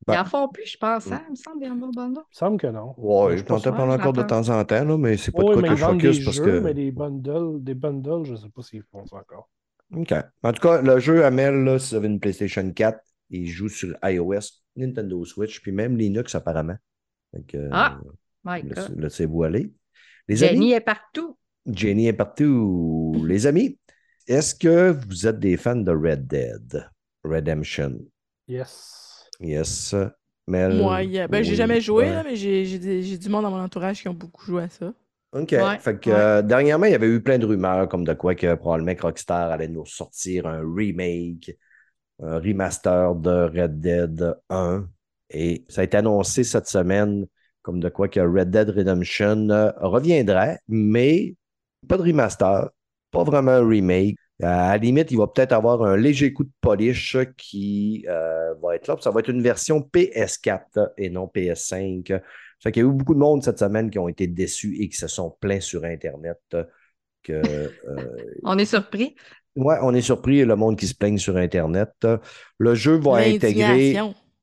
[0.08, 2.20] Ils Ben- en font plus, je pense, hein, il me semble, des Humble Bundle.
[2.20, 2.94] me semble que non.
[2.98, 3.78] Ouais, Je t'entends pas.
[3.78, 5.98] parler encore de temps en temps, là, mais c'est pas de quoi que je vendent
[6.00, 6.60] des focus parce jeux, que.
[6.60, 9.50] mais des bundles, des bundles, je sais pas s'ils font ça encore.
[9.96, 10.14] OK.
[10.44, 13.00] En tout cas, le jeu Amel, là, si vous avez une PlayStation 4,
[13.32, 14.40] il joue sur iOS,
[14.78, 16.76] Nintendo Switch, puis même Linux apparemment.
[17.72, 18.00] Ah,
[18.44, 19.00] My euh, God.
[19.00, 19.74] laissez-vous aller.
[20.28, 21.38] Les Jenny amis, est partout.
[21.66, 23.22] Jenny est partout.
[23.28, 23.78] Les amis,
[24.28, 26.90] est-ce que vous êtes des fans de Red Dead
[27.24, 28.00] Redemption?
[28.48, 29.28] Yes.
[29.40, 29.96] Yes.
[30.48, 30.78] Mel?
[30.78, 32.14] Moi, il y a- ben, j'ai jamais joué, ouais.
[32.14, 34.94] là, mais j'ai du monde dans mon entourage qui ont beaucoup joué à ça.
[35.32, 35.52] OK.
[35.52, 36.16] Ouais, fait que ouais.
[36.16, 39.02] euh, dernièrement, il y avait eu plein de rumeurs comme de quoi que probablement que
[39.04, 41.56] Rockstar allait nous sortir un remake,
[42.22, 44.88] un remaster de Red Dead 1.
[45.30, 47.28] Et ça a été annoncé cette semaine
[47.62, 51.36] comme de quoi que Red Dead Redemption euh, reviendrait, mais
[51.88, 52.70] pas de remaster,
[53.12, 54.16] pas vraiment un remake.
[54.42, 58.54] Euh, à la limite, il va peut-être avoir un léger coup de polish qui euh,
[58.62, 58.96] va être là.
[59.02, 62.22] Ça va être une version PS4 et non PS5.
[62.62, 64.90] Fait qu'il y a eu beaucoup de monde cette semaine qui ont été déçus et
[64.90, 66.64] qui se sont plaints sur Internet euh,
[67.24, 67.70] que euh,
[68.44, 69.16] On est surpris.
[69.56, 71.92] ouais, on est surpris le monde qui se plaigne sur Internet.
[72.58, 73.98] Le jeu va intégrer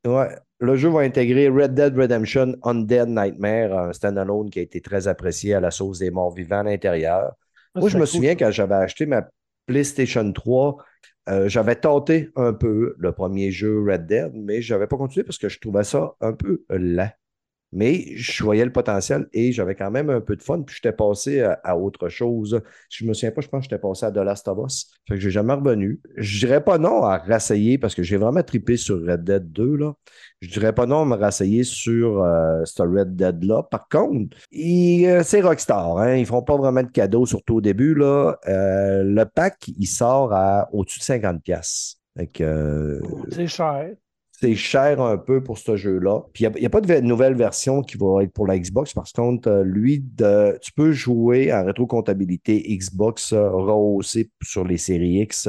[0.05, 0.28] ouais,
[0.59, 5.09] le jeu va intégrer Red Dead Redemption Undead Nightmare, un standalone qui a été très
[5.09, 7.34] apprécié à la sauce des morts vivants à l'intérieur.
[7.76, 8.36] Ah, Moi, je me cool, souviens ça.
[8.36, 9.28] quand j'avais acheté ma
[9.66, 10.78] PlayStation 3,
[11.28, 15.24] euh, j'avais tenté un peu le premier jeu Red Dead, mais je n'avais pas continué
[15.24, 17.10] parce que je trouvais ça un peu lent.
[17.76, 20.62] Mais je voyais le potentiel et j'avais quand même un peu de fun.
[20.62, 22.62] Puis j'étais passé à, à autre chose.
[22.88, 24.90] Je me souviens pas, je pense que j'étais passé à The Last of Us.
[25.06, 26.00] Fait que j'ai jamais revenu.
[26.16, 29.76] Je dirais pas non à rassayer parce que j'ai vraiment trippé sur Red Dead 2.
[29.76, 29.92] Là.
[30.40, 33.64] Je dirais pas non à me rassayer sur euh, ce Red Dead-là.
[33.64, 35.98] Par contre, euh, c'est Rockstar.
[35.98, 36.16] Hein?
[36.16, 37.94] Ils font pas vraiment de cadeaux, surtout au début.
[37.94, 38.36] Là.
[38.48, 41.96] Euh, le pack, il sort à au-dessus de 50$.
[42.16, 43.00] Fait que, euh,
[43.30, 43.90] C'est cher.
[44.38, 46.20] C'est cher un peu pour ce jeu-là.
[46.34, 48.92] Puis il n'y a, pas de ve- nouvelle version qui va être pour la Xbox.
[48.92, 54.76] Par contre, euh, lui, de, tu peux jouer en rétrocomptabilité Xbox euh, rehaussé sur les
[54.76, 55.48] séries X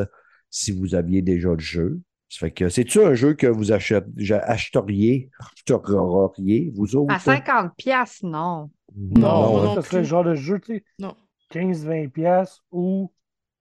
[0.50, 2.00] si vous aviez déjà le jeu.
[2.30, 4.04] Ça fait que c'est-tu un jeu que vous achet-
[4.44, 5.30] acheteriez,
[5.72, 7.14] acheteriez, vous autres?
[7.14, 8.70] À 50 piastres, non.
[8.96, 9.98] Non, non ça serait plus.
[9.98, 11.14] le genre de jeu, tu sais, Non.
[11.54, 13.12] 15-20$ piastres ou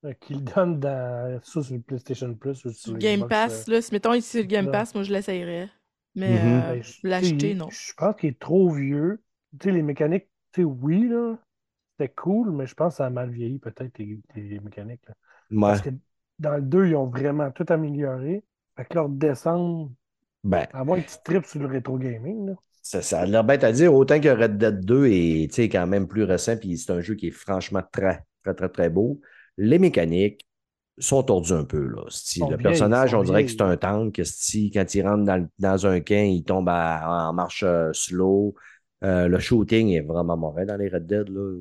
[0.04, 3.30] euh, qu'ils donnent dans, ça sur le PlayStation Plus ou sur Sur le Game Xbox,
[3.30, 4.72] Pass, euh, là, si mettons ici le Game non.
[4.72, 5.68] Pass, moi je l'essayerais.
[6.14, 6.38] Mais Mhm.
[6.38, 7.68] euh, ben, je- l'acheter, non.
[7.70, 9.22] Je pense qu'il est trop vieux.
[9.58, 11.36] Tu sais, les mécaniques, tu sais, oui, là,
[11.98, 15.06] c'était cool, mais je pense que ça a mal vieilli peut-être les, les mécaniques.
[15.08, 15.14] là.
[15.50, 15.58] Ouais.
[15.66, 15.90] Parce que
[16.38, 18.44] dans le 2, ils ont vraiment tout amélioré.
[18.76, 19.92] Fait que leur descendre,
[20.44, 22.54] Ben, à moins que tu tripes sur le rétro gaming, là.
[22.82, 25.68] Ça, ça a l'air bête à dire, autant que Red Dead 2 est tu sais,
[25.68, 28.90] quand même plus récent, puis c'est un jeu qui est franchement très, très, très, très
[28.90, 29.20] beau.
[29.58, 30.46] Les mécaniques
[30.98, 31.86] sont tordues un peu.
[31.88, 32.02] Là.
[32.50, 34.20] Le personnage, on dirait que c'est un tank.
[34.24, 38.54] Si, quand il rentre dans, un camp, il tombe à- en marche euh, slow.
[39.04, 41.28] Euh, le shooting est vraiment mauvais dans les Red Dead.
[41.28, 41.54] Là.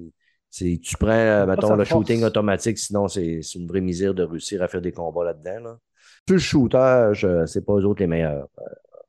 [0.50, 1.90] C'est- Tu prends, euh, mettons, le force.
[2.08, 5.60] shooting automatique, sinon c'est une vraie misère de réussir à faire des combats là-dedans.
[5.64, 5.78] Là.
[6.28, 8.64] Sur le shooter, c'est pas eux autres les meilleurs, euh,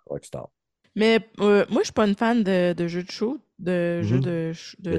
[0.06, 0.48] Rockstar.
[0.96, 4.16] Mais euh, moi, je suis pas une fan de, de jeux de shoot, de jeux
[4.16, 4.20] Mhm.
[4.20, 4.96] de, de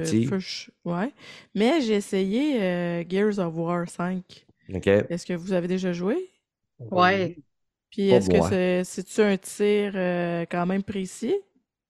[0.84, 1.12] ouais.
[1.54, 4.46] Mais j'ai essayé euh, Gears of War 5.
[4.74, 5.08] OK?
[5.08, 6.30] Est-ce que vous avez déjà joué?
[6.90, 7.38] Ouais.
[7.90, 11.34] Puis est-ce que c'est c'est-tu un tir euh, quand même précis?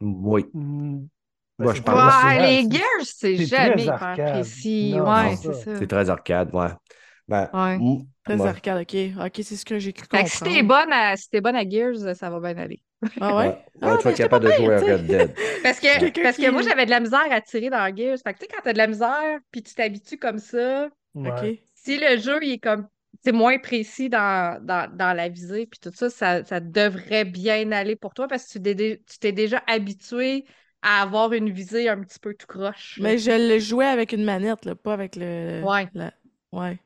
[0.01, 0.45] Oui.
[0.55, 1.19] Moi,
[1.59, 4.93] Ben, je Ouais, c'est- les c'est- Gears, c'est c'est jamais hyper précis.
[4.97, 5.65] Non, ouais, c'est c'est ça.
[5.65, 5.79] ça.
[5.79, 6.69] C'est très arcade, ouais.
[7.27, 7.83] Ben, Ouais.
[8.25, 8.49] Très ouais.
[8.49, 8.97] arcade, OK.
[9.27, 10.25] OK, c'est ce que j'ai cru Fait comprendre.
[10.25, 12.83] que si t'es bonne à, si t'es bonne à Gears, ça va bien aller.
[13.21, 13.55] Ah ouais?
[13.81, 15.35] Ouais, ouais, Ah, tu vas être capable de jouer à Red Dead.
[15.63, 15.87] Parce que,
[16.23, 18.19] parce que qui- moi, j'avais de la misère à tirer dans Gears.
[18.25, 21.63] Fait que tu sais, quand t'as de la misère, puis tu t'habitues comme ça, Ouais.
[21.75, 22.87] Si le jeu il est comme
[23.25, 27.73] c'est moins précis dans, dans, dans la visée, puis tout ça, ça, ça devrait bien
[27.73, 30.45] aller pour toi parce que tu t'es dé- tu t'es déjà habitué
[30.83, 32.99] à avoir une visée un petit peu tout croche.
[33.03, 35.63] Mais je le jouais avec une manette, là, pas avec le...
[35.65, 35.89] Ouais.
[35.95, 36.13] la-
[36.53, 36.79] Ouais.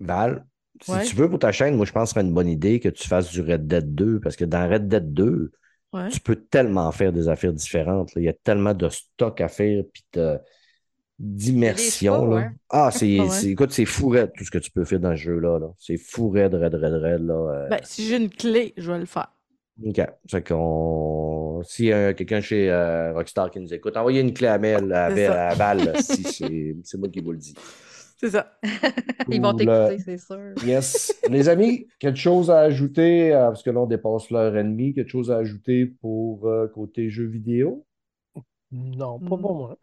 [0.00, 0.44] Val,
[0.82, 1.04] si Ouais.
[1.04, 2.88] tu veux pour ta chaîne, moi, je pense que ce serait une bonne idée que
[2.88, 5.52] tu fasses du Red Dead 2 parce que dans Red Dead 2,
[5.94, 6.08] Ouais.
[6.10, 8.14] tu peux tellement faire des affaires différentes.
[8.14, 8.20] là.
[8.20, 10.38] Il y a tellement de stock à faire puis de-
[11.18, 12.28] d'immersion.
[12.28, 12.48] ouais.
[12.70, 15.58] Ah, c'est, écoute, c'est fou raide, tout ce que tu peux faire dans ce jeu-là.
[15.58, 15.68] là.
[15.78, 17.26] C'est fou raide, raide, raide, raide.
[17.26, 17.34] Là.
[17.34, 17.68] euh.
[17.68, 19.32] Ben, si j'ai une clé, je vais le faire.
[19.84, 20.00] OK.
[20.30, 21.62] Fait qu'on...
[21.64, 24.92] S'il y a quelqu'un chez euh, Rockstar qui nous écoute, envoyez une clé à Mel,
[24.92, 25.48] à, ça.
[25.48, 26.22] à Val, si
[26.84, 27.54] c'est moi qui vous le dis.
[28.20, 28.58] C'est ça.
[29.30, 30.54] Ils vont t'écouter, c'est sûr.
[30.66, 31.18] Yes.
[31.30, 34.92] Les amis, quelque chose à ajouter, euh, parce que là, on dépasse l'heure et demie,
[34.92, 37.86] quelque chose à ajouter pour euh, côté jeux vidéo?
[38.72, 39.40] Non, pas Hmm.
[39.40, 39.76] pour moi.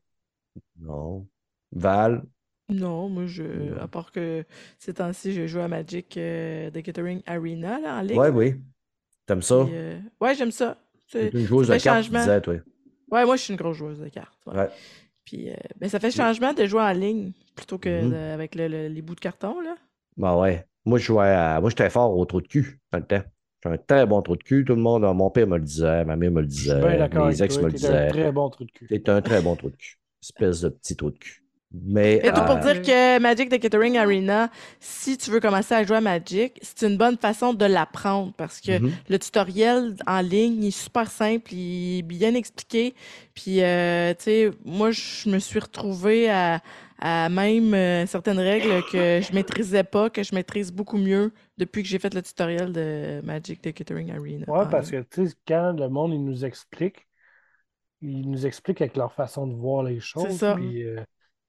[0.80, 1.26] Non.
[1.72, 2.24] Val?
[2.70, 3.44] Non, moi, je...
[3.44, 3.78] Non.
[3.82, 4.44] À part que
[4.80, 8.20] ces temps-ci, je joue à Magic euh, The Gathering Arena, là, en ligne.
[8.20, 8.56] Oui, oui.
[9.26, 9.56] T'aimes ça?
[9.56, 10.78] Euh, Ouais, j'aime ça.
[11.08, 12.56] C'est- une joueuse de cartes, tu disais, toi.
[13.12, 14.40] Ouais, moi, je suis une grosse joueuse de cartes.
[14.48, 14.56] ouais.
[14.58, 14.70] Ouais.
[15.26, 18.14] Puis, euh, ben, ça fait changement de jouer en ligne plutôt que Mhm.
[18.14, 19.76] avec le- le- les bouts de carton, là.
[20.18, 20.66] Ben ouais.
[20.86, 21.60] Moi, je jouais à...
[21.62, 23.24] Moi, j'étais fort au trou de cul dans le temps.
[23.64, 24.64] J'étais un très bon trou de cul.
[24.66, 26.78] Tout le monde, mon père me le disait, ma mère me le Je suis bien
[26.78, 27.64] disait, mes ex toi.
[27.64, 28.08] me le T'es un disaient.
[28.08, 28.88] très bon trou de cul.
[28.88, 29.98] T'es un très bon trou de cul.
[30.22, 31.45] Espèce de petit trou de cul.
[31.84, 34.50] Mais, Et tout pour euh, dire que Magic the Gathering Arena,
[34.80, 38.62] si tu veux commencer à jouer à Magic, c'est une bonne façon de l'apprendre parce
[38.62, 38.92] que mhm.
[39.10, 42.94] le tutoriel en ligne il est super simple, il est bien expliqué.
[43.34, 46.62] Puis, euh, tu sais, moi, je me suis retrouvée à,
[47.00, 51.84] à même euh, certaines règles que je maîtrisais pas, que je maîtrise beaucoup mieux depuis
[51.84, 54.46] que j'ai fait le tutoriel de Magic the Gathering Arena.
[54.48, 57.08] Ouais, en parce que, tu sais, quand le monde, il nous explique,
[58.02, 60.38] ils nous expliquent avec leur façon de voir les choses.
[60.38, 60.56] ça.
[60.56, 61.02] Puis, euh,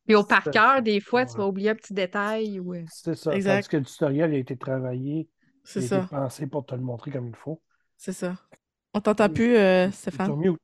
[0.06, 2.60] Puis au par cœur, des fois, tu vas oublier un petit détail.
[2.60, 2.74] Ou...
[2.74, 3.34] euh, c'est ça.
[3.34, 3.54] Exact.
[3.54, 5.28] Tandis que le tutoriel a été travaillé,
[5.64, 7.60] C'est il a ça, été pensé pour te le montrer comme il faut.
[7.96, 8.36] c'est ça.
[8.94, 10.34] On t'entend plus, euh, Stéphane?
[10.36, 10.60] mute.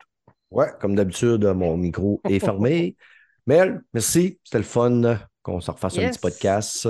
[0.50, 2.96] Ouais, comme d'habitude, mon micro est fermé.
[3.46, 4.38] Mel, merci.
[4.44, 6.88] C'était le fun qu'on se refasse un petit podcast.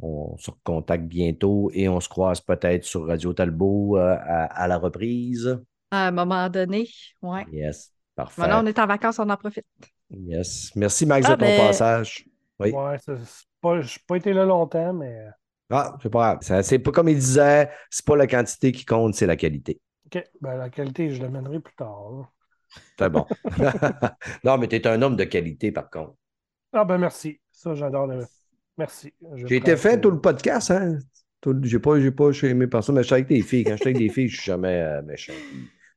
[0.00, 4.68] On se recontacte bientôt et on se croise peut-être sur Radio Talbot euh, à, à
[4.68, 5.58] la reprise.
[5.90, 6.88] À un moment donné,
[7.22, 7.46] ouais.
[7.52, 8.40] Yes, parfait.
[8.42, 9.66] Maintenant, on est en vacances, on en profite.
[10.10, 10.70] Yes.
[10.76, 12.24] Merci, Max, Ah, de ton ben- passage.
[12.60, 12.70] Oui.
[12.70, 13.14] Ouais, c'est
[13.60, 15.26] pas, je n'ai pas été là longtemps, mais
[15.70, 16.62] Ah, c'est pas grave.
[16.62, 19.80] C'est pas comme il disait, c'est pas la quantité qui compte, c'est la qualité.
[20.06, 20.22] OK.
[20.40, 22.30] Ben, la qualité, je l'amènerai plus tard.
[22.98, 23.26] C'est bon.
[24.44, 26.14] non, mais tu es un homme de qualité, par contre.
[26.72, 27.40] Ah ben merci.
[27.52, 28.24] Ça, j'adore le.
[28.76, 29.14] Merci.
[29.36, 30.98] J'ai été fait tout le podcast, hein?
[31.40, 33.62] Tout- J'ai pas, j'ai pas aimé personne, mais je suis avec des filles.
[33.64, 35.32] Quand je suis avec des filles, je suis jamais euh, méchant.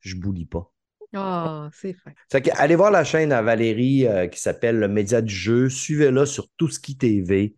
[0.02, 0.72] Je boulis pas.
[1.16, 1.96] Ah, c'est.
[2.32, 5.70] Fait que, allez voir la chaîne à Valérie euh, qui s'appelle Le Média du jeu.
[5.70, 7.56] Suivez-la sur Tout ce qui TV.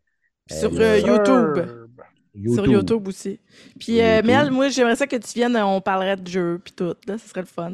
[0.49, 2.55] Sur Elle, euh, euh, YouTube.
[2.55, 3.39] Sur YouTube aussi.
[3.79, 4.25] Puis, Sur euh, YouTube.
[4.27, 6.93] Mel, moi, j'aimerais ça que tu viennes, on parlerait de jeux, puis tout.
[7.07, 7.73] Là, ce serait le fun.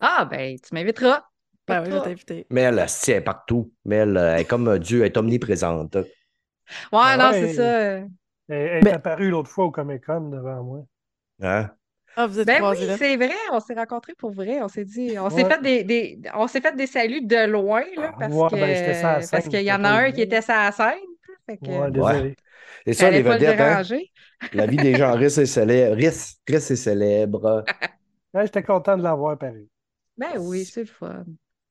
[0.00, 1.22] Ah, ben, tu m'inviteras.
[1.68, 2.46] Ben oui, je vais t'inviter.
[2.50, 3.72] Mais elle, elle est partout.
[3.84, 5.94] Mais elle, euh, elle est comme euh, Dieu, elle est omniprésente.
[5.94, 6.04] Ouais,
[6.92, 7.48] Ah non, ouais.
[7.48, 7.62] c'est ça.
[7.80, 8.04] euh.
[8.48, 10.84] Elle, Mais- est apparue l'autre fois au Comic Con devant moi.
[11.40, 11.70] Hein?
[12.16, 12.98] Ah, vous êtes Ben oui, là.
[12.98, 14.60] c'est vrai, on s'est rencontrés pour vrai.
[14.62, 15.46] On s'est dit, on s'est Ouais.
[15.46, 18.74] fait des, des- on s'est fait des saluts de loin, là, parce Ouais, que, ben,
[18.74, 20.98] j'étais sur la scène, parce qu'il y en a un qui était sur la scène.
[21.46, 22.36] Fait que, Ouais, désolé.
[22.86, 23.80] Et ça, les vedettes, hein?
[23.80, 24.10] déranger.
[24.52, 25.96] La vie des gens riches et célèbres.
[25.96, 27.64] Riches, riches et célèbres.
[28.34, 29.68] Ouais, J'étais content de l'avoir pareil.
[30.16, 31.24] Ben oui, c'est le fun.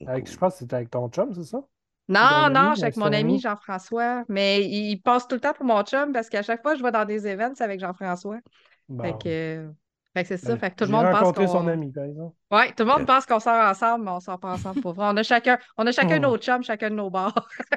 [0.05, 1.63] Avec, je pense que c'était avec ton chum, c'est ça?
[2.07, 3.39] Non, ami, non, avec je suis avec mon ami ami?
[3.39, 6.79] Jean-François, mais il passe tout le temps pour mon chum parce qu'à chaque fois que
[6.79, 8.39] je vais dans des événements, c'est avec Jean-François.
[8.87, 9.03] Bon.
[9.03, 9.71] Fait que,
[10.15, 10.55] fait que c'est ça.
[10.55, 11.47] Ben, Fait que tout le monde pense qu'on...
[11.47, 12.35] son ami, par exemple.
[12.51, 13.05] Ouais, tout le monde Yeah.
[13.05, 15.07] pense qu'on sort ensemble, mais on sort pas ensemble pour vrai.
[15.09, 16.23] On a chacun, on a chacun Hmm.
[16.23, 17.47] nos chums, chacun de nos bars.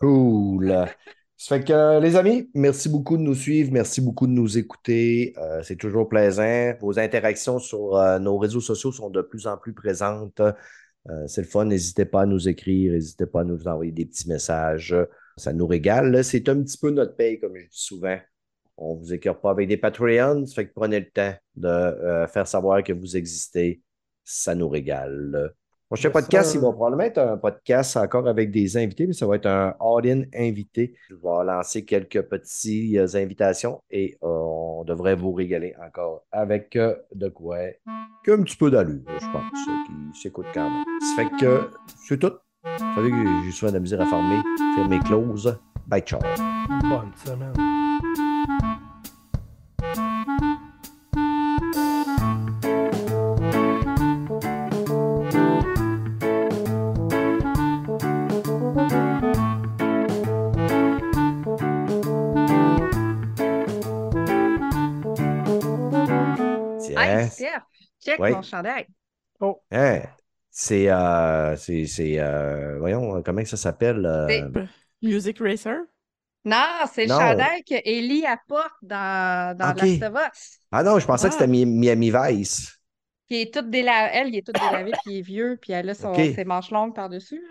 [0.00, 0.86] Cool.
[1.36, 3.72] Ça fait que, euh, les amis, merci beaucoup de nous suivre.
[3.72, 5.34] Merci beaucoup de nous écouter.
[5.38, 6.72] Euh, c'est toujours plaisant.
[6.80, 10.40] Vos interactions sur euh, nos réseaux sociaux sont de plus en plus présentes.
[10.40, 11.64] Euh, c'est le fun.
[11.66, 12.92] N'hésitez pas à nous écrire.
[12.92, 14.94] N'hésitez pas à nous envoyer des petits messages.
[15.36, 16.10] Ça nous régale.
[16.12, 18.18] Là, C'est un petit peu notre paye, comme je dis souvent.
[18.80, 20.46] On ne vous écœure pas avec des Patreons.
[20.46, 23.82] Ça fait que prenez le temps de euh, faire savoir que vous existez.
[24.24, 25.54] Ça nous régale.
[25.90, 29.26] Prochain Yes, podcast, il va probablement être un podcast encore avec des invités, mais ça
[29.26, 30.94] va être un all-in invité.
[31.08, 36.94] Je vais lancer quelques petites invitations et euh, on devrait vous régaler encore avec euh,
[37.12, 37.58] de quoi
[38.24, 39.50] qu'un petit peu d'allure, je pense,
[40.14, 40.84] qui s'écoute quand même.
[41.00, 41.70] Ça fait que
[42.06, 42.34] c'est tout.
[42.62, 44.38] Vous savez que j'ai souvent de la misère à fermer,
[44.76, 45.58] fermer close.
[45.88, 46.20] Bye, ciao.
[46.88, 47.79] Bonne semaine.
[67.30, 67.62] Steph,
[68.00, 68.32] check Ouais.
[68.32, 68.86] mon chandail.
[69.40, 70.02] Oh, Hein,
[70.50, 74.04] c'est, euh, c'est, c'est, euh, voyons, comment ça s'appelle?
[74.04, 74.50] euh,
[75.02, 75.78] Music Racer?
[76.44, 79.82] Non, c'est le chandail que Ellie apporte dans, dans Ok.
[79.82, 80.58] Last of Us.
[80.72, 81.38] Ah non, je pensais que Ah.
[81.38, 82.78] c'était Mi- Miami Vice.
[83.28, 84.12] Qui est toute déla...
[84.12, 86.14] Elle, il est toute délavée, puis il est vieux, puis elle a son...
[86.14, 87.40] Ses manches longues par-dessus.
[87.40, 87.48] là.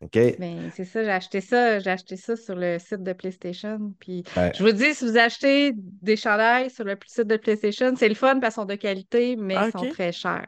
[0.00, 0.16] OK?
[0.38, 3.94] Mais c'est ça, j'ai acheté ça, j'ai acheté ça sur le site de PlayStation.
[4.00, 4.52] Puis Ouais.
[4.52, 8.14] je vous dis, si vous achetez des chandails sur le site de PlayStation, c'est le
[8.14, 9.86] fun parce qu'ils sont de qualité, mais ils sont Ok.
[9.86, 10.46] très chers.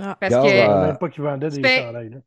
[0.00, 0.18] Ah.
[0.20, 2.10] Parce que euh, même pas qu'ils vendaient des Ben, chandails.
[2.10, 2.18] là.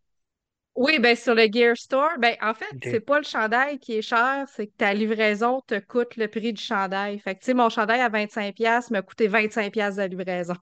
[0.75, 2.87] oui, ben sur le Gear Store, ben en fait, Ok.
[2.89, 6.53] c'est pas le chandail qui est cher, c'est que ta livraison te coûte le prix
[6.53, 7.19] du chandail.
[7.19, 10.55] Fait que tu sais, mon chandail à 25$ m'a coûté 25$ de livraison.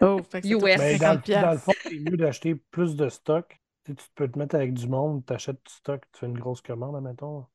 [0.00, 0.58] Oh, fait que c'est US.
[0.58, 1.60] tout Ouais, Ben, 50 dans, le- dans le piastres.
[1.60, 3.59] fond, c'est mieux d'acheter plus de stock.
[3.84, 6.62] Tu peux te mettre avec du monde, tu achètes du stock, tu fais une grosse
[6.62, 7.46] commande, admettons.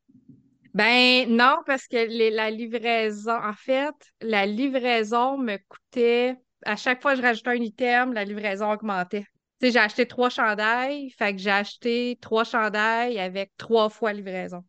[0.73, 6.35] Ben non, parce que les- la livraison, en fait, la livraison me coûtait,
[6.65, 9.25] à chaque fois que je rajoutais un item, la livraison augmentait.
[9.61, 14.11] Tu sais, j'ai acheté trois chandails, fait que j'ai acheté trois chandails avec trois fois
[14.13, 14.63] livraison.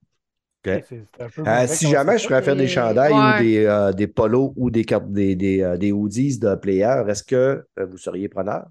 [1.46, 2.28] Euh, si jamais je ça.
[2.28, 5.76] ferais faire des chandails ou des, euh, des polos ou des cartes des, des, euh,
[5.76, 8.66] des hoodies de player, est-ce que vous seriez preneur?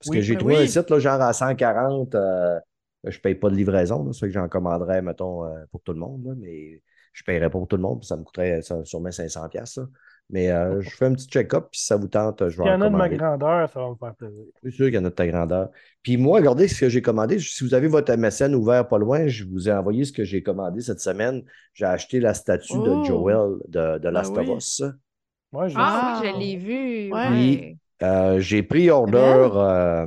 [0.00, 0.62] Parce que j'ai ben trouvé oui.
[0.62, 2.58] un site là, genre à 140, euh,
[3.04, 5.98] je ne paye pas de livraison, fait que j'en commanderais, mettons, euh, pour tout le
[6.00, 6.82] monde, là, mais
[7.12, 9.48] je ne paierais pas pour tout le monde, puis ça me coûterait ça, sûrement 500$.
[9.50, 9.86] piastres, là.
[10.32, 12.68] Mais euh, je fais un petit check-up, puis si ça vous tente, je vais Il
[12.68, 13.16] y en en a de ma commander.
[13.16, 14.44] grandeur, ça va me faire plaisir.
[14.62, 15.70] C'est sûr qu'il y en a de ta grandeur.
[16.04, 17.40] Puis moi, regardez ce que j'ai commandé.
[17.40, 20.42] Si vous avez votre MSN ouvert pas loin, je vous ai envoyé ce que j'ai
[20.42, 21.42] commandé cette semaine.
[21.74, 23.04] J'ai acheté la statue de Oh.
[23.04, 24.54] Joel de, de Last Ben of oui.
[24.58, 24.82] Us.
[25.52, 27.12] Moi, j'ai Ah oui, je l'ai vu.
[27.12, 27.28] Ouais.
[27.28, 27.76] ouais.
[28.02, 29.48] Euh, j'ai pris order.
[29.54, 30.06] euh,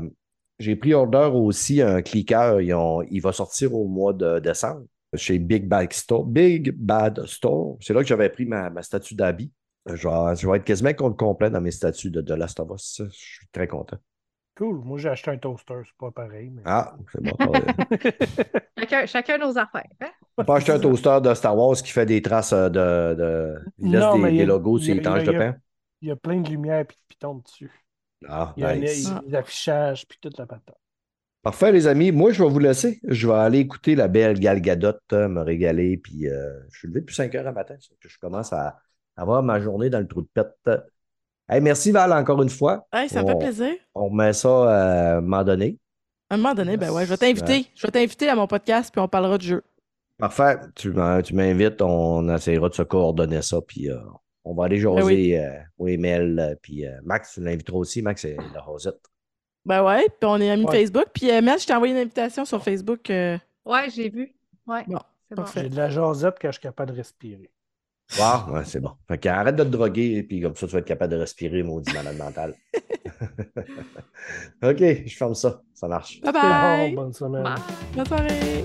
[0.60, 2.62] j'ai pris order aussi un cliqueur.
[2.62, 6.26] Ils ont- il va sortir au mois de décembre chez Big Bad Store.
[6.26, 7.78] Big Bad Store.
[7.82, 9.52] C'est là que j'avais pris ma, ma statue d'habit.
[9.86, 12.70] Je vais, je vais être quasiment compte complet dans mes statues de, de Last of
[12.74, 13.02] Us.
[13.06, 13.98] Je suis très content.
[14.56, 14.78] cool.
[14.86, 16.52] Moi, j'ai acheté un toaster, c'est pas pareil.
[16.52, 16.62] Mais...
[16.66, 17.32] Ah, c'est bon.
[18.80, 19.88] Chacun, chacun nos affaires.
[20.02, 20.10] hein?
[20.38, 23.16] J'ai pas acheté un toaster de Star Wars qui fait des traces euh, de.
[23.16, 23.56] de...
[23.80, 25.56] Il laisse Non, des, il a- logos sur les tranches de pain.
[26.02, 27.72] Il y a plein de lumière et de pitons dessus.
[28.30, 29.12] Ah, Il y a nice.
[29.28, 30.76] des affichages puis toute la patate.
[31.42, 32.12] Parfait, les amis.
[32.12, 33.00] Moi, je vais vous laisser.
[33.04, 35.98] Je vais aller écouter la belle Gal Gadot euh, me régaler.
[35.98, 37.76] Puis, euh, je suis levé depuis 5 heures à matin.
[38.00, 38.80] que je commence à
[39.18, 40.56] avoir ma journée dans le trou de pète.
[41.50, 42.88] Hey, merci, Val, encore une fois.
[42.94, 43.74] Hey, ça me On- fait plaisir.
[43.94, 45.78] On remet ça euh, à un moment donné.
[46.30, 47.68] À un moment donné, ben ouais, je vais t'inviter.
[47.76, 49.62] Je vais t'inviter à mon podcast, puis on parlera de jeu.
[50.18, 50.56] Parfait.
[50.76, 51.82] Tu m'in- tu m'invites.
[51.82, 53.60] On essaiera de se coordonner ça.
[53.62, 53.98] Puis, euh,
[54.46, 55.38] on va aller jaser ben oui.
[55.38, 58.02] Euh, euh, puis euh, Max, tu l'inviteras aussi.
[58.02, 59.00] Max et la Rosette.
[59.66, 60.80] Ben ouais, puis on est amis ouais.
[60.80, 61.06] Facebook.
[61.14, 63.10] Puis Mel, je t'ai envoyé une invitation sur Facebook.
[63.10, 64.36] Ouais, j'ai vu.
[64.68, 64.84] Ouais.
[64.88, 65.00] Bon,
[65.32, 65.44] bon.
[65.56, 67.50] J'ai de la jasette quand je suis capable de respirer.
[68.20, 68.92] Wow, ouais, c'est bon.
[69.08, 71.94] Fait qu'arrête de te droguer, puis comme ça, tu vas être capable de respirer, maudit
[71.94, 72.54] malade mental.
[74.64, 75.62] OK, je ferme ça.
[75.74, 76.22] Ça marche.
[76.22, 76.96] Bye bye.
[76.96, 77.56] Bonne semaine.
[77.96, 78.64] Bonne soirée.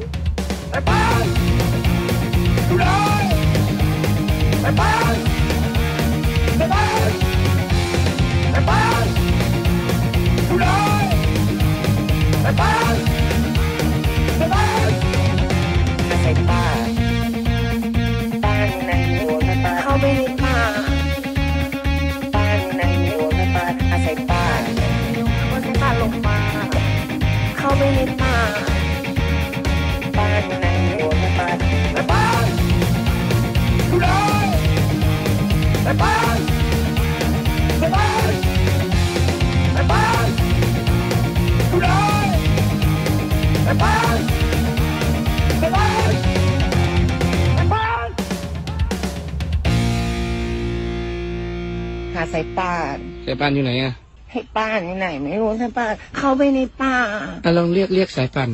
[52.32, 53.92] สายป่านสายป่านอยู่ไหนอะ
[54.32, 56.96] ให้ป้านอยู่ไหน ไม่รู้สายป่านเข้าไปในป่า
[57.44, 58.50] อะลองเรียกเรียกสายป่าน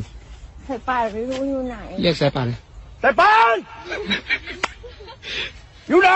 [0.69, 2.47] สายป่านไม่รู้อยู่ไหน เรียกสายป่าน
[3.01, 3.57] แต่ป้าน
[5.89, 6.11] อยู่ไหน